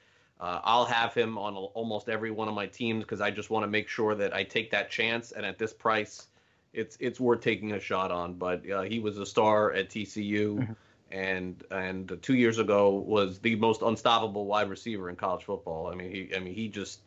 Uh, 0.42 0.60
I'll 0.64 0.86
have 0.86 1.14
him 1.14 1.38
on 1.38 1.56
almost 1.56 2.10
every 2.10 2.32
one 2.32 2.48
of 2.48 2.56
my 2.56 2.66
teams 2.66 3.04
because 3.04 3.22
I 3.22 3.30
just 3.30 3.52
want 3.52 3.64
to 3.64 3.68
make 3.68 3.88
sure 3.88 4.16
that 4.16 4.34
I 4.34 4.44
take 4.44 4.72
that 4.72 4.90
chance. 4.90 5.32
And 5.32 5.46
at 5.46 5.60
this 5.60 5.72
price, 5.72 6.28
it's 6.74 6.98
it's 7.00 7.20
worth 7.20 7.42
taking 7.42 7.74
a 7.74 7.80
shot 7.80 8.10
on. 8.12 8.34
But 8.34 8.68
uh, 8.70 8.82
he 8.82 9.00
was 9.00 9.20
a 9.20 9.26
star 9.26 9.72
at 9.72 9.90
TCU, 9.90 10.58
mm-hmm. 10.58 10.74
and 11.12 11.64
and 11.70 12.18
two 12.24 12.34
years 12.34 12.58
ago 12.58 12.90
was 12.90 13.38
the 13.38 13.56
most 13.56 13.84
unstoppable 13.84 14.48
wide 14.48 14.68
receiver 14.68 15.10
in 15.10 15.16
college 15.16 15.44
football. 15.44 15.88
I 15.88 15.96
mean, 15.96 16.10
he 16.10 16.36
I 16.36 16.40
mean 16.40 16.56
he 16.56 16.70
just 16.70 17.02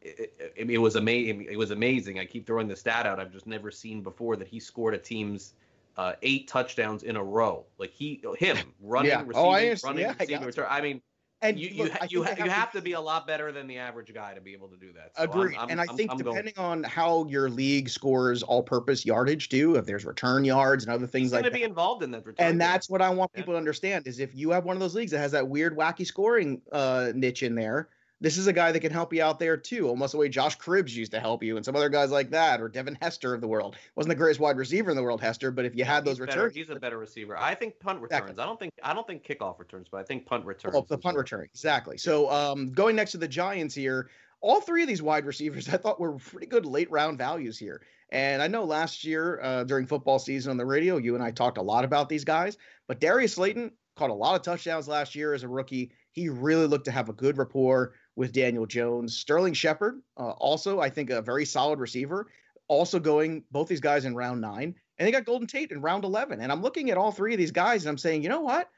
it, 0.00 0.32
it, 0.56 0.70
it 0.70 0.78
was 0.78 0.96
amazing. 0.96 1.46
It 1.50 1.58
was 1.58 1.70
amazing. 1.70 2.18
I 2.18 2.24
keep 2.24 2.46
throwing 2.46 2.68
the 2.68 2.76
stat 2.76 3.04
out. 3.04 3.20
I've 3.20 3.32
just 3.32 3.46
never 3.46 3.70
seen 3.70 4.02
before 4.02 4.36
that 4.36 4.48
he 4.48 4.60
scored 4.60 4.94
a 4.94 4.98
team's 4.98 5.52
uh, 5.98 6.12
eight 6.22 6.48
touchdowns 6.48 7.02
in 7.02 7.16
a 7.16 7.22
row. 7.22 7.66
Like 7.76 7.90
he, 7.90 8.22
him 8.38 8.56
running, 8.80 9.10
yeah. 9.10 9.24
receiving, 9.26 9.36
oh, 9.36 9.50
I 9.50 9.76
running, 9.84 10.02
yeah, 10.02 10.14
receiving, 10.18 10.46
return. 10.46 10.66
I 10.70 10.80
mean, 10.80 11.02
and 11.40 11.58
you 11.58 11.84
look, 11.84 11.92
you, 12.10 12.18
you, 12.18 12.22
have, 12.24 12.38
you 12.38 12.50
have, 12.50 12.72
to, 12.72 12.82
be 12.82 12.92
a 12.92 13.00
lot 13.00 13.26
better 13.26 13.52
than 13.52 13.66
the 13.66 13.78
average 13.78 14.12
guy 14.12 14.34
to 14.34 14.40
be 14.40 14.52
able 14.52 14.68
to 14.68 14.76
do 14.76 14.92
that. 14.92 15.12
So 15.16 15.22
Agreed. 15.22 15.56
I'm, 15.56 15.64
I'm, 15.64 15.70
and 15.70 15.80
I 15.80 15.84
think 15.84 16.10
I'm, 16.10 16.18
depending 16.18 16.54
going, 16.56 16.68
on 16.68 16.82
how 16.84 17.26
your 17.26 17.48
league 17.48 17.88
scores 17.88 18.42
all-purpose 18.42 19.06
yardage 19.06 19.48
too, 19.48 19.76
if 19.76 19.86
there's 19.86 20.04
return 20.04 20.44
yards 20.44 20.84
and 20.84 20.92
other 20.92 21.06
things 21.06 21.32
like 21.32 21.44
that, 21.44 21.52
be 21.52 21.62
involved 21.62 22.02
in 22.02 22.10
that 22.10 22.26
return. 22.26 22.46
And 22.46 22.60
that's 22.60 22.90
what 22.90 23.00
I 23.00 23.10
want 23.10 23.32
people 23.32 23.52
yeah. 23.52 23.56
to 23.56 23.58
understand 23.58 24.06
is 24.06 24.18
if 24.18 24.34
you 24.34 24.50
have 24.50 24.64
one 24.64 24.76
of 24.76 24.80
those 24.80 24.94
leagues 24.94 25.12
that 25.12 25.18
has 25.18 25.32
that 25.32 25.46
weird, 25.46 25.76
wacky 25.76 26.06
scoring 26.06 26.60
uh, 26.72 27.12
niche 27.14 27.42
in 27.42 27.54
there, 27.54 27.88
this 28.20 28.36
is 28.36 28.46
a 28.46 28.52
guy 28.52 28.72
that 28.72 28.80
can 28.80 28.92
help 28.92 29.12
you 29.12 29.22
out 29.22 29.38
there 29.38 29.56
too, 29.56 29.88
almost 29.88 30.12
the 30.12 30.18
way 30.18 30.28
Josh 30.28 30.58
Cribbs 30.58 30.94
used 30.94 31.12
to 31.12 31.20
help 31.20 31.42
you, 31.42 31.56
and 31.56 31.64
some 31.64 31.76
other 31.76 31.88
guys 31.88 32.10
like 32.10 32.30
that, 32.30 32.60
or 32.60 32.68
Devin 32.68 32.98
Hester 33.00 33.34
of 33.34 33.40
the 33.40 33.48
world. 33.48 33.76
Wasn't 33.94 34.08
the 34.08 34.16
greatest 34.16 34.40
wide 34.40 34.56
receiver 34.56 34.90
in 34.90 34.96
the 34.96 35.02
world, 35.02 35.20
Hester, 35.20 35.50
but 35.50 35.64
if 35.64 35.74
you 35.76 35.84
had 35.84 36.04
those 36.04 36.16
he's 36.16 36.20
returns, 36.20 36.52
better, 36.52 36.66
he's 36.66 36.70
a 36.70 36.80
better 36.80 36.98
receiver. 36.98 37.36
I 37.38 37.54
think 37.54 37.78
punt 37.78 38.00
returns. 38.00 38.30
Exactly. 38.30 38.42
I 38.42 38.46
don't 38.46 38.58
think 38.58 38.72
I 38.82 38.94
don't 38.94 39.06
think 39.06 39.24
kickoff 39.24 39.58
returns, 39.58 39.88
but 39.90 39.98
I 39.98 40.02
think 40.02 40.26
punt 40.26 40.44
returns. 40.44 40.74
Oh, 40.76 40.84
the 40.88 40.98
punt 40.98 41.14
well. 41.14 41.22
return, 41.22 41.44
exactly. 41.44 41.98
So 41.98 42.30
um, 42.30 42.72
going 42.72 42.96
next 42.96 43.12
to 43.12 43.18
the 43.18 43.28
Giants 43.28 43.74
here, 43.74 44.10
all 44.40 44.60
three 44.60 44.82
of 44.82 44.88
these 44.88 45.02
wide 45.02 45.24
receivers 45.24 45.68
I 45.68 45.76
thought 45.76 46.00
were 46.00 46.12
pretty 46.14 46.46
good 46.46 46.66
late 46.66 46.90
round 46.90 47.18
values 47.18 47.58
here. 47.58 47.82
And 48.10 48.40
I 48.40 48.48
know 48.48 48.64
last 48.64 49.04
year 49.04 49.40
uh, 49.42 49.64
during 49.64 49.86
football 49.86 50.18
season 50.18 50.50
on 50.50 50.56
the 50.56 50.64
radio, 50.64 50.96
you 50.96 51.14
and 51.14 51.22
I 51.22 51.30
talked 51.30 51.58
a 51.58 51.62
lot 51.62 51.84
about 51.84 52.08
these 52.08 52.24
guys, 52.24 52.56
but 52.86 53.00
Darius 53.00 53.34
Slayton 53.34 53.72
caught 53.96 54.10
a 54.10 54.14
lot 54.14 54.36
of 54.36 54.42
touchdowns 54.42 54.88
last 54.88 55.14
year 55.14 55.34
as 55.34 55.42
a 55.42 55.48
rookie. 55.48 55.90
He 56.12 56.28
really 56.28 56.66
looked 56.66 56.86
to 56.86 56.90
have 56.90 57.08
a 57.08 57.12
good 57.12 57.36
rapport 57.36 57.92
with 58.18 58.32
Daniel 58.32 58.66
Jones. 58.66 59.16
Sterling 59.16 59.54
Shepard, 59.54 60.02
uh, 60.16 60.30
also, 60.30 60.80
I 60.80 60.90
think, 60.90 61.10
a 61.10 61.22
very 61.22 61.44
solid 61.44 61.78
receiver, 61.78 62.26
also 62.66 62.98
going 62.98 63.44
both 63.52 63.68
these 63.68 63.80
guys 63.80 64.04
in 64.04 64.16
round 64.16 64.40
nine. 64.40 64.74
And 64.98 65.06
they 65.06 65.12
got 65.12 65.24
Golden 65.24 65.46
Tate 65.46 65.70
in 65.70 65.80
round 65.80 66.02
11. 66.02 66.40
And 66.40 66.50
I'm 66.50 66.60
looking 66.60 66.90
at 66.90 66.98
all 66.98 67.12
three 67.12 67.32
of 67.32 67.38
these 67.38 67.52
guys 67.52 67.84
and 67.84 67.90
I'm 67.90 67.96
saying, 67.96 68.24
you 68.24 68.28
know 68.28 68.40
what? 68.40 68.68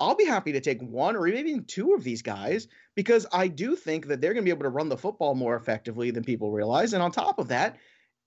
I'll 0.00 0.14
be 0.14 0.24
happy 0.24 0.52
to 0.52 0.60
take 0.60 0.80
one 0.80 1.14
or 1.14 1.28
even 1.28 1.64
two 1.64 1.92
of 1.92 2.04
these 2.04 2.22
guys 2.22 2.68
because 2.94 3.26
I 3.32 3.48
do 3.48 3.76
think 3.76 4.06
that 4.06 4.22
they're 4.22 4.32
going 4.32 4.44
to 4.44 4.48
be 4.48 4.54
able 4.54 4.64
to 4.64 4.70
run 4.70 4.88
the 4.88 4.96
football 4.96 5.34
more 5.34 5.56
effectively 5.56 6.10
than 6.10 6.24
people 6.24 6.50
realize. 6.50 6.94
And 6.94 7.02
on 7.02 7.12
top 7.12 7.38
of 7.38 7.48
that, 7.48 7.76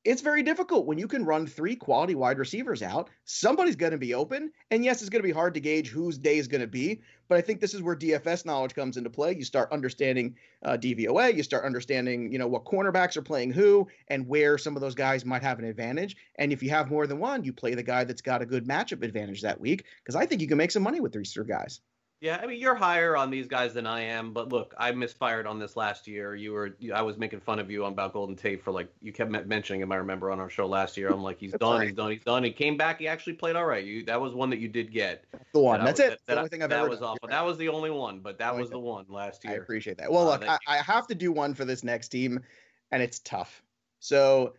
it's 0.06 0.22
very 0.22 0.44
difficult 0.44 0.86
when 0.86 0.98
you 0.98 1.08
can 1.08 1.26
run 1.26 1.46
three 1.46 1.76
quality 1.76 2.16
wide 2.16 2.40
receivers 2.40 2.82
out. 2.82 3.10
Somebody's 3.26 3.76
going 3.76 3.92
to 3.92 3.98
be 3.98 4.14
open. 4.14 4.52
And 4.72 4.86
yes, 4.86 5.02
it's 5.02 5.10
going 5.10 5.22
to 5.22 5.28
be 5.28 5.34
hard 5.34 5.54
to 5.56 5.60
gauge 5.60 5.90
whose 5.90 6.18
day 6.18 6.38
is 6.38 6.48
going 6.48 6.62
to 6.62 6.68
be. 6.68 7.02
But 7.28 7.38
I 7.38 7.42
think 7.42 7.60
this 7.60 7.74
is 7.74 7.82
where 7.82 7.96
DFS 7.96 8.46
knowledge 8.46 8.74
comes 8.74 8.98
into 8.98 9.10
play. 9.10 9.36
You 9.36 9.44
start 9.44 9.72
understanding 9.72 10.36
uh, 10.64 10.78
DVOA, 10.78 11.36
you 11.36 11.44
start 11.44 11.66
understanding, 11.66 12.32
you 12.32 12.40
know, 12.40 12.48
what 12.48 12.66
cornerbacks 12.66 13.18
are 13.18 13.22
playing 13.22 13.52
who 13.52 13.88
and 14.08 14.28
where 14.28 14.58
some 14.58 14.76
of 14.76 14.82
those 14.82 14.96
guys 14.96 15.26
might 15.26 15.44
have 15.44 15.60
an 15.60 15.66
advantage. 15.66 16.16
And 16.38 16.54
if 16.54 16.64
you 16.64 16.70
have 16.70 16.90
more 16.90 17.06
than 17.06 17.20
one, 17.20 17.44
you 17.44 17.54
play 17.54 17.76
the 17.76 17.84
guy 17.84 18.06
that's 18.06 18.22
got 18.22 18.42
a 18.42 18.46
good 18.46 18.68
matchup 18.68 19.04
advantage 19.04 19.42
that 19.42 19.60
week 19.60 19.86
because 20.04 20.16
I 20.16 20.26
think 20.26 20.42
you 20.42 20.48
can 20.48 20.58
make 20.58 20.72
some 20.72 20.84
money 20.84 21.02
with 21.02 21.12
these 21.12 21.34
three 21.34 21.46
guys. 21.46 21.82
Yeah, 22.22 22.38
I 22.44 22.48
mean 22.48 22.60
you're 22.60 22.76
higher 22.76 23.16
on 23.16 23.30
these 23.30 23.48
guys 23.48 23.74
than 23.74 23.88
I 23.88 24.02
am, 24.02 24.34
but 24.34 24.50
look, 24.50 24.74
I 24.78 24.92
misfired 24.92 25.48
on 25.48 25.58
this 25.58 25.78
last 25.78 26.06
year. 26.06 26.36
You 26.36 26.52
were, 26.52 26.76
you, 26.78 26.94
I 26.94 27.02
was 27.02 27.18
making 27.18 27.40
fun 27.40 27.60
of 27.60 27.72
you 27.72 27.86
on 27.86 27.94
about 27.94 28.12
Golden 28.12 28.36
Tate 28.36 28.62
for 28.62 28.72
like 28.72 28.92
you 29.02 29.14
kept 29.14 29.32
mentioning 29.32 29.82
him. 29.82 29.92
I 29.94 29.96
remember 29.96 30.30
on 30.30 30.40
our 30.40 30.50
show 30.50 30.68
last 30.68 30.98
year. 30.98 31.10
I'm 31.10 31.24
like, 31.24 31.40
he's 31.40 31.54
done, 31.54 31.80
right. 31.80 31.88
he's 31.88 31.96
done, 31.96 32.12
he's 32.12 32.24
done. 32.24 32.44
He 32.44 32.52
came 32.52 32.76
back, 32.76 33.00
he 33.00 33.08
actually 33.08 33.34
played 33.34 33.56
all 33.56 33.66
right. 33.66 33.86
You, 33.86 34.04
that 34.06 34.20
was 34.20 34.34
one 34.34 34.50
that 34.50 34.60
you 34.60 34.68
did 34.68 34.92
get. 34.92 35.24
The 35.54 35.62
one, 35.62 35.84
that's 35.86 36.02
was, 36.02 36.10
it. 36.10 36.22
That, 36.28 36.34
the 36.34 36.38
only 36.40 36.50
thing 36.50 36.62
I've 36.62 36.70
that 36.72 36.90
was 36.90 37.00
done. 37.00 37.10
awful. 37.10 37.30
That 37.30 37.46
was 37.46 37.58
the 37.58 37.70
only 37.70 37.92
one, 37.92 38.20
but 38.20 38.38
that 38.40 38.54
was 38.54 38.70
the 38.70 38.80
one 38.80 39.06
last 39.08 39.46
year. 39.46 39.54
I 39.54 39.58
appreciate 39.58 39.98
that. 40.00 40.12
Well, 40.12 40.26
look, 40.26 40.46
uh, 40.46 40.58
I, 40.68 40.80
I, 40.80 40.82
have 40.82 41.08
to 41.08 41.16
do 41.16 41.32
one 41.32 41.54
for 41.54 41.64
this 41.64 41.86
next 41.86 42.10
team, 42.10 42.42
and 42.92 43.02
it's 43.02 43.20
tough. 43.20 43.64
So 44.02 44.56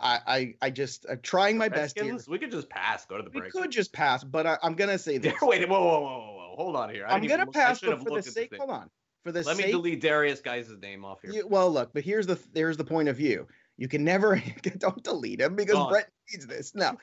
I, 0.00 0.20
I, 0.26 0.54
I 0.62 0.70
just 0.70 1.06
I'm 1.10 1.20
trying 1.20 1.56
my 1.58 1.68
best 1.68 1.98
here. 1.98 2.18
We 2.28 2.38
could 2.38 2.50
just 2.50 2.68
pass. 2.68 3.06
Go 3.06 3.16
to 3.16 3.22
the 3.22 3.30
break. 3.30 3.54
We 3.54 3.62
could 3.62 3.70
just 3.70 3.92
pass, 3.92 4.24
but 4.24 4.46
I, 4.46 4.58
am 4.62 4.74
gonna 4.74 4.98
say 4.98 5.18
this. 5.18 5.34
Wait, 5.42 5.68
whoa, 5.68 5.80
whoa, 5.80 6.00
whoa, 6.00 6.34
whoa, 6.36 6.54
hold 6.56 6.76
on 6.76 6.90
here. 6.90 7.06
I 7.08 7.16
am 7.16 7.26
gonna 7.26 7.46
pass, 7.46 7.80
but 7.80 8.02
for 8.02 8.16
the 8.16 8.22
sake, 8.22 8.54
hold 8.56 8.70
on. 8.70 8.90
For 9.24 9.32
the 9.32 9.42
let 9.42 9.56
me 9.56 9.70
delete 9.70 10.02
Derrius 10.02 10.42
Guice 10.42 10.70
name 10.80 11.04
off 11.04 11.20
here. 11.22 11.46
Well, 11.46 11.70
look, 11.70 11.92
but 11.92 12.02
here's 12.02 12.26
the 12.26 12.38
here's 12.54 12.76
the 12.76 12.84
point 12.84 13.08
of 13.08 13.16
view. 13.16 13.46
You 13.76 13.88
can 13.88 14.04
never 14.04 14.42
don't 14.78 15.02
delete 15.02 15.40
him 15.40 15.54
because 15.54 15.88
Brett 15.88 16.10
needs 16.30 16.46
this. 16.46 16.74
No. 16.74 16.98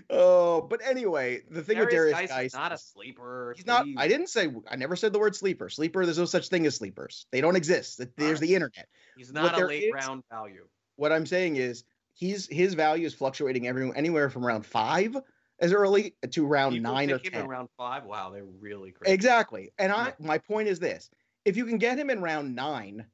oh, 0.09 0.61
but 0.61 0.81
anyway, 0.85 1.41
the 1.49 1.61
thing 1.61 1.77
Derrius 1.77 1.91
with 1.91 2.11
Guice, 2.11 2.29
Guice, 2.29 2.53
not 2.53 2.71
a 2.71 2.77
sleeper. 2.77 3.53
He's 3.55 3.65
not. 3.65 3.85
I 3.97 4.07
didn't 4.07 4.27
say. 4.27 4.47
I 4.69 4.75
never 4.75 4.95
said 4.95 5.13
the 5.13 5.19
word 5.19 5.35
sleeper. 5.35 5.69
Sleeper. 5.69 6.05
There's 6.05 6.17
no 6.17 6.25
such 6.25 6.49
thing 6.49 6.65
as 6.65 6.75
sleepers. 6.75 7.25
They 7.31 7.41
don't 7.41 7.55
exist. 7.55 8.01
There's 8.17 8.31
right. 8.31 8.39
the 8.39 8.55
internet. 8.55 8.87
He's 9.17 9.33
not 9.33 9.53
what 9.53 9.61
a 9.61 9.67
late 9.67 9.83
is, 9.83 9.93
round 9.93 10.23
value. 10.31 10.65
What 10.99 11.13
I'm 11.13 11.25
saying 11.25 11.55
is 11.55 11.85
he's 12.13 12.47
his 12.47 12.73
value 12.73 13.07
is 13.07 13.13
fluctuating 13.13 13.67
every, 13.67 13.89
anywhere 13.95 14.29
from 14.29 14.45
round 14.45 14.65
five 14.65 15.15
as 15.59 15.71
early 15.71 16.15
to 16.31 16.45
round 16.45 16.75
People 16.75 16.93
nine 16.93 17.09
or 17.09 17.19
ten. 17.19 17.47
round 17.47 17.69
five. 17.77 18.03
Wow, 18.03 18.31
they're 18.31 18.43
really 18.43 18.91
crazy. 18.91 19.13
Exactly. 19.13 19.71
And 19.79 19.91
I 19.91 20.13
my 20.19 20.37
point 20.37 20.67
is 20.67 20.79
this: 20.79 21.09
if 21.45 21.55
you 21.55 21.65
can 21.65 21.77
get 21.77 21.97
him 21.97 22.09
in 22.09 22.21
round 22.21 22.53
nine, 22.53 23.05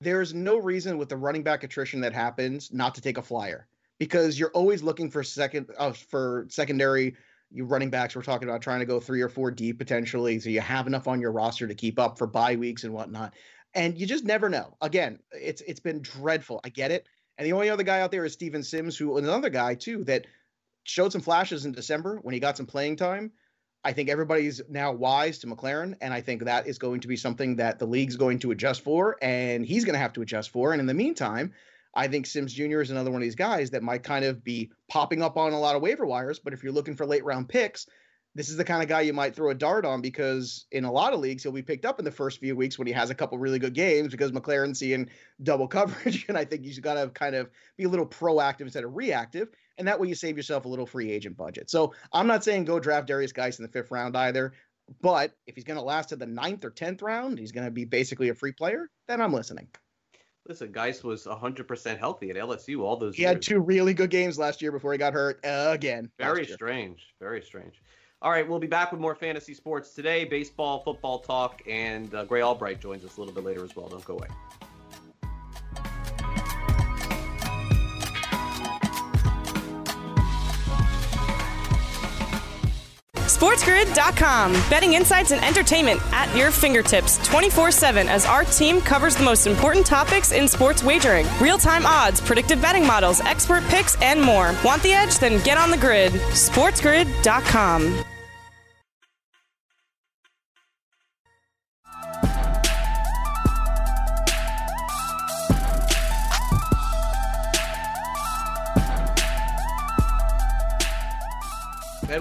there's 0.00 0.32
no 0.32 0.56
reason 0.56 0.96
with 0.96 1.10
the 1.10 1.16
running 1.16 1.42
back 1.42 1.64
attrition 1.64 2.00
that 2.00 2.14
happens 2.14 2.72
not 2.72 2.94
to 2.94 3.02
take 3.02 3.18
a 3.18 3.22
flyer 3.22 3.66
because 3.98 4.38
you're 4.38 4.50
always 4.50 4.82
looking 4.82 5.10
for 5.10 5.22
second 5.22 5.66
uh, 5.78 5.92
for 5.92 6.46
secondary 6.48 7.14
you 7.50 7.66
running 7.66 7.90
backs. 7.90 8.16
We're 8.16 8.22
talking 8.22 8.48
about 8.48 8.62
trying 8.62 8.80
to 8.80 8.86
go 8.86 9.00
three 9.00 9.20
or 9.20 9.28
four 9.28 9.50
deep 9.50 9.78
potentially, 9.78 10.40
so 10.40 10.48
you 10.48 10.60
have 10.60 10.86
enough 10.86 11.06
on 11.06 11.20
your 11.20 11.30
roster 11.30 11.66
to 11.66 11.74
keep 11.74 11.98
up 11.98 12.16
for 12.16 12.26
bye 12.26 12.56
weeks 12.56 12.84
and 12.84 12.94
whatnot. 12.94 13.34
And 13.74 13.98
you 13.98 14.06
just 14.06 14.24
never 14.24 14.48
know. 14.48 14.76
Again, 14.80 15.18
it's 15.32 15.60
it's 15.62 15.80
been 15.80 16.00
dreadful. 16.00 16.60
I 16.64 16.70
get 16.70 16.90
it. 16.90 17.06
And 17.38 17.46
the 17.46 17.52
only 17.52 17.70
other 17.70 17.82
guy 17.82 18.00
out 18.00 18.10
there 18.10 18.24
is 18.24 18.32
Steven 18.32 18.62
Sims, 18.62 18.96
who 18.96 19.16
another 19.16 19.50
guy 19.50 19.74
too 19.74 20.04
that 20.04 20.26
showed 20.84 21.12
some 21.12 21.20
flashes 21.20 21.64
in 21.64 21.72
December 21.72 22.18
when 22.22 22.34
he 22.34 22.40
got 22.40 22.56
some 22.56 22.66
playing 22.66 22.96
time. 22.96 23.32
I 23.86 23.92
think 23.92 24.08
everybody's 24.08 24.62
now 24.68 24.92
wise 24.92 25.38
to 25.40 25.46
McLaurin, 25.46 25.94
and 26.00 26.14
I 26.14 26.22
think 26.22 26.44
that 26.44 26.66
is 26.66 26.78
going 26.78 27.00
to 27.00 27.08
be 27.08 27.16
something 27.16 27.56
that 27.56 27.78
the 27.78 27.86
league's 27.86 28.16
going 28.16 28.38
to 28.40 28.50
adjust 28.50 28.80
for, 28.80 29.16
and 29.20 29.64
he's 29.64 29.84
going 29.84 29.92
to 29.92 29.98
have 29.98 30.14
to 30.14 30.22
adjust 30.22 30.50
for. 30.50 30.72
And 30.72 30.80
in 30.80 30.86
the 30.86 30.94
meantime, 30.94 31.52
I 31.94 32.08
think 32.08 32.26
Sims 32.26 32.54
Jr. 32.54 32.80
is 32.80 32.90
another 32.90 33.10
one 33.10 33.20
of 33.20 33.26
these 33.26 33.34
guys 33.34 33.70
that 33.70 33.82
might 33.82 34.02
kind 34.02 34.24
of 34.24 34.42
be 34.42 34.70
popping 34.88 35.22
up 35.22 35.36
on 35.36 35.52
a 35.52 35.60
lot 35.60 35.76
of 35.76 35.82
waiver 35.82 36.06
wires. 36.06 36.38
But 36.38 36.54
if 36.54 36.62
you're 36.62 36.72
looking 36.72 36.96
for 36.96 37.04
late 37.04 37.24
round 37.24 37.48
picks, 37.48 37.86
this 38.34 38.48
is 38.48 38.56
the 38.56 38.64
kind 38.64 38.82
of 38.82 38.88
guy 38.88 39.02
you 39.02 39.12
might 39.12 39.34
throw 39.34 39.50
a 39.50 39.54
dart 39.54 39.84
on 39.84 40.00
because 40.00 40.66
in 40.72 40.84
a 40.84 40.90
lot 40.90 41.12
of 41.12 41.20
leagues 41.20 41.42
he'll 41.42 41.52
be 41.52 41.62
picked 41.62 41.84
up 41.84 41.98
in 41.98 42.04
the 42.04 42.10
first 42.10 42.40
few 42.40 42.56
weeks 42.56 42.78
when 42.78 42.86
he 42.86 42.92
has 42.92 43.10
a 43.10 43.14
couple 43.14 43.38
really 43.38 43.58
good 43.60 43.74
games 43.74 44.10
because 44.10 44.32
McLaurin's 44.32 44.78
seeing 44.78 45.08
double 45.42 45.68
coverage, 45.68 46.26
and 46.28 46.36
I 46.36 46.44
think 46.44 46.64
you've 46.64 46.80
got 46.82 46.94
to 46.94 47.08
kind 47.10 47.34
of 47.34 47.50
be 47.76 47.84
a 47.84 47.88
little 47.88 48.06
proactive 48.06 48.62
instead 48.62 48.84
of 48.84 48.96
reactive, 48.96 49.48
and 49.78 49.86
that 49.86 49.98
way 50.00 50.08
you 50.08 50.14
save 50.14 50.36
yourself 50.36 50.64
a 50.64 50.68
little 50.68 50.86
free 50.86 51.10
agent 51.10 51.36
budget. 51.36 51.70
So 51.70 51.94
I'm 52.12 52.26
not 52.26 52.44
saying 52.44 52.64
go 52.64 52.80
draft 52.80 53.08
Derrius 53.08 53.32
Guice 53.32 53.58
in 53.58 53.62
the 53.62 53.70
fifth 53.70 53.90
round 53.90 54.16
either, 54.16 54.52
but 55.00 55.32
if 55.46 55.54
he's 55.54 55.64
going 55.64 55.78
to 55.78 55.84
last 55.84 56.10
to 56.10 56.16
the 56.16 56.26
ninth 56.26 56.64
or 56.64 56.70
tenth 56.70 57.02
round, 57.02 57.38
he's 57.38 57.52
going 57.52 57.66
to 57.66 57.70
be 57.70 57.84
basically 57.84 58.28
a 58.28 58.34
free 58.34 58.52
player. 58.52 58.90
Then 59.08 59.20
I'm 59.20 59.32
listening. 59.32 59.68
Listen, 60.46 60.72
Guice 60.72 61.02
was 61.02 61.24
100% 61.24 61.98
healthy 61.98 62.28
at 62.28 62.36
LSU 62.36 62.80
all 62.82 62.96
those 62.96 63.14
he 63.16 63.22
years. 63.22 63.32
had 63.32 63.42
two 63.42 63.60
really 63.60 63.94
good 63.94 64.10
games 64.10 64.38
last 64.38 64.60
year 64.60 64.72
before 64.72 64.92
he 64.92 64.98
got 64.98 65.14
hurt 65.14 65.40
again. 65.42 66.10
Very 66.18 66.44
strange. 66.46 67.14
Very 67.18 67.40
strange. 67.40 67.80
All 68.24 68.30
right, 68.30 68.48
we'll 68.48 68.58
be 68.58 68.66
back 68.66 68.90
with 68.90 69.02
more 69.02 69.14
fantasy 69.14 69.52
sports 69.52 69.90
today 69.90 70.24
baseball, 70.24 70.80
football 70.82 71.18
talk, 71.18 71.60
and 71.68 72.12
uh, 72.14 72.24
Grey 72.24 72.40
Albright 72.40 72.80
joins 72.80 73.04
us 73.04 73.18
a 73.18 73.20
little 73.20 73.34
bit 73.34 73.44
later 73.44 73.62
as 73.62 73.76
well. 73.76 73.86
Don't 73.86 74.02
go 74.02 74.14
away. 74.14 74.28
SportsGrid.com. 83.14 84.52
Betting 84.70 84.94
insights 84.94 85.30
and 85.30 85.44
entertainment 85.44 86.00
at 86.14 86.34
your 86.34 86.50
fingertips 86.50 87.18
24 87.26 87.72
7 87.72 88.08
as 88.08 88.24
our 88.24 88.44
team 88.44 88.80
covers 88.80 89.16
the 89.16 89.22
most 89.22 89.46
important 89.46 89.84
topics 89.84 90.32
in 90.32 90.48
sports 90.48 90.82
wagering 90.82 91.26
real 91.42 91.58
time 91.58 91.84
odds, 91.84 92.22
predictive 92.22 92.62
betting 92.62 92.86
models, 92.86 93.20
expert 93.20 93.62
picks, 93.64 94.00
and 94.00 94.18
more. 94.22 94.54
Want 94.64 94.82
the 94.82 94.94
edge? 94.94 95.18
Then 95.18 95.44
get 95.44 95.58
on 95.58 95.70
the 95.70 95.76
grid. 95.76 96.12
SportsGrid.com. 96.12 98.04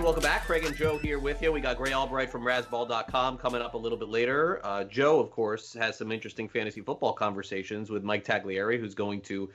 Welcome 0.04 0.24
back. 0.24 0.46
Craig 0.46 0.66
and 0.66 0.76
Joe 0.76 0.98
here 0.98 1.18
with 1.18 1.42
you. 1.42 1.50
We 1.54 1.62
got 1.62 1.78
Grey 1.78 1.94
Albright 1.94 2.30
from 2.30 2.42
Razzball.com 2.42 3.38
coming 3.38 3.62
up 3.62 3.74
a 3.74 3.78
little 3.78 3.98
bit 3.98 4.10
later. 4.10 4.60
Uh, 4.62 4.84
Joe, 4.84 5.18
of 5.22 5.32
course, 5.32 5.74
has 5.76 5.98
some 5.98 6.12
interesting 6.12 6.50
fantasy 6.50 6.82
football 6.82 7.14
conversations 7.14 7.90
with 7.90 8.04
Mike 8.04 8.26
Tagliere, 8.26 8.78
who's 8.78 8.96
going 8.96 9.22
to 9.22 9.50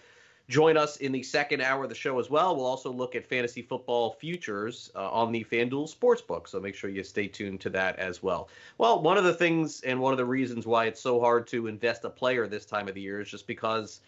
join 0.49 0.79
us 0.79 0.97
in 0.97 1.13
the 1.13 1.23
second 1.23 1.61
hour 1.61 1.83
of 1.83 1.91
the 1.91 1.95
show 1.95 2.19
as 2.19 2.31
well. 2.31 2.57
We'll 2.57 2.65
also 2.65 2.91
look 2.91 3.15
at 3.15 3.27
fantasy 3.27 3.61
football 3.61 4.17
futures 4.19 4.91
uh, 4.95 5.11
on 5.11 5.33
the 5.33 5.45
FanDuel 5.45 5.95
Sportsbook, 5.95 6.49
so 6.49 6.59
make 6.59 6.75
sure 6.75 6.89
you 6.89 7.05
stay 7.05 7.29
tuned 7.29 7.61
to 7.61 7.71
that 7.71 7.99
as 7.99 8.23
well. 8.23 8.49
Well, 8.79 9.03
one 9.03 9.19
of 9.19 9.25
the 9.25 9.35
things 9.35 9.83
and 9.83 10.01
one 10.01 10.15
of 10.15 10.17
the 10.17 10.25
reasons 10.25 10.67
why 10.67 10.87
it's 10.87 11.03
so 11.03 11.21
hard 11.21 11.47
to 11.49 11.67
invest 11.67 12.05
a 12.05 12.11
player 12.11 12.47
this 12.47 12.65
time 12.65 12.89
of 12.89 12.95
the 12.95 13.03
year 13.03 13.21
is 13.21 13.29
just 13.29 13.47
because 13.47 14.01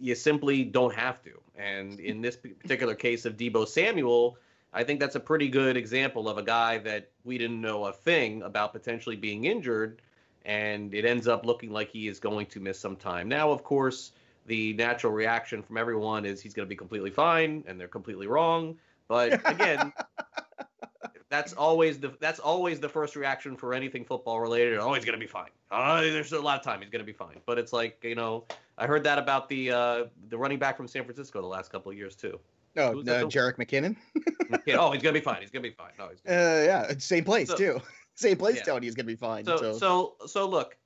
you 0.00 0.14
simply 0.14 0.64
don't 0.64 0.94
have 0.94 1.22
to. 1.24 1.32
And 1.54 2.00
in 2.00 2.22
this 2.22 2.36
particular 2.36 2.94
case 2.94 3.26
of 3.26 3.36
Deebo 3.36 3.68
Samuel, 3.68 4.38
I 4.72 4.84
think 4.84 5.00
that's 5.00 5.16
a 5.16 5.20
pretty 5.20 5.48
good 5.48 5.76
example 5.76 6.28
of 6.28 6.38
a 6.38 6.42
guy 6.42 6.78
that 6.78 7.10
we 7.24 7.36
didn't 7.36 7.60
know 7.60 7.86
a 7.86 7.92
thing 7.92 8.42
about 8.42 8.72
potentially 8.72 9.16
being 9.16 9.44
injured, 9.44 10.00
and 10.44 10.94
it 10.94 11.04
ends 11.04 11.28
up 11.28 11.44
looking 11.44 11.70
like 11.70 11.90
he 11.90 12.08
is 12.08 12.18
going 12.18 12.46
to 12.46 12.60
miss 12.60 12.78
some 12.78 12.96
time. 12.96 13.28
Now, 13.28 13.50
of 13.50 13.62
course, 13.62 14.12
the 14.46 14.72
natural 14.72 15.12
reaction 15.12 15.62
from 15.62 15.76
everyone 15.76 16.24
is 16.24 16.40
he's 16.40 16.54
going 16.54 16.66
to 16.66 16.70
be 16.70 16.76
completely 16.76 17.10
fine, 17.10 17.64
and 17.66 17.78
they're 17.78 17.88
completely 17.88 18.26
wrong. 18.26 18.76
But 19.08 19.46
again, 19.50 19.92
that's 21.28 21.52
always 21.52 21.98
the 21.98 22.14
that's 22.20 22.40
always 22.40 22.80
the 22.80 22.88
first 22.88 23.14
reaction 23.14 23.56
for 23.56 23.74
anything 23.74 24.04
football 24.04 24.40
related. 24.40 24.78
Oh, 24.78 24.94
he's 24.94 25.04
going 25.04 25.18
to 25.18 25.24
be 25.24 25.30
fine. 25.30 25.50
Oh, 25.70 26.00
there's 26.00 26.32
a 26.32 26.40
lot 26.40 26.58
of 26.58 26.64
time. 26.64 26.80
He's 26.80 26.90
going 26.90 27.00
to 27.00 27.06
be 27.06 27.12
fine. 27.12 27.40
But 27.44 27.58
it's 27.58 27.72
like 27.72 28.02
you 28.02 28.14
know, 28.14 28.44
I 28.78 28.86
heard 28.86 29.04
that 29.04 29.18
about 29.18 29.48
the 29.48 29.70
uh, 29.70 30.04
the 30.28 30.38
running 30.38 30.58
back 30.58 30.76
from 30.76 30.88
San 30.88 31.04
Francisco 31.04 31.40
the 31.40 31.46
last 31.46 31.70
couple 31.70 31.92
of 31.92 31.98
years 31.98 32.16
too. 32.16 32.40
Oh, 32.76 33.00
uh, 33.00 33.24
Jerick 33.24 33.56
McKinnon. 33.56 33.96
McKinnon. 34.50 34.76
Oh, 34.78 34.92
he's 34.92 35.02
gonna 35.02 35.12
be 35.12 35.20
fine. 35.20 35.40
He's 35.40 35.50
gonna 35.50 35.62
be 35.62 35.70
fine. 35.70 35.92
Oh, 35.98 36.08
he's 36.08 36.20
uh, 36.26 36.64
yeah, 36.66 36.92
same 36.98 37.24
place 37.24 37.48
so, 37.48 37.56
too. 37.56 37.80
Same 38.14 38.36
place 38.36 38.56
yeah. 38.56 38.62
telling 38.64 38.82
he's 38.82 38.94
gonna 38.94 39.06
be 39.06 39.16
fine. 39.16 39.46
So, 39.46 39.56
so, 39.56 39.72
so, 39.78 40.14
so 40.26 40.46
look, 40.46 40.76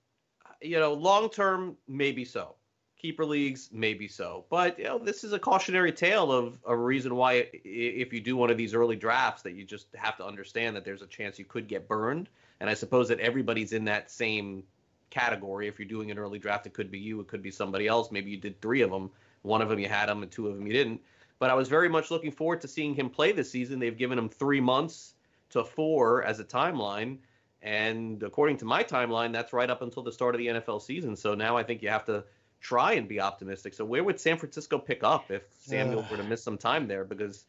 you 0.62 0.78
know, 0.78 0.92
long 0.92 1.28
term, 1.28 1.76
maybe 1.88 2.24
so. 2.24 2.54
Keeper 2.96 3.26
leagues, 3.26 3.68
maybe 3.72 4.06
so. 4.06 4.44
But 4.48 4.78
you 4.78 4.84
know, 4.84 4.98
this 4.98 5.24
is 5.24 5.32
a 5.32 5.38
cautionary 5.38 5.90
tale 5.92 6.30
of 6.30 6.58
a 6.66 6.76
reason 6.76 7.16
why, 7.16 7.48
if 7.52 8.12
you 8.12 8.20
do 8.20 8.36
one 8.36 8.48
of 8.48 8.56
these 8.56 8.74
early 8.74 8.94
drafts, 8.94 9.42
that 9.42 9.54
you 9.54 9.64
just 9.64 9.88
have 9.96 10.16
to 10.18 10.24
understand 10.24 10.76
that 10.76 10.84
there's 10.84 11.02
a 11.02 11.06
chance 11.06 11.36
you 11.36 11.44
could 11.44 11.66
get 11.66 11.88
burned. 11.88 12.28
And 12.60 12.70
I 12.70 12.74
suppose 12.74 13.08
that 13.08 13.18
everybody's 13.18 13.72
in 13.72 13.84
that 13.86 14.10
same 14.10 14.62
category. 15.10 15.66
If 15.66 15.80
you're 15.80 15.88
doing 15.88 16.12
an 16.12 16.18
early 16.18 16.38
draft, 16.38 16.66
it 16.66 16.74
could 16.74 16.92
be 16.92 16.98
you, 16.98 17.20
it 17.20 17.26
could 17.26 17.42
be 17.42 17.50
somebody 17.50 17.88
else. 17.88 18.12
Maybe 18.12 18.30
you 18.30 18.38
did 18.38 18.62
three 18.62 18.82
of 18.82 18.90
them. 18.90 19.10
One 19.42 19.62
of 19.62 19.68
them 19.68 19.80
you 19.80 19.88
had 19.88 20.08
them, 20.08 20.22
and 20.22 20.30
two 20.30 20.46
of 20.46 20.56
them 20.56 20.66
you 20.66 20.72
didn't 20.72 21.00
but 21.38 21.50
I 21.50 21.54
was 21.54 21.68
very 21.68 21.88
much 21.88 22.10
looking 22.10 22.32
forward 22.32 22.60
to 22.62 22.68
seeing 22.68 22.94
him 22.94 23.10
play 23.10 23.32
this 23.32 23.50
season. 23.50 23.78
They've 23.78 23.96
given 23.96 24.18
him 24.18 24.28
three 24.28 24.60
months 24.60 25.14
to 25.50 25.64
four 25.64 26.22
as 26.22 26.40
a 26.40 26.44
timeline. 26.44 27.18
And 27.62 28.22
according 28.22 28.58
to 28.58 28.64
my 28.64 28.84
timeline, 28.84 29.32
that's 29.32 29.52
right 29.52 29.68
up 29.68 29.82
until 29.82 30.02
the 30.02 30.12
start 30.12 30.34
of 30.34 30.38
the 30.38 30.46
NFL 30.46 30.82
season. 30.82 31.16
So 31.16 31.34
now 31.34 31.56
I 31.56 31.62
think 31.62 31.82
you 31.82 31.88
have 31.88 32.04
to 32.06 32.24
try 32.60 32.92
and 32.92 33.08
be 33.08 33.20
optimistic. 33.20 33.74
So 33.74 33.84
where 33.84 34.04
would 34.04 34.20
San 34.20 34.38
Francisco 34.38 34.78
pick 34.78 35.02
up 35.02 35.30
if 35.30 35.42
Samuel 35.60 36.06
were 36.10 36.16
to 36.16 36.22
miss 36.22 36.42
some 36.42 36.58
time 36.58 36.86
there? 36.86 37.04
Because 37.04 37.44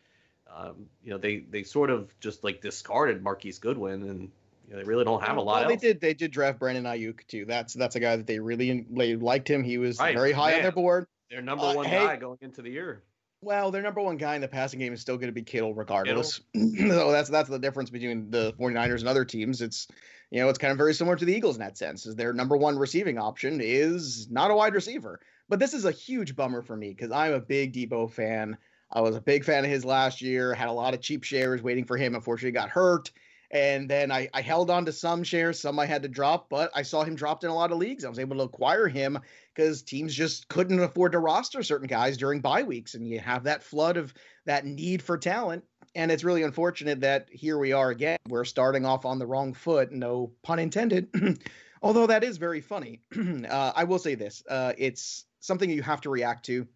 um, 0.53 0.87
you 1.03 1.11
know 1.11 1.17
they 1.17 1.39
they 1.39 1.63
sort 1.63 1.89
of 1.89 2.11
just 2.19 2.43
like 2.43 2.61
discarded 2.61 3.21
Marquise 3.21 3.59
Goodwin, 3.59 4.03
and 4.03 4.31
you 4.67 4.73
know, 4.73 4.77
they 4.77 4.83
really 4.83 5.05
don't 5.05 5.23
have 5.23 5.37
a 5.37 5.41
lot. 5.41 5.61
Well, 5.61 5.69
they 5.69 5.75
did. 5.75 5.99
They 5.99 6.13
did 6.13 6.31
draft 6.31 6.59
Brandon 6.59 6.85
Aiyuk 6.85 7.27
too. 7.27 7.45
That's 7.45 7.73
that's 7.73 7.95
a 7.95 7.99
guy 7.99 8.15
that 8.15 8.27
they 8.27 8.39
really 8.39 8.85
they 8.89 9.15
liked 9.15 9.49
him. 9.49 9.63
He 9.63 9.77
was 9.77 9.99
Right, 9.99 10.15
very 10.15 10.31
high 10.31 10.55
on 10.55 10.61
their 10.61 10.71
board. 10.71 11.07
Their 11.29 11.41
number 11.41 11.65
Uh, 11.65 11.75
one 11.75 11.85
hey- 11.85 12.05
guy 12.05 12.15
going 12.15 12.37
into 12.41 12.61
the 12.61 12.69
year. 12.69 13.03
Well, 13.41 13.71
their 13.71 13.81
number 13.81 14.01
one 14.01 14.17
guy 14.17 14.35
in 14.35 14.41
the 14.41 14.47
passing 14.47 14.79
game 14.79 14.93
is 14.93 15.01
still 15.01 15.17
going 15.17 15.27
to 15.27 15.33
be 15.33 15.43
Kittle 15.43 15.73
regardless. 15.73 16.41
so 16.55 17.11
that's 17.11 17.29
that's 17.29 17.49
the 17.49 17.59
difference 17.59 17.89
between 17.89 18.31
the 18.31 18.53
49ers 18.53 18.99
and 18.99 19.07
other 19.07 19.25
teams. 19.25 19.61
It's 19.61 19.87
you 20.31 20.41
know, 20.41 20.49
it's 20.49 20.57
kind 20.57 20.71
of 20.71 20.77
very 20.77 20.93
similar 20.93 21.15
to 21.15 21.25
the 21.25 21.33
Eagles 21.33 21.55
in 21.55 21.61
that 21.61 21.77
sense. 21.77 22.05
Is 22.05 22.15
their 22.15 22.33
number 22.33 22.57
one 22.57 22.77
receiving 22.77 23.17
option 23.17 23.61
is 23.61 24.29
not 24.29 24.51
a 24.51 24.55
wide 24.55 24.73
receiver. 24.73 25.19
But 25.49 25.59
this 25.59 25.73
is 25.73 25.85
a 25.85 25.91
huge 25.91 26.35
bummer 26.35 26.61
for 26.61 26.75
me 26.75 26.89
because 26.89 27.11
I'm 27.11 27.33
a 27.33 27.39
big 27.39 27.73
Deebo 27.73 28.11
fan. 28.11 28.57
I 28.91 29.01
was 29.01 29.15
a 29.15 29.21
big 29.21 29.45
fan 29.45 29.63
of 29.63 29.71
his 29.71 29.85
last 29.85 30.21
year, 30.21 30.53
had 30.53 30.67
a 30.67 30.73
lot 30.73 30.93
of 30.93 31.01
cheap 31.01 31.23
shares 31.23 31.61
waiting 31.61 31.85
for 31.85 31.97
him. 31.97 32.15
Unfortunately, 32.15 32.51
got 32.51 32.69
hurt. 32.69 33.11
And 33.49 33.89
then 33.89 34.11
I, 34.11 34.27
I 34.33 34.41
held 34.41 34.69
on 34.69 34.85
to 34.85 34.91
some 34.91 35.23
shares, 35.23 35.59
some 35.59 35.79
I 35.79 35.85
had 35.85 36.03
to 36.03 36.09
drop, 36.09 36.49
but 36.49 36.69
I 36.75 36.81
saw 36.81 37.03
him 37.03 37.15
dropped 37.15 37.45
in 37.45 37.49
a 37.49 37.55
lot 37.55 37.71
of 37.71 37.77
leagues. 37.77 38.03
I 38.03 38.09
was 38.09 38.19
able 38.19 38.37
to 38.37 38.43
acquire 38.43 38.87
him 38.89 39.19
because 39.55 39.81
teams 39.81 40.13
just 40.13 40.49
couldn't 40.49 40.79
afford 40.81 41.13
to 41.13 41.19
roster 41.19 41.63
certain 41.63 41.87
guys 41.87 42.17
during 42.17 42.41
bye 42.41 42.63
weeks. 42.63 42.93
And 42.93 43.07
you 43.07 43.19
have 43.19 43.45
that 43.45 43.63
flood 43.63 43.95
of 43.95 44.13
that 44.45 44.65
need 44.65 45.01
for 45.01 45.17
talent. 45.17 45.63
And 45.95 46.11
it's 46.11 46.25
really 46.25 46.43
unfortunate 46.43 47.01
that 47.01 47.27
here 47.31 47.57
we 47.57 47.71
are 47.71 47.89
again. 47.89 48.17
We're 48.27 48.43
starting 48.43 48.85
off 48.85 49.05
on 49.05 49.17
the 49.17 49.25
wrong 49.25 49.53
foot, 49.53 49.91
no 49.93 50.33
pun 50.43 50.59
intended. 50.59 51.07
Although 51.81 52.07
that 52.07 52.23
is 52.25 52.37
very 52.37 52.61
funny. 52.61 53.01
uh, 53.49 53.71
I 53.75 53.85
will 53.85 53.99
say 53.99 54.15
this 54.15 54.43
uh, 54.49 54.73
it's 54.77 55.25
something 55.39 55.69
you 55.69 55.83
have 55.83 56.01
to 56.01 56.09
react 56.09 56.45
to. 56.47 56.67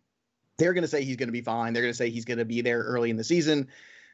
They're 0.57 0.74
going 0.74 0.84
to 0.84 0.88
say 0.88 1.03
he's 1.03 1.17
going 1.17 1.28
to 1.28 1.34
be 1.34 1.41
fine. 1.41 1.74
They're 1.74 1.84
going 1.84 1.93
to 1.93 1.97
say 1.97 2.09
he's 2.09 2.26
going 2.26 2.38
to 2.38 2.45
be 2.45 2.61
there 2.61 2.82
early 2.82 3.09
in 3.09 3.17
the 3.17 3.24
season. 3.24 3.67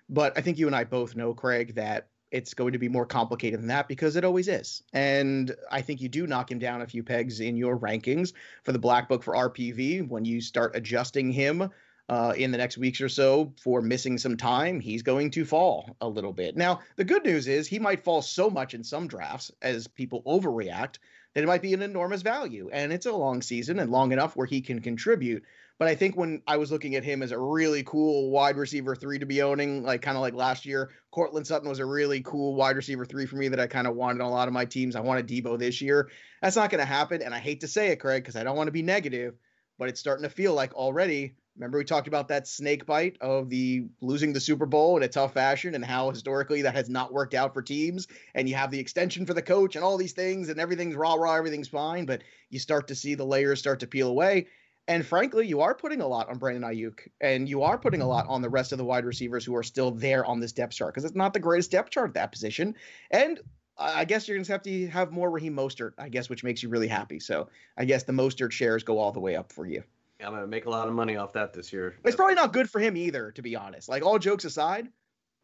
But 0.10 0.38
I 0.38 0.42
think 0.42 0.58
you 0.58 0.68
and 0.68 0.76
I 0.76 0.86
both 0.86 1.16
know, 1.16 1.34
Craig, 1.34 1.76
that 1.76 2.08
it's 2.32 2.54
going 2.54 2.74
to 2.74 2.80
be 2.80 2.90
more 2.90 3.06
complicated 3.06 3.60
than 3.60 3.68
that 3.68 3.88
because 3.88 4.16
it 4.16 4.26
always 4.26 4.48
is. 4.48 4.84
And 4.94 5.56
I 5.72 5.82
think 5.82 6.02
you 6.02 6.10
do 6.10 6.28
knock 6.28 6.52
him 6.52 6.60
down 6.60 6.82
a 6.82 6.88
few 6.88 7.04
pegs 7.04 7.40
in 7.40 7.56
your 7.56 7.78
rankings 7.78 8.34
for 8.64 8.72
the 8.72 8.80
Black 8.80 9.08
Book 9.08 9.24
for 9.24 9.34
RPV 9.34 10.08
when 10.08 10.26
you 10.26 10.42
start 10.42 10.76
adjusting 10.76 11.32
him 11.32 11.70
uh, 12.10 12.34
in 12.38 12.52
the 12.52 12.58
next 12.58 12.78
weeks 12.78 13.02
or 13.02 13.10
so 13.10 13.54
for 13.62 13.82
missing 13.82 14.18
some 14.18 14.38
time. 14.38 14.80
He's 14.80 15.04
going 15.04 15.32
to 15.32 15.46
fall 15.46 15.96
a 16.02 16.08
little 16.08 16.34
bit. 16.34 16.56
Now, 16.56 16.82
the 16.96 17.04
good 17.04 17.26
news 17.26 17.48
is 17.48 17.68
he 17.68 17.80
might 17.80 18.04
fall 18.04 18.22
so 18.22 18.50
much 18.50 18.74
in 18.74 18.84
some 18.84 19.08
drafts 19.08 19.52
as 19.62 19.88
people 19.88 20.22
overreact 20.24 20.98
that 21.34 21.44
it 21.44 21.48
might 21.48 21.62
be 21.62 21.74
an 21.74 21.82
enormous 21.82 22.22
value. 22.22 22.70
And 22.72 22.92
it's 22.92 23.06
a 23.06 23.12
long 23.12 23.42
season 23.42 23.80
and 23.80 23.92
long 23.92 24.12
enough 24.12 24.36
where 24.36 24.48
he 24.48 24.62
can 24.62 24.82
contribute. 24.82 25.44
But 25.80 25.88
I 25.88 25.96
think 25.96 26.18
when 26.18 26.42
I 26.48 26.58
was 26.58 26.72
looking 26.72 26.96
at 26.96 27.04
him 27.04 27.22
as 27.22 27.32
a 27.32 27.38
really 27.38 27.84
cool 27.84 28.32
wide 28.32 28.58
receiver 28.58 28.96
three 28.96 29.20
to 29.20 29.28
be 29.28 29.44
owning, 29.44 29.84
like 29.84 30.02
kind 30.02 30.18
of 30.18 30.22
like 30.22 30.34
last 30.34 30.66
year, 30.66 30.90
Courtland 31.12 31.46
Sutton 31.46 31.70
was 31.70 31.80
a 31.80 31.86
really 31.86 32.22
cool 32.22 32.56
wide 32.56 32.76
receiver 32.76 33.06
three 33.06 33.28
for 33.28 33.36
me 33.36 33.50
that 33.50 33.60
I 33.60 33.68
kind 33.68 33.86
of 33.86 33.96
wanted 33.96 34.22
on 34.22 34.28
a 34.28 34.34
lot 34.34 34.48
of 34.48 34.56
my 34.56 34.66
teams. 34.66 34.96
I 34.96 35.02
wanted 35.02 35.28
Deebo 35.28 35.60
this 35.60 35.80
year. 35.80 36.10
That's 36.42 36.56
not 36.56 36.72
going 36.72 36.80
to 36.80 36.86
happen. 36.86 37.22
And 37.22 37.34
I 37.34 37.40
hate 37.40 37.62
to 37.62 37.68
say 37.68 37.90
it, 37.90 37.98
Craig, 37.98 38.24
because 38.24 38.36
I 38.36 38.44
don't 38.44 38.58
want 38.58 38.70
to 38.70 38.72
be 38.72 38.82
negative, 38.82 39.36
but 39.78 39.90
it's 39.90 40.00
starting 40.00 40.24
to 40.24 40.30
feel 40.30 40.56
like 40.56 40.74
already. 40.74 41.36
Remember, 41.58 41.80
we 41.80 41.86
talked 41.86 42.08
about 42.08 42.28
that 42.28 42.48
snake 42.48 42.86
bite 42.86 43.18
of 43.20 43.50
the 43.50 43.86
losing 44.00 44.32
the 44.32 44.40
Super 44.40 44.68
Bowl 44.68 44.96
in 44.96 45.04
a 45.04 45.08
tough 45.08 45.34
fashion 45.34 45.74
and 45.74 45.84
how 45.84 46.12
historically 46.12 46.62
that 46.62 46.76
has 46.76 46.88
not 46.88 47.12
worked 47.12 47.34
out 47.34 47.54
for 47.54 47.64
teams. 47.64 48.08
And 48.36 48.48
you 48.48 48.54
have 48.54 48.70
the 48.70 48.80
extension 48.80 49.26
for 49.26 49.34
the 49.34 49.42
coach 49.42 49.76
and 49.76 49.84
all 49.84 49.98
these 49.98 50.14
things, 50.14 50.50
and 50.50 50.60
everything's 50.60 50.96
rah 50.96 51.16
rah, 51.16 51.36
everything's 51.36 51.68
fine. 51.68 52.06
But 52.06 52.22
you 52.52 52.60
start 52.60 52.90
to 52.90 52.96
see 52.96 53.16
the 53.16 53.26
layers 53.26 53.60
start 53.60 53.80
to 53.80 53.88
peel 53.88 54.08
away. 54.08 54.48
And 54.88 55.06
frankly, 55.06 55.48
you 55.48 55.62
are 55.62 55.74
putting 55.74 56.00
a 56.00 56.08
lot 56.08 56.30
on 56.30 56.38
Brandon 56.38 56.64
Aiyuk, 56.64 57.00
and 57.20 57.50
you 57.50 57.64
are 57.64 57.78
putting 57.78 58.02
a 58.02 58.08
lot 58.08 58.28
on 58.30 58.42
the 58.42 58.50
rest 58.50 58.72
of 58.72 58.78
the 58.78 58.86
wide 58.86 59.04
receivers 59.04 59.44
who 59.44 59.56
are 59.56 59.64
still 59.64 59.92
there 59.92 60.24
on 60.26 60.40
this 60.40 60.54
depth 60.54 60.76
chart 60.76 60.94
because 60.94 61.06
it's 61.06 61.16
not 61.16 61.34
the 61.34 61.40
greatest 61.40 61.72
depth 61.72 61.90
chart 61.90 62.10
at 62.10 62.14
that 62.14 62.32
position. 62.32 62.76
And 63.10 63.40
I 63.78 64.06
guess 64.06 64.28
you're 64.28 64.38
going 64.38 64.46
to 64.46 64.52
have 64.52 64.62
to 64.62 64.88
have 64.88 65.12
more 65.12 65.30
Raheem 65.30 65.56
Mostert, 65.56 65.94
I 65.98 66.10
guess, 66.10 66.30
which 66.30 66.44
makes 66.44 66.62
you 66.62 66.70
really 66.70 66.88
happy. 66.88 67.20
So 67.20 67.50
I 67.78 67.86
guess 67.86 68.04
the 68.04 68.14
Mostert 68.14 68.52
shares 68.52 68.84
go 68.84 69.00
all 69.00 69.12
the 69.12 69.20
way 69.20 69.36
up 69.36 69.52
for 69.52 69.66
you. 69.68 69.84
I'm 70.24 70.34
gonna 70.34 70.48
make 70.48 70.66
a 70.66 70.70
lot 70.70 70.88
of 70.88 70.94
money 70.94 71.16
off 71.16 71.34
that 71.34 71.54
this 71.54 71.72
year. 71.72 71.96
It's 72.04 72.16
probably 72.16 72.36
not 72.36 72.54
good 72.54 72.70
for 72.70 72.80
him 72.80 72.98
either, 72.98 73.32
to 73.32 73.42
be 73.42 73.56
honest. 73.56 73.88
Like 73.90 74.04
all 74.04 74.18
jokes 74.20 74.46
aside, 74.46 74.88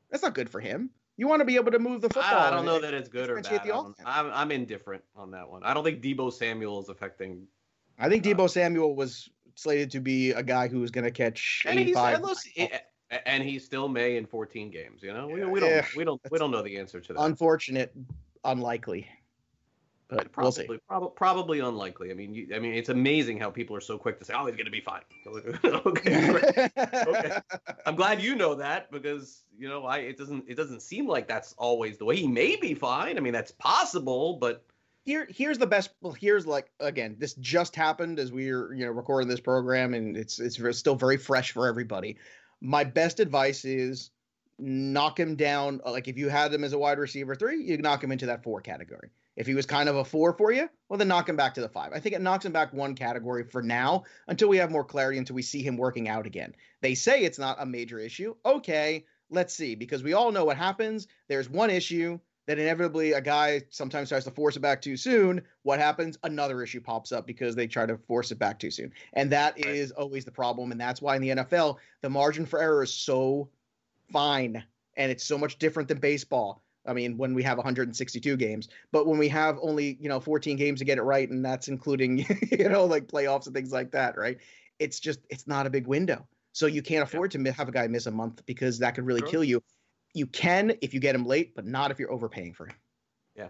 that's 0.10 0.24
not 0.24 0.34
good 0.34 0.50
for 0.50 0.60
him. 0.60 0.90
You 1.16 1.28
want 1.28 1.42
to 1.42 1.46
be 1.46 1.56
able 1.58 1.72
to 1.72 1.80
move 1.80 2.02
the 2.02 2.10
football. 2.10 2.40
I, 2.40 2.48
I 2.48 2.50
don't 2.50 2.66
know 2.66 2.80
that 2.82 2.94
it's 2.94 3.08
good 3.08 3.30
or 3.30 3.36
bad. 3.36 3.46
the 3.46 3.62
I 3.62 3.68
don't- 3.68 3.92
offense. 3.92 4.08
I'm, 4.08 4.32
I'm 4.34 4.52
indifferent 4.52 5.04
on 5.16 5.30
that 5.32 5.48
one. 5.48 5.64
I 5.64 5.74
don't 5.76 5.84
think 5.84 6.02
Deebo 6.02 6.34
Samuel 6.34 6.82
is 6.82 6.90
affecting. 6.90 7.46
I 8.00 8.10
think 8.10 8.24
Deebo 8.24 8.50
Samuel 8.50 8.96
was 8.96 9.30
slated 9.54 9.92
to 9.92 10.00
be 10.00 10.32
a 10.32 10.42
guy 10.42 10.68
who 10.68 10.80
was 10.80 10.90
going 10.90 11.04
to 11.04 11.12
catch 11.12 11.62
And 11.68 11.78
he's 11.78 11.90
85. 11.96 12.24
and, 12.58 12.70
eh, 13.12 13.20
and 13.28 13.44
he 13.44 13.60
still 13.60 13.88
may 13.88 14.18
in 14.18 14.26
14 14.26 14.72
games. 14.72 15.04
You 15.04 15.14
know, 15.14 15.28
we, 15.28 15.46
we 15.46 15.60
don't 15.60 15.70
Yeah, 15.70 15.86
we 15.96 16.04
don't 16.04 16.20
we 16.32 16.40
don't 16.40 16.50
know 16.50 16.64
the 16.64 16.78
answer 16.80 17.00
to 17.00 17.14
that. 17.14 17.22
Unfortunate, 17.22 17.94
unlikely. 18.44 19.08
But 20.16 20.38
we'll. 20.38 20.52
Probably, 20.52 20.80
prob- 20.88 21.16
probably 21.16 21.60
unlikely. 21.60 22.12
I 22.12 22.14
mean, 22.14 22.34
you, 22.34 22.48
I 22.56 22.60
mean, 22.60 22.74
it's 22.74 22.90
amazing 22.90 23.40
how 23.40 23.50
people 23.50 23.76
are 23.76 23.82
so 23.82 23.98
quick 23.98 24.20
to 24.20 24.26
say, 24.26 24.34
"Oh, 24.36 24.46
he's 24.46 24.56
going 24.56 24.66
to 24.66 24.72
be 24.72 24.82
fine." 24.82 25.02
okay, 25.86 26.70
okay. 27.08 27.40
I'm 27.86 27.96
glad 27.96 28.22
you 28.22 28.36
know 28.36 28.56
that 28.56 28.92
because 28.92 29.44
you 29.58 29.68
know, 29.70 29.86
I 29.86 30.00
it 30.00 30.18
doesn't 30.18 30.46
it 30.48 30.56
doesn't 30.56 30.82
seem 30.82 31.08
like 31.08 31.28
that's 31.28 31.54
always 31.58 31.98
the 31.98 32.06
way. 32.06 32.16
He 32.16 32.28
may 32.28 32.56
be 32.56 32.74
fine. 32.74 33.18
I 33.18 33.22
mean, 33.22 33.34
that's 33.34 33.52
possible, 33.52 34.38
but 34.38 34.64
Here, 35.06 35.28
here's 35.30 35.58
the 35.58 35.68
best. 35.68 35.92
Well, 36.02 36.14
here's 36.14 36.46
like 36.48 36.72
again, 36.80 37.16
this 37.20 37.34
just 37.36 37.76
happened 37.76 38.20
as 38.20 38.32
we're 38.32 38.74
you 38.74 38.86
know 38.86 38.92
recording 38.92 39.28
this 39.28 39.42
program, 39.42 39.94
and 39.94 40.16
it's 40.16 40.40
it's 40.40 40.60
still 40.78 40.96
very 40.96 41.18
fresh 41.18 41.52
for 41.52 41.68
everybody. 41.68 42.18
My 42.62 42.86
best 42.86 43.20
advice 43.20 43.66
is 43.66 44.12
knock 44.60 45.20
him 45.20 45.36
down. 45.36 45.82
Like 45.86 46.08
if 46.08 46.18
you 46.18 46.30
had 46.30 46.54
him 46.54 46.64
as 46.64 46.74
a 46.74 46.78
wide 46.78 47.00
receiver 47.00 47.36
three, 47.36 47.64
you 47.64 47.78
knock 47.80 48.04
him 48.04 48.12
into 48.12 48.28
that 48.28 48.44
four 48.44 48.62
category. 48.62 49.10
If 49.36 49.48
he 49.48 49.56
was 49.56 49.66
kind 49.66 49.90
of 49.90 49.96
a 49.96 50.06
four 50.06 50.34
for 50.34 50.52
you, 50.52 50.70
well 50.90 50.98
then 50.98 51.08
knock 51.08 51.28
him 51.28 51.36
back 51.36 51.56
to 51.56 51.62
the 51.62 51.70
five. 51.70 51.92
I 51.94 52.00
think 52.00 52.16
it 52.16 52.22
knocks 52.22 52.46
him 52.46 52.52
back 52.52 52.74
one 52.74 52.96
category 52.96 53.44
for 53.44 53.64
now 53.64 54.04
until 54.28 54.50
we 54.50 54.58
have 54.58 54.72
more 54.72 54.84
clarity, 54.84 55.18
until 55.18 55.36
we 55.36 55.42
see 55.42 55.64
him 55.64 55.78
working 55.78 56.08
out 56.08 56.26
again. 56.26 56.54
They 56.82 56.96
say 56.96 57.24
it's 57.24 57.40
not 57.40 57.62
a 57.62 57.66
major 57.66 58.00
issue. 58.00 58.36
Okay, 58.46 59.06
let's 59.30 59.56
see, 59.56 59.76
because 59.76 60.04
we 60.04 60.14
all 60.14 60.32
know 60.32 60.46
what 60.46 60.58
happens. 60.58 61.08
There's 61.28 61.50
one 61.50 61.70
issue 61.70 62.20
that 62.46 62.60
inevitably 62.60 63.14
a 63.14 63.22
guy 63.22 63.62
sometimes 63.70 64.10
tries 64.10 64.26
to 64.26 64.32
force 64.32 64.58
it 64.58 64.60
back 64.60 64.82
too 64.82 64.98
soon. 64.98 65.42
What 65.64 65.80
happens? 65.80 66.18
Another 66.24 66.62
issue 66.62 66.82
pops 66.82 67.12
up 67.12 67.26
because 67.26 67.56
they 67.56 67.68
try 67.68 67.86
to 67.86 67.98
force 67.98 68.32
it 68.32 68.40
back 68.40 68.60
too 68.60 68.72
soon. 68.72 68.92
And 69.14 69.32
that 69.32 69.58
is 69.58 69.92
always 69.92 70.26
the 70.26 70.32
problem. 70.32 70.72
And 70.72 70.80
that's 70.80 71.02
why 71.02 71.16
in 71.16 71.22
the 71.22 71.30
NFL, 71.30 71.78
the 72.02 72.10
margin 72.10 72.46
for 72.46 72.62
error 72.62 72.84
is 72.84 72.94
so 72.94 73.50
fine 74.12 74.64
and 74.98 75.12
it's 75.12 75.24
so 75.24 75.38
much 75.38 75.58
different 75.58 75.88
than 75.88 76.00
baseball. 76.00 76.62
I 76.86 76.94
mean, 76.94 77.18
when 77.18 77.34
we 77.34 77.44
have 77.44 77.58
162 77.58 78.36
games, 78.38 78.68
but 78.92 79.08
when 79.08 79.18
we 79.18 79.28
have 79.30 79.58
only, 79.62 79.98
you 80.02 80.10
know, 80.10 80.20
14 80.20 80.58
games 80.58 80.80
to 80.80 80.86
get 80.86 80.98
it 80.98 81.04
right, 81.04 81.30
and 81.30 81.44
that's 81.44 81.68
including, 81.68 82.26
you 82.52 82.70
know, 82.70 82.86
like 82.86 83.08
playoffs 83.08 83.46
and 83.46 83.56
things 83.56 83.72
like 83.72 83.92
that, 83.92 84.18
right? 84.18 84.38
It's 84.80 85.00
just, 85.00 85.20
it's 85.30 85.48
not 85.48 85.66
a 85.66 85.70
big 85.70 85.88
window. 85.88 86.28
So 86.52 86.68
you 86.68 86.82
can't 86.82 87.04
afford 87.04 87.32
to 87.32 87.52
have 87.52 87.68
a 87.68 87.72
guy 87.72 87.88
miss 87.88 88.06
a 88.06 88.12
month 88.12 88.46
because 88.46 88.80
that 88.80 88.96
could 88.96 89.06
really 89.06 89.22
Sure. 89.22 89.30
kill 89.30 89.44
you. 89.44 89.64
You 90.14 90.28
can 90.28 90.74
if 90.82 90.94
you 90.94 91.00
get 91.00 91.16
him 91.16 91.26
late, 91.26 91.56
but 91.56 91.66
not 91.66 91.90
if 91.90 92.00
you're 92.00 92.12
overpaying 92.12 92.54
for 92.54 92.68
him. 92.68 92.76
Yeah. 93.36 93.50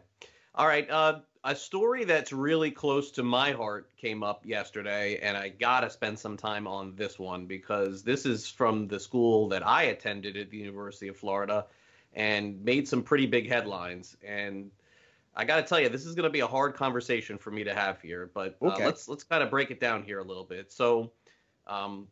All 0.55 0.67
right. 0.67 0.89
Uh, 0.89 1.19
a 1.43 1.55
story 1.55 2.05
that's 2.05 2.31
really 2.31 2.71
close 2.71 3.11
to 3.11 3.23
my 3.23 3.51
heart 3.51 3.89
came 3.97 4.23
up 4.23 4.45
yesterday, 4.45 5.19
and 5.21 5.35
I 5.35 5.49
got 5.49 5.81
to 5.81 5.89
spend 5.89 6.17
some 6.17 6.37
time 6.37 6.67
on 6.67 6.95
this 6.95 7.19
one 7.19 7.47
because 7.47 8.03
this 8.03 8.25
is 8.25 8.47
from 8.47 8.87
the 8.87 8.99
school 8.99 9.49
that 9.49 9.67
I 9.67 9.83
attended 9.83 10.37
at 10.37 10.49
the 10.49 10.57
University 10.57 11.09
of 11.09 11.17
Florida 11.17 11.65
and 12.13 12.63
made 12.63 12.87
some 12.87 13.01
pretty 13.01 13.25
big 13.25 13.49
headlines. 13.49 14.15
And 14.25 14.71
I 15.35 15.45
got 15.45 15.57
to 15.57 15.63
tell 15.63 15.79
you, 15.79 15.89
this 15.89 16.05
is 16.05 16.15
going 16.15 16.25
to 16.25 16.29
be 16.29 16.41
a 16.41 16.47
hard 16.47 16.75
conversation 16.75 17.37
for 17.37 17.51
me 17.51 17.63
to 17.63 17.73
have 17.73 18.01
here, 18.01 18.29
but 18.33 18.57
uh, 18.63 18.67
Okay. 18.67 18.85
let's 18.85 19.07
let's 19.07 19.23
kind 19.23 19.41
of 19.43 19.49
break 19.49 19.71
it 19.71 19.79
down 19.79 20.03
here 20.03 20.19
a 20.19 20.23
little 20.23 20.43
bit. 20.43 20.71
So, 20.71 21.11
um, 21.65 22.07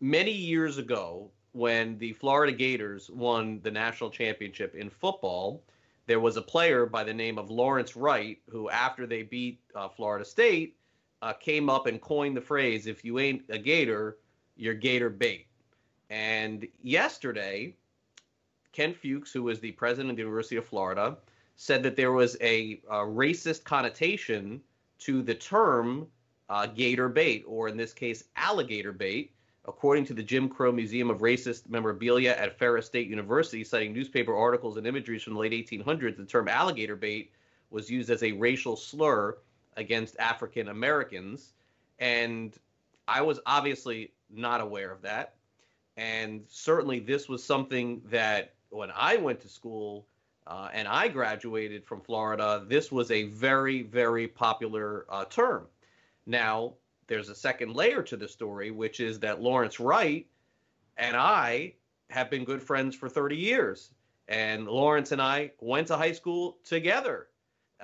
many 0.00 0.32
years 0.32 0.78
ago, 0.78 1.30
when 1.52 1.98
the 1.98 2.12
Florida 2.14 2.52
Gators 2.52 3.10
won 3.10 3.60
the 3.62 3.70
national 3.70 4.10
championship 4.10 4.74
in 4.74 4.88
football, 4.88 5.62
there 6.06 6.20
was 6.20 6.36
a 6.38 6.42
player 6.42 6.86
by 6.86 7.04
the 7.04 7.12
name 7.12 7.38
of 7.38 7.50
Lawrence 7.50 7.94
Wright 7.94 8.38
who, 8.48 8.70
after 8.70 9.06
they 9.06 9.22
beat 9.22 9.60
uh, 9.74 9.88
Florida 9.88 10.24
State, 10.24 10.76
uh, 11.20 11.34
came 11.34 11.68
up 11.68 11.86
and 11.86 12.00
coined 12.00 12.36
the 12.36 12.40
phrase, 12.40 12.86
"If 12.86 13.04
you 13.04 13.18
ain't 13.18 13.42
a 13.50 13.58
Gator, 13.58 14.16
you're 14.56 14.74
Gator 14.74 15.10
bait." 15.10 15.46
And 16.08 16.66
yesterday, 16.82 17.76
Kent 18.72 18.96
Fuchs, 18.96 19.32
who 19.32 19.42
was 19.42 19.60
the 19.60 19.72
president 19.72 20.10
of 20.10 20.16
the 20.16 20.22
University 20.22 20.56
of 20.56 20.66
Florida, 20.66 21.18
said 21.56 21.82
that 21.82 21.96
there 21.96 22.12
was 22.12 22.36
a, 22.40 22.80
a 22.90 22.96
racist 22.96 23.64
connotation 23.64 24.60
to 24.98 25.22
the 25.22 25.34
term 25.34 26.06
uh, 26.48 26.66
gator 26.66 27.08
bait, 27.08 27.44
or 27.46 27.68
in 27.68 27.76
this 27.76 27.92
case, 27.92 28.24
alligator 28.36 28.92
bait, 28.92 29.32
according 29.66 30.04
to 30.06 30.14
the 30.14 30.22
Jim 30.22 30.48
Crow 30.48 30.72
Museum 30.72 31.10
of 31.10 31.18
Racist 31.18 31.68
Memorabilia 31.68 32.32
at 32.32 32.58
Ferris 32.58 32.86
State 32.86 33.08
University, 33.08 33.62
citing 33.62 33.92
newspaper 33.92 34.34
articles 34.34 34.76
and 34.76 34.86
imageries 34.86 35.22
from 35.22 35.34
the 35.34 35.40
late 35.40 35.52
1800s. 35.52 36.16
The 36.16 36.24
term 36.24 36.48
alligator 36.48 36.96
bait 36.96 37.32
was 37.70 37.90
used 37.90 38.10
as 38.10 38.22
a 38.22 38.32
racial 38.32 38.76
slur 38.76 39.38
against 39.76 40.18
African 40.18 40.68
Americans. 40.68 41.52
And 41.98 42.56
I 43.06 43.22
was 43.22 43.40
obviously 43.46 44.12
not 44.30 44.60
aware 44.60 44.90
of 44.90 45.02
that. 45.02 45.34
And 45.96 46.44
certainly 46.48 47.00
this 47.00 47.28
was 47.28 47.44
something 47.44 48.02
that 48.06 48.54
when 48.72 48.90
I 48.96 49.16
went 49.16 49.40
to 49.40 49.48
school 49.48 50.06
uh, 50.46 50.68
and 50.72 50.88
I 50.88 51.08
graduated 51.08 51.84
from 51.84 52.00
Florida, 52.00 52.64
this 52.66 52.90
was 52.90 53.10
a 53.10 53.24
very, 53.24 53.82
very 53.82 54.26
popular 54.26 55.04
uh, 55.08 55.24
term. 55.26 55.66
Now, 56.26 56.74
there's 57.06 57.28
a 57.28 57.34
second 57.34 57.74
layer 57.74 58.02
to 58.02 58.16
the 58.16 58.26
story, 58.26 58.70
which 58.70 58.98
is 58.98 59.20
that 59.20 59.42
Lawrence 59.42 59.78
Wright 59.78 60.26
and 60.96 61.16
I 61.16 61.74
have 62.10 62.30
been 62.30 62.44
good 62.44 62.62
friends 62.62 62.96
for 62.96 63.08
30 63.08 63.36
years. 63.36 63.90
And 64.28 64.66
Lawrence 64.66 65.12
and 65.12 65.20
I 65.20 65.52
went 65.60 65.88
to 65.88 65.96
high 65.96 66.12
school 66.12 66.56
together. 66.64 67.28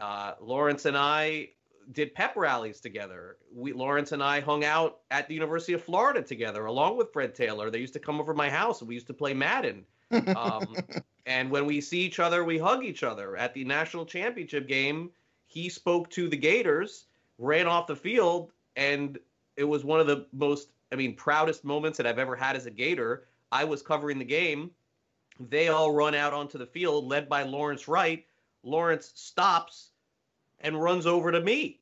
Uh, 0.01 0.35
Lawrence 0.41 0.87
and 0.87 0.97
I 0.97 1.51
did 1.93 2.15
pep 2.15 2.37
rallies 2.37 2.81
together. 2.81 3.37
We 3.55 3.73
Lawrence 3.73 4.13
and 4.13 4.23
I 4.23 4.41
hung 4.41 4.65
out 4.65 5.01
at 5.11 5.29
the 5.29 5.35
University 5.35 5.73
of 5.73 5.83
Florida 5.83 6.23
together, 6.23 6.67
along 6.67 6.97
with 6.97 7.13
Fred 7.13 7.35
Taylor. 7.35 7.71
They 7.71 7.79
used 7.79 7.95
to 7.95 7.99
come 7.99 8.21
over 8.21 8.35
my 8.35 8.49
house 8.49 8.81
and 8.81 8.89
we 8.89 8.95
used 8.95 9.09
to 9.09 9.15
play 9.15 9.35
Madden. 9.35 9.85
Um, 10.11 10.75
and 11.27 11.51
when 11.51 11.67
we 11.67 11.81
see 11.81 12.01
each 12.01 12.19
other, 12.19 12.45
we 12.45 12.59
hug 12.59 12.85
each 12.85 13.03
other. 13.03 13.37
At 13.37 13.55
the 13.55 13.65
national 13.65 14.07
championship 14.07 14.67
game, 14.69 15.11
he 15.47 15.69
spoke 15.69 16.11
to 16.11 16.29
the 16.29 16.37
Gators, 16.37 17.07
ran 17.39 17.67
off 17.67 17.87
the 17.87 17.97
field, 17.97 18.53
and 18.77 19.19
it 19.57 19.65
was 19.65 19.85
one 19.85 20.01
of 20.01 20.07
the 20.07 20.27
most, 20.33 20.69
I 20.93 20.97
mean, 20.97 21.15
proudest 21.15 21.65
moments 21.65 21.99
that 21.99 22.07
I've 22.07 22.19
ever 22.19 22.37
had 22.37 22.57
as 22.57 22.67
a 22.67 22.71
Gator. 22.71 23.25
I 23.51 23.65
was 23.65 23.83
covering 23.83 24.19
the 24.19 24.25
game. 24.25 24.71
They 25.41 25.69
all 25.69 25.93
run 25.93 26.15
out 26.15 26.33
onto 26.33 26.59
the 26.59 26.67
field, 26.67 27.07
led 27.07 27.29
by 27.29 27.43
Lawrence 27.43 27.89
Wright. 27.89 28.27
Lawrence 28.63 29.13
stops 29.15 29.91
and 30.61 30.81
runs 30.81 31.07
over 31.07 31.31
to 31.31 31.41
me 31.41 31.81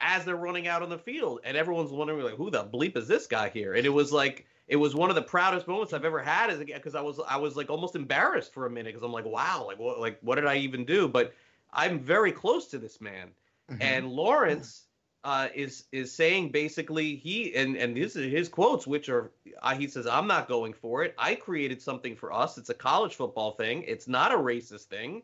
as 0.00 0.24
they're 0.24 0.36
running 0.36 0.68
out 0.68 0.82
on 0.82 0.88
the 0.88 0.98
field, 0.98 1.40
and 1.44 1.56
everyone's 1.56 1.90
wondering 1.90 2.22
like, 2.22 2.36
who 2.36 2.50
the 2.50 2.64
bleep 2.64 2.96
is 2.96 3.08
this 3.08 3.26
guy 3.26 3.48
here? 3.48 3.74
And 3.74 3.84
it 3.84 3.90
was 3.90 4.12
like 4.12 4.46
it 4.66 4.76
was 4.76 4.94
one 4.94 5.10
of 5.10 5.16
the 5.16 5.22
proudest 5.22 5.68
moments 5.68 5.92
I've 5.92 6.04
ever 6.04 6.22
had 6.22 6.50
as 6.50 6.58
because 6.58 6.94
I 6.94 7.00
was 7.00 7.20
I 7.28 7.36
was 7.36 7.56
like 7.56 7.70
almost 7.70 7.96
embarrassed 7.96 8.52
for 8.52 8.66
a 8.66 8.70
minute 8.70 8.94
because 8.94 9.02
I'm 9.02 9.12
like, 9.12 9.26
wow, 9.26 9.64
like 9.66 9.78
what 9.78 10.00
like 10.00 10.18
what 10.22 10.36
did 10.36 10.46
I 10.46 10.56
even 10.56 10.84
do? 10.84 11.06
But 11.08 11.34
I'm 11.72 12.00
very 12.00 12.32
close 12.32 12.68
to 12.68 12.78
this 12.78 13.00
man, 13.00 13.28
mm-hmm. 13.70 13.82
and 13.82 14.08
Lawrence. 14.08 14.82
Uh, 15.26 15.48
is 15.54 15.84
is 15.90 16.12
saying 16.12 16.50
basically 16.50 17.16
he 17.16 17.54
and 17.54 17.78
and 17.78 17.96
these 17.96 18.14
are 18.14 18.28
his 18.28 18.46
quotes, 18.46 18.86
which 18.86 19.08
are 19.08 19.32
uh, 19.62 19.74
he 19.74 19.88
says 19.88 20.06
I'm 20.06 20.26
not 20.26 20.48
going 20.48 20.74
for 20.74 21.02
it. 21.02 21.14
I 21.16 21.34
created 21.34 21.80
something 21.80 22.14
for 22.14 22.30
us. 22.30 22.58
It's 22.58 22.68
a 22.68 22.74
college 22.74 23.14
football 23.14 23.52
thing. 23.52 23.84
It's 23.84 24.06
not 24.06 24.32
a 24.32 24.36
racist 24.36 24.82
thing. 24.88 25.22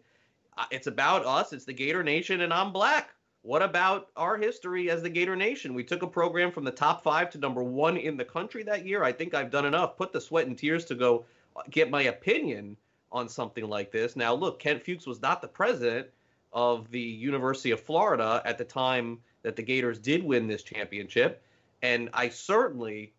Uh, 0.56 0.64
it's 0.70 0.86
about 0.86 1.26
us. 1.26 1.52
It's 1.52 1.66
the 1.66 1.74
Gator 1.74 2.02
Nation, 2.02 2.40
and 2.40 2.50
I'm 2.50 2.72
black. 2.72 3.10
What 3.42 3.62
about 3.62 4.08
our 4.16 4.36
history 4.36 4.90
as 4.90 5.02
the 5.02 5.08
Gator 5.08 5.34
Nation? 5.34 5.72
We 5.72 5.82
took 5.82 6.02
a 6.02 6.06
program 6.06 6.52
from 6.52 6.64
the 6.64 6.70
top 6.70 7.02
five 7.02 7.30
to 7.30 7.38
number 7.38 7.62
one 7.62 7.96
in 7.96 8.18
the 8.18 8.24
country 8.24 8.62
that 8.64 8.84
year. 8.84 9.02
I 9.02 9.12
think 9.12 9.32
I've 9.32 9.50
done 9.50 9.64
enough. 9.64 9.96
Put 9.96 10.12
the 10.12 10.20
sweat 10.20 10.46
and 10.46 10.58
tears 10.58 10.84
to 10.86 10.94
go 10.94 11.24
get 11.70 11.90
my 11.90 12.02
opinion 12.02 12.76
on 13.10 13.28
something 13.28 13.66
like 13.66 13.90
this. 13.90 14.14
Now, 14.14 14.34
look, 14.34 14.58
Kent 14.58 14.82
Fuchs 14.82 15.06
was 15.06 15.22
not 15.22 15.40
the 15.40 15.48
president 15.48 16.08
of 16.52 16.90
the 16.90 17.00
University 17.00 17.70
of 17.70 17.80
Florida 17.80 18.42
at 18.44 18.58
the 18.58 18.64
time 18.64 19.18
that 19.42 19.56
the 19.56 19.62
Gators 19.62 19.98
did 19.98 20.22
win 20.22 20.46
this 20.46 20.62
championship. 20.62 21.42
And 21.82 22.10
I 22.12 22.28
certainly 22.28 23.14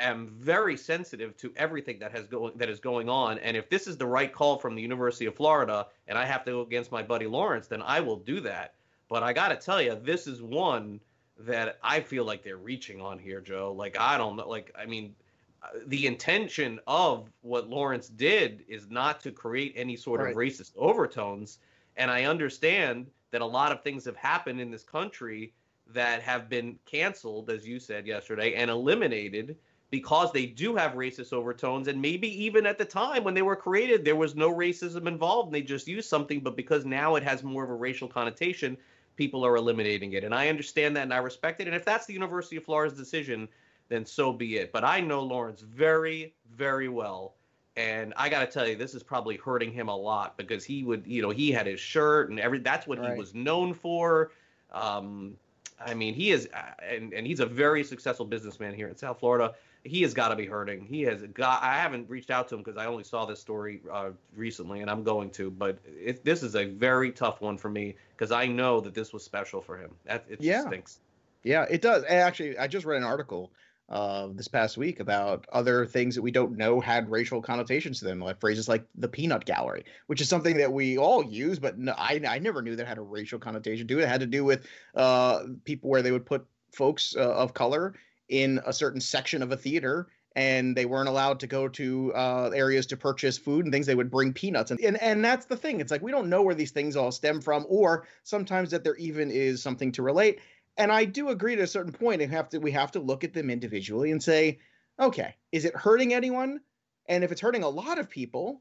am 0.00 0.28
very 0.28 0.76
sensitive 0.76 1.36
to 1.38 1.52
everything 1.56 2.00
that 2.00 2.12
has 2.12 2.26
going 2.26 2.56
that 2.58 2.68
is 2.68 2.80
going 2.80 3.08
on. 3.08 3.38
And 3.38 3.56
if 3.56 3.70
this 3.70 3.86
is 3.86 3.96
the 3.96 4.06
right 4.06 4.32
call 4.32 4.58
from 4.58 4.74
the 4.74 4.82
University 4.82 5.26
of 5.26 5.36
Florida, 5.36 5.86
and 6.08 6.18
I 6.18 6.24
have 6.24 6.44
to 6.46 6.50
go 6.50 6.60
against 6.62 6.90
my 6.90 7.02
buddy 7.02 7.26
Lawrence, 7.26 7.68
then 7.68 7.80
I 7.80 8.00
will 8.00 8.16
do 8.16 8.40
that. 8.40 8.74
But 9.08 9.22
I 9.22 9.32
got 9.32 9.48
to 9.48 9.56
tell 9.56 9.80
you, 9.80 9.96
this 10.00 10.26
is 10.26 10.42
one 10.42 11.00
that 11.38 11.78
I 11.82 12.00
feel 12.00 12.24
like 12.24 12.42
they're 12.42 12.56
reaching 12.56 13.00
on 13.00 13.18
here, 13.18 13.40
Joe. 13.40 13.74
Like 13.76 13.98
I 13.98 14.16
don't 14.16 14.36
know, 14.36 14.48
like 14.48 14.74
I 14.78 14.86
mean, 14.86 15.14
uh, 15.62 15.78
the 15.86 16.06
intention 16.06 16.80
of 16.86 17.30
what 17.42 17.68
Lawrence 17.68 18.08
did 18.08 18.64
is 18.68 18.88
not 18.90 19.20
to 19.20 19.30
create 19.30 19.74
any 19.76 19.96
sort 19.96 20.20
right. 20.20 20.30
of 20.30 20.36
racist 20.36 20.76
overtones. 20.76 21.58
And 21.96 22.10
I 22.10 22.24
understand 22.24 23.06
that 23.30 23.40
a 23.40 23.46
lot 23.46 23.72
of 23.72 23.82
things 23.82 24.04
have 24.04 24.16
happened 24.16 24.60
in 24.60 24.70
this 24.70 24.82
country 24.82 25.52
that 25.92 26.22
have 26.22 26.48
been 26.48 26.78
canceled, 26.84 27.50
as 27.50 27.66
you 27.66 27.78
said 27.78 28.06
yesterday, 28.06 28.54
and 28.54 28.70
eliminated 28.70 29.56
because 29.90 30.32
they 30.32 30.46
do 30.46 30.74
have 30.74 30.92
racist 30.92 31.32
overtones 31.32 31.88
and 31.88 32.00
maybe 32.00 32.28
even 32.44 32.66
at 32.66 32.76
the 32.76 32.84
time 32.84 33.22
when 33.22 33.34
they 33.34 33.42
were 33.42 33.54
created 33.54 34.04
there 34.04 34.16
was 34.16 34.34
no 34.34 34.52
racism 34.52 35.06
involved 35.06 35.46
and 35.46 35.54
they 35.54 35.62
just 35.62 35.86
used 35.86 36.08
something 36.08 36.40
but 36.40 36.56
because 36.56 36.84
now 36.84 37.14
it 37.14 37.22
has 37.22 37.44
more 37.44 37.62
of 37.62 37.70
a 37.70 37.74
racial 37.74 38.08
connotation 38.08 38.76
people 39.16 39.44
are 39.44 39.56
eliminating 39.56 40.12
it. 40.12 40.24
And 40.24 40.34
i 40.34 40.48
understand 40.48 40.96
that 40.96 41.02
and 41.02 41.14
i 41.14 41.18
respect 41.18 41.60
it. 41.60 41.66
And 41.66 41.76
if 41.76 41.84
that's 41.84 42.06
the 42.06 42.12
university 42.12 42.56
of 42.56 42.64
florida's 42.64 42.96
decision 42.96 43.48
then 43.88 44.04
so 44.04 44.32
be 44.32 44.56
it. 44.56 44.72
But 44.72 44.84
i 44.84 45.00
know 45.00 45.22
lawrence 45.22 45.60
very 45.60 46.34
very 46.54 46.88
well. 46.88 47.34
And 47.76 48.14
i 48.16 48.28
got 48.28 48.40
to 48.40 48.46
tell 48.46 48.66
you 48.66 48.76
this 48.76 48.94
is 48.94 49.02
probably 49.02 49.36
hurting 49.36 49.72
him 49.72 49.88
a 49.88 49.96
lot 49.96 50.36
because 50.36 50.64
he 50.64 50.84
would 50.84 51.06
you 51.06 51.22
know 51.22 51.30
he 51.30 51.50
had 51.50 51.66
his 51.66 51.80
shirt 51.80 52.30
and 52.30 52.40
every 52.40 52.58
that's 52.58 52.86
what 52.86 52.98
right. 52.98 53.12
he 53.12 53.18
was 53.18 53.34
known 53.34 53.74
for. 53.74 54.32
Um, 54.72 55.36
I 55.84 55.94
mean, 55.94 56.14
he 56.14 56.30
is, 56.30 56.48
uh, 56.54 56.72
and, 56.82 57.12
and 57.12 57.26
he's 57.26 57.40
a 57.40 57.46
very 57.46 57.84
successful 57.84 58.24
businessman 58.24 58.74
here 58.74 58.88
in 58.88 58.96
South 58.96 59.20
Florida 59.20 59.54
he 59.86 60.02
has 60.02 60.14
got 60.14 60.28
to 60.28 60.36
be 60.36 60.46
hurting. 60.46 60.84
He 60.84 61.02
has 61.02 61.22
got. 61.22 61.62
I 61.62 61.76
haven't 61.78 62.08
reached 62.08 62.30
out 62.30 62.48
to 62.48 62.56
him 62.56 62.62
because 62.62 62.76
I 62.76 62.86
only 62.86 63.04
saw 63.04 63.24
this 63.24 63.40
story 63.40 63.80
uh, 63.90 64.10
recently, 64.34 64.80
and 64.80 64.90
I'm 64.90 65.02
going 65.02 65.30
to. 65.30 65.50
But 65.50 65.78
it, 65.86 66.24
this 66.24 66.42
is 66.42 66.56
a 66.56 66.64
very 66.64 67.12
tough 67.12 67.40
one 67.40 67.56
for 67.56 67.68
me 67.68 67.96
because 68.16 68.32
I 68.32 68.46
know 68.46 68.80
that 68.80 68.94
this 68.94 69.12
was 69.12 69.24
special 69.24 69.60
for 69.60 69.78
him. 69.78 69.90
That 70.04 70.24
it 70.28 70.40
yeah. 70.40 70.66
stinks. 70.66 70.98
Yeah, 71.42 71.64
it 71.70 71.80
does. 71.80 72.04
Actually, 72.08 72.58
I 72.58 72.66
just 72.66 72.84
read 72.84 72.96
an 72.96 73.04
article 73.04 73.52
uh, 73.88 74.28
this 74.34 74.48
past 74.48 74.76
week 74.76 74.98
about 74.98 75.46
other 75.52 75.86
things 75.86 76.16
that 76.16 76.22
we 76.22 76.32
don't 76.32 76.56
know 76.56 76.80
had 76.80 77.08
racial 77.08 77.40
connotations 77.40 78.00
to 78.00 78.04
them, 78.04 78.20
like 78.20 78.40
phrases 78.40 78.68
like 78.68 78.84
the 78.96 79.08
peanut 79.08 79.44
gallery, 79.44 79.84
which 80.08 80.20
is 80.20 80.28
something 80.28 80.56
that 80.56 80.72
we 80.72 80.98
all 80.98 81.24
use, 81.24 81.58
but 81.58 81.78
no, 81.78 81.94
I, 81.96 82.20
I 82.28 82.40
never 82.40 82.62
knew 82.62 82.74
that 82.74 82.86
had 82.86 82.98
a 82.98 83.02
racial 83.02 83.38
connotation 83.38 83.86
to 83.86 83.98
it. 83.98 84.02
It 84.02 84.08
had 84.08 84.20
to 84.20 84.26
do 84.26 84.44
with 84.44 84.66
uh, 84.96 85.44
people 85.64 85.88
where 85.88 86.02
they 86.02 86.10
would 86.10 86.26
put 86.26 86.44
folks 86.72 87.14
uh, 87.16 87.32
of 87.34 87.54
color 87.54 87.94
in 88.28 88.60
a 88.66 88.72
certain 88.72 89.00
section 89.00 89.42
of 89.42 89.52
a 89.52 89.56
theater 89.56 90.08
and 90.36 90.76
they 90.76 90.84
weren't 90.84 91.08
allowed 91.08 91.40
to 91.40 91.46
go 91.46 91.66
to 91.66 92.12
uh, 92.14 92.50
areas 92.54 92.84
to 92.86 92.96
purchase 92.96 93.38
food 93.38 93.64
and 93.64 93.72
things. 93.72 93.86
They 93.86 93.94
would 93.94 94.10
bring 94.10 94.34
peanuts, 94.34 94.70
and, 94.70 94.78
and 94.80 95.00
and 95.02 95.24
that's 95.24 95.46
the 95.46 95.56
thing. 95.56 95.80
It's 95.80 95.90
like 95.90 96.02
we 96.02 96.12
don't 96.12 96.28
know 96.28 96.42
where 96.42 96.54
these 96.54 96.72
things 96.72 96.94
all 96.94 97.10
stem 97.10 97.40
from, 97.40 97.64
or 97.68 98.06
sometimes 98.22 98.70
that 98.70 98.84
there 98.84 98.96
even 98.96 99.30
is 99.30 99.62
something 99.62 99.90
to 99.92 100.02
relate. 100.02 100.40
And 100.76 100.92
I 100.92 101.06
do 101.06 101.30
agree 101.30 101.56
to 101.56 101.62
a 101.62 101.66
certain 101.66 101.92
point. 101.92 102.20
And 102.20 102.30
have 102.30 102.50
to 102.50 102.58
we 102.58 102.70
have 102.72 102.92
to 102.92 103.00
look 103.00 103.24
at 103.24 103.32
them 103.32 103.48
individually 103.48 104.12
and 104.12 104.22
say, 104.22 104.58
okay, 105.00 105.34
is 105.52 105.64
it 105.64 105.74
hurting 105.74 106.12
anyone? 106.12 106.60
And 107.06 107.24
if 107.24 107.32
it's 107.32 107.40
hurting 107.40 107.62
a 107.62 107.68
lot 107.68 107.98
of 107.98 108.10
people, 108.10 108.60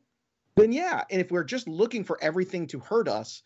then 0.56 0.72
yeah. 0.72 1.04
And 1.12 1.20
if 1.20 1.30
we're 1.30 1.44
just 1.44 1.68
looking 1.68 2.06
for 2.06 2.18
everything 2.22 2.68
to 2.68 2.80
hurt 2.80 3.10
us, 3.10 3.44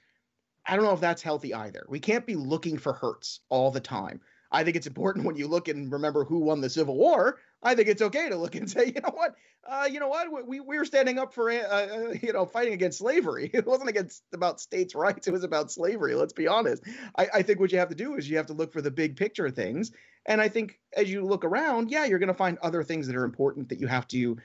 I 0.68 0.76
don't 0.76 0.86
know 0.86 0.94
if 0.94 1.02
that's 1.02 1.24
healthy 1.24 1.56
either. 1.56 1.84
We 1.90 2.00
can't 2.00 2.28
be 2.28 2.36
looking 2.36 2.78
for 2.78 2.94
hurts 2.94 3.40
all 3.50 3.72
the 3.72 3.80
time. 3.80 4.22
I 4.52 4.64
think 4.64 4.76
it's 4.76 4.88
important 4.88 5.26
when 5.26 5.36
you 5.36 5.48
look 5.48 5.68
and 5.68 5.92
remember 5.92 6.26
who 6.26 6.40
won 6.40 6.62
the 6.62 6.70
Civil 6.70 6.96
War. 6.96 7.38
I 7.62 7.76
think 7.76 7.88
it's 7.88 8.02
okay 8.02 8.30
to 8.30 8.36
look 8.36 8.56
and 8.56 8.70
say, 8.70 8.88
you 8.88 9.02
know 9.02 9.14
what, 9.14 9.36
uh, 9.68 9.88
you 9.92 10.00
know 10.00 10.08
what, 10.08 10.48
we, 10.48 10.60
we 10.60 10.78
were 10.78 10.86
standing 10.86 11.20
up 11.20 11.34
for, 11.34 11.52
uh, 11.52 11.56
uh, 11.56 12.14
you 12.22 12.34
know, 12.34 12.46
fighting 12.46 12.74
against 12.74 13.00
slavery. 13.00 13.52
It 13.60 13.68
wasn't 13.68 13.90
against 13.90 14.24
about 14.34 14.60
states' 14.62 14.96
rights. 14.96 15.28
It 15.28 15.32
was 15.32 15.44
about 15.44 15.72
slavery. 15.72 16.16
Let's 16.16 16.34
be 16.34 16.48
honest. 16.48 16.84
I, 17.16 17.28
I 17.36 17.42
think 17.42 17.60
what 17.60 17.72
you 17.72 17.80
have 17.80 17.90
to 17.90 17.96
do 17.96 18.16
is 18.16 18.30
you 18.30 18.38
have 18.38 18.48
to 18.48 18.54
look 18.54 18.74
for 18.74 18.82
the 18.82 18.92
big 18.92 19.18
picture 19.18 19.50
things. 19.50 19.92
And 20.26 20.42
I 20.42 20.48
think 20.48 20.80
as 20.96 21.12
you 21.12 21.26
look 21.26 21.46
around, 21.46 21.92
yeah, 21.92 22.06
you're 22.06 22.20
going 22.20 22.28
to 22.28 22.34
find 22.34 22.58
other 22.60 22.84
things 22.84 23.08
that 23.08 23.16
are 23.16 23.26
important 23.26 23.70
that 23.70 23.80
you 23.80 23.88
have 23.88 24.08
to, 24.10 24.38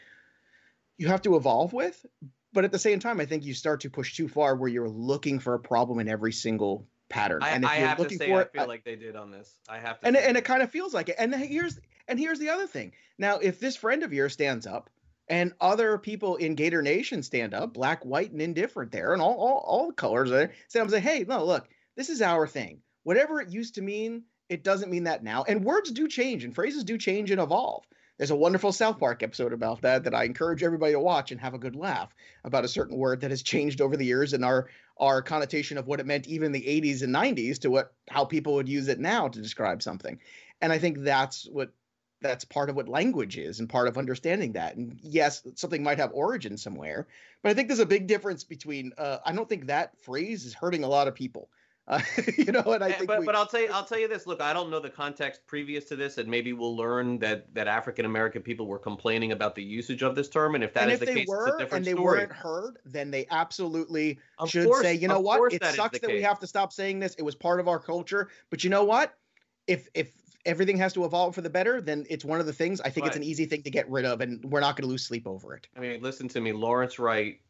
you 0.99 1.09
have 1.09 1.23
to 1.23 1.37
evolve 1.37 1.73
with. 1.73 2.05
But 2.53 2.65
at 2.65 2.73
the 2.73 2.79
same 2.79 3.01
time, 3.01 3.21
I 3.21 3.27
think 3.27 3.45
you 3.45 3.55
start 3.55 3.81
to 3.81 3.91
push 3.91 4.17
too 4.17 4.29
far 4.29 4.55
where 4.55 4.69
you're 4.69 4.89
looking 4.89 5.41
for 5.41 5.55
a 5.55 5.59
problem 5.59 5.99
in 5.99 6.09
every 6.09 6.33
single 6.33 6.87
pattern. 7.09 7.43
I, 7.43 7.51
and 7.51 7.65
if 7.65 7.71
I 7.71 7.79
you're 7.79 7.97
looking 7.97 8.19
say, 8.19 8.29
for 8.29 8.41
I 8.41 8.45
feel 8.45 8.63
it, 8.63 8.69
like 8.69 8.85
they 8.85 8.97
did 8.97 9.17
on 9.17 9.31
this. 9.31 9.55
I 9.69 9.79
have 9.79 10.01
to. 10.01 10.07
And 10.07 10.17
and 10.17 10.37
it 10.37 10.45
kind 10.45 10.63
of 10.63 10.71
feels 10.71 10.95
like 10.95 11.09
it. 11.09 11.17
And 11.19 11.35
here's 11.35 11.79
and 12.09 12.19
here's 12.19 12.39
the 12.39 12.49
other 12.49 12.67
thing. 12.67 12.93
Now, 13.19 13.39
if 13.39 13.61
this 13.61 13.77
friend 13.77 14.03
of 14.03 14.13
yours 14.13 14.33
stands 14.33 14.67
up, 14.67 14.91
and 15.29 15.53
other 15.61 15.99
people 15.99 16.37
in 16.37 16.55
Gator 16.55 16.83
Nation 16.83 17.23
stand 17.23 17.55
up, 17.55 17.73
black, 17.73 18.05
white, 18.05 18.33
and 18.33 18.43
indifferent 18.43 18.93
there, 18.93 19.13
and 19.13 19.23
all 19.23 19.35
all, 19.35 19.65
all 19.67 19.87
the 19.89 19.95
colors 19.95 20.31
are 20.31 20.37
there, 20.37 20.53
say, 20.69 20.81
I'm 20.81 20.89
saying, 20.89 21.03
hey, 21.03 21.25
no, 21.27 21.45
look, 21.45 21.69
this 21.97 22.09
is 22.09 22.23
our 22.23 22.47
thing. 22.47 22.81
Whatever 23.05 23.41
it 23.41 23.51
used 23.51 23.75
to 23.77 23.83
mean, 23.83 24.25
it 24.49 24.65
doesn't 24.65 24.91
mean 24.91 25.05
that 25.05 25.23
now. 25.23 25.45
And 25.45 25.65
words 25.65 25.91
do 25.91 26.09
change, 26.09 26.45
and 26.45 26.55
phrases 26.55 26.85
do 26.85 26.99
change 26.99 27.31
and 27.31 27.41
evolve. 27.41 27.85
There's 28.17 28.31
a 28.31 28.37
wonderful 28.37 28.71
South 28.71 29.01
Park 29.01 29.23
episode 29.23 29.53
about 29.53 29.81
that 29.83 30.05
that 30.05 30.15
I 30.15 30.25
encourage 30.25 30.63
everybody 30.63 30.93
to 30.93 31.01
watch 31.01 31.33
and 31.33 31.41
have 31.41 31.55
a 31.55 31.59
good 31.59 31.75
laugh 31.75 32.15
about 32.45 32.65
a 32.65 32.69
certain 32.69 32.97
word 32.97 33.23
that 33.23 33.31
has 33.31 33.43
changed 33.43 33.81
over 33.81 33.97
the 33.97 34.07
years 34.07 34.33
and 34.33 34.45
our 34.45 34.69
our 34.97 35.21
connotation 35.23 35.79
of 35.79 35.89
what 35.89 35.99
it 35.99 36.07
meant 36.07 36.29
even 36.29 36.47
in 36.47 36.53
the 36.53 36.63
80s 36.63 37.03
and 37.03 37.13
90s 37.13 37.59
to 37.61 37.71
what 37.71 37.93
how 38.09 38.25
people 38.25 38.55
would 38.55 38.69
use 38.69 38.87
it 38.87 39.01
now 39.01 39.27
to 39.27 39.43
describe 39.43 39.83
something. 39.83 40.21
And 40.61 40.73
I 40.73 40.79
think 40.79 40.99
that's 41.01 41.49
what 41.51 41.73
that's 42.21 42.45
part 42.45 42.71
of 42.71 42.77
what 42.77 42.89
language 42.89 43.37
is 43.37 43.59
and 43.59 43.69
part 43.69 43.89
of 43.89 43.99
understanding 43.99 44.53
that. 44.53 44.77
And 44.77 44.99
yes, 45.03 45.43
something 45.57 45.83
might 45.83 45.99
have 45.99 46.13
origin 46.15 46.57
somewhere, 46.57 47.09
but 47.43 47.51
I 47.51 47.55
think 47.55 47.69
there's 47.69 47.81
a 47.81 47.87
big 47.87 48.07
difference 48.07 48.45
between 48.45 48.93
uh, 48.97 49.19
I 49.25 49.33
don't 49.33 49.49
think 49.49 49.67
that 49.67 50.01
phrase 50.03 50.45
is 50.45 50.55
hurting 50.55 50.85
a 50.85 50.89
lot 50.89 51.09
of 51.09 51.17
people. 51.17 51.51
Uh, 51.87 52.01
you 52.39 52.47
know, 52.47 52.63
and 52.63 52.83
I 52.83 52.89
Eh, 52.89 52.93
think 52.95 53.09
but 53.09 53.21
we, 53.21 53.27
but 53.27 53.35
I'll 53.37 53.47
tell 53.47 53.61
you 53.61 53.69
I'll 53.71 53.85
tell 53.85 53.99
you 53.99 54.09
this. 54.09 54.27
Look, 54.27 54.41
I 54.41 54.55
don't 54.55 54.71
know 54.71 54.81
the 54.81 54.89
context 54.89 55.47
previous 55.47 55.85
to 55.87 55.97
this, 55.97 56.17
and 56.17 56.27
maybe 56.29 56.55
we'll 56.55 56.75
learn 56.75 57.19
that 57.19 57.53
that 57.55 57.69
African 57.69 58.07
American 58.07 58.41
people 58.41 58.67
were 58.67 58.79
complaining 58.79 59.33
about 59.33 59.55
the 59.55 59.63
usage 59.63 60.03
of 60.03 60.15
this 60.15 60.29
term, 60.31 60.55
and 60.55 60.65
if 60.65 60.73
that 60.75 60.85
and 60.85 60.93
is 60.93 61.03
if 61.03 61.09
the 61.09 61.15
case, 61.15 61.29
were 61.29 61.47
it's 61.49 61.57
a 61.57 61.59
different 61.59 61.87
and 61.87 61.95
they 61.95 62.01
story. 62.01 62.21
weren't 62.21 62.33
heard, 62.33 62.79
then 62.87 63.11
they 63.11 63.27
absolutely 63.31 64.19
Of 64.39 64.49
should 64.51 64.65
course- 64.67 64.83
say, 64.83 64.95
you 64.95 65.09
know 65.09 65.21
what, 65.21 65.53
it 65.53 65.61
that 65.61 65.75
sucks 65.75 65.99
that 65.99 66.09
we 66.11 66.23
have 66.23 66.39
to 66.41 66.47
stop 66.47 66.73
saying 66.73 67.01
this. 67.01 67.15
It 67.17 67.23
was 67.23 67.35
part 67.35 67.61
of 67.61 67.69
our 67.69 67.79
culture, 67.79 68.29
but 68.49 68.65
you 68.65 68.71
know 68.71 68.85
what? 68.85 69.15
If 69.67 69.89
if 69.93 70.13
everything 70.47 70.77
has 70.79 70.93
to 70.95 71.05
evolve 71.05 71.35
for 71.35 71.41
the 71.43 71.51
better, 71.51 71.81
then 71.83 72.07
it's 72.09 72.25
one 72.25 72.41
of 72.41 72.47
the 72.47 72.53
things. 72.53 72.81
I 72.81 72.89
think 72.91 73.07
it's 73.07 73.17
an 73.17 73.23
easy 73.23 73.45
thing 73.45 73.63
to 73.63 73.71
get 73.71 73.91
rid 73.91 74.05
of, 74.07 74.23
and 74.23 74.43
we're 74.45 74.61
not 74.61 74.77
going 74.77 74.85
to 74.85 74.91
lose 74.91 75.05
sleep 75.05 75.27
over 75.27 75.55
it. 75.55 75.67
I 75.77 75.81
mean, 75.81 76.03
listen 76.03 76.29
to 76.29 76.41
me. 76.41 76.53
Lawrence 76.53 76.99
Wright 76.99 77.41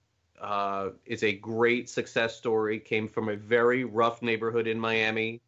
uh, 0.41 0.91
is 1.07 1.22
a 1.22 1.32
great 1.32 1.89
success 1.89 2.37
story. 2.37 2.78
Came 2.78 3.09
from 3.09 3.28
a 3.28 3.37
very 3.37 3.85
rough 3.85 4.22
neighborhood 4.22 4.66
in 4.66 4.78
Miami. 4.78 5.41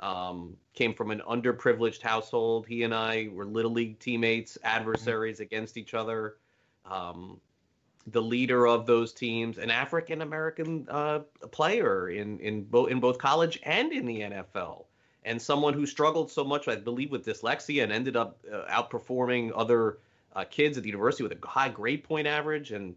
Um, 0.00 0.56
came 0.74 0.94
from 0.94 1.10
an 1.10 1.22
underprivileged 1.28 2.02
household. 2.02 2.66
He 2.66 2.84
and 2.84 2.94
I 2.94 3.28
were 3.32 3.44
little 3.44 3.72
league 3.72 3.98
teammates, 3.98 4.56
adversaries 4.62 5.40
against 5.40 5.76
each 5.76 5.94
other. 5.94 6.36
Um, 6.86 7.40
the 8.06 8.22
leader 8.22 8.66
of 8.66 8.86
those 8.86 9.12
teams, 9.12 9.58
an 9.58 9.70
African 9.70 10.22
American 10.22 10.86
uh, 10.88 11.20
player 11.50 12.10
in 12.10 12.38
in 12.40 12.64
both 12.64 12.90
in 12.90 13.00
both 13.00 13.18
college 13.18 13.58
and 13.64 13.92
in 13.92 14.06
the 14.06 14.20
NFL, 14.20 14.84
and 15.24 15.40
someone 15.40 15.74
who 15.74 15.84
struggled 15.84 16.30
so 16.30 16.44
much, 16.44 16.68
I 16.68 16.76
believe, 16.76 17.10
with 17.10 17.26
dyslexia 17.26 17.82
and 17.82 17.92
ended 17.92 18.16
up 18.16 18.38
uh, 18.50 18.62
outperforming 18.70 19.52
other 19.54 19.98
uh, 20.34 20.44
kids 20.44 20.76
at 20.76 20.84
the 20.84 20.88
university 20.88 21.22
with 21.22 21.32
a 21.32 21.46
high 21.46 21.68
grade 21.68 22.04
point 22.04 22.26
average. 22.26 22.72
And 22.72 22.94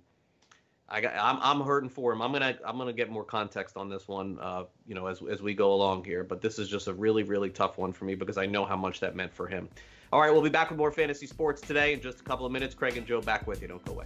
I 0.92 1.00
got, 1.00 1.14
I'm 1.16 1.40
I'm 1.42 1.66
hurting 1.66 1.90
for 1.90 2.12
him. 2.12 2.22
I'm 2.22 2.34
gonna 2.34 2.58
I'm 2.66 2.78
gonna 2.78 2.92
get 2.92 3.10
more 3.10 3.24
context 3.24 3.78
on 3.78 3.90
this 3.90 4.10
one, 4.10 4.38
uh, 4.42 4.66
you 4.86 4.94
know, 4.94 5.08
as 5.08 5.22
as 5.30 5.42
we 5.42 5.54
go 5.54 5.74
along 5.74 6.04
here. 6.04 6.24
But 6.24 6.42
this 6.42 6.60
is 6.60 6.68
just 6.68 6.88
a 6.88 6.94
really 6.94 7.24
really 7.24 7.50
tough 7.50 7.78
one 7.78 7.94
for 7.94 8.04
me 8.06 8.14
because 8.14 8.38
I 8.38 8.46
know 8.46 8.66
how 8.66 8.76
much 8.76 9.00
that 9.00 9.16
meant 9.16 9.34
for 9.34 9.48
him. 9.48 9.70
All 10.12 10.20
right, 10.20 10.32
we'll 10.32 10.42
be 10.42 10.50
back 10.50 10.70
with 10.70 10.78
more 10.78 10.92
fantasy 10.92 11.26
sports 11.26 11.62
today 11.62 11.94
in 11.94 12.02
just 12.02 12.20
a 12.20 12.24
couple 12.24 12.46
of 12.46 12.52
minutes. 12.52 12.76
Craig 12.76 12.98
and 12.98 13.08
Joe 13.08 13.22
back 13.22 13.48
with 13.48 13.62
you. 13.62 13.70
Don't 13.70 13.84
go 13.86 13.94
away. 13.94 14.06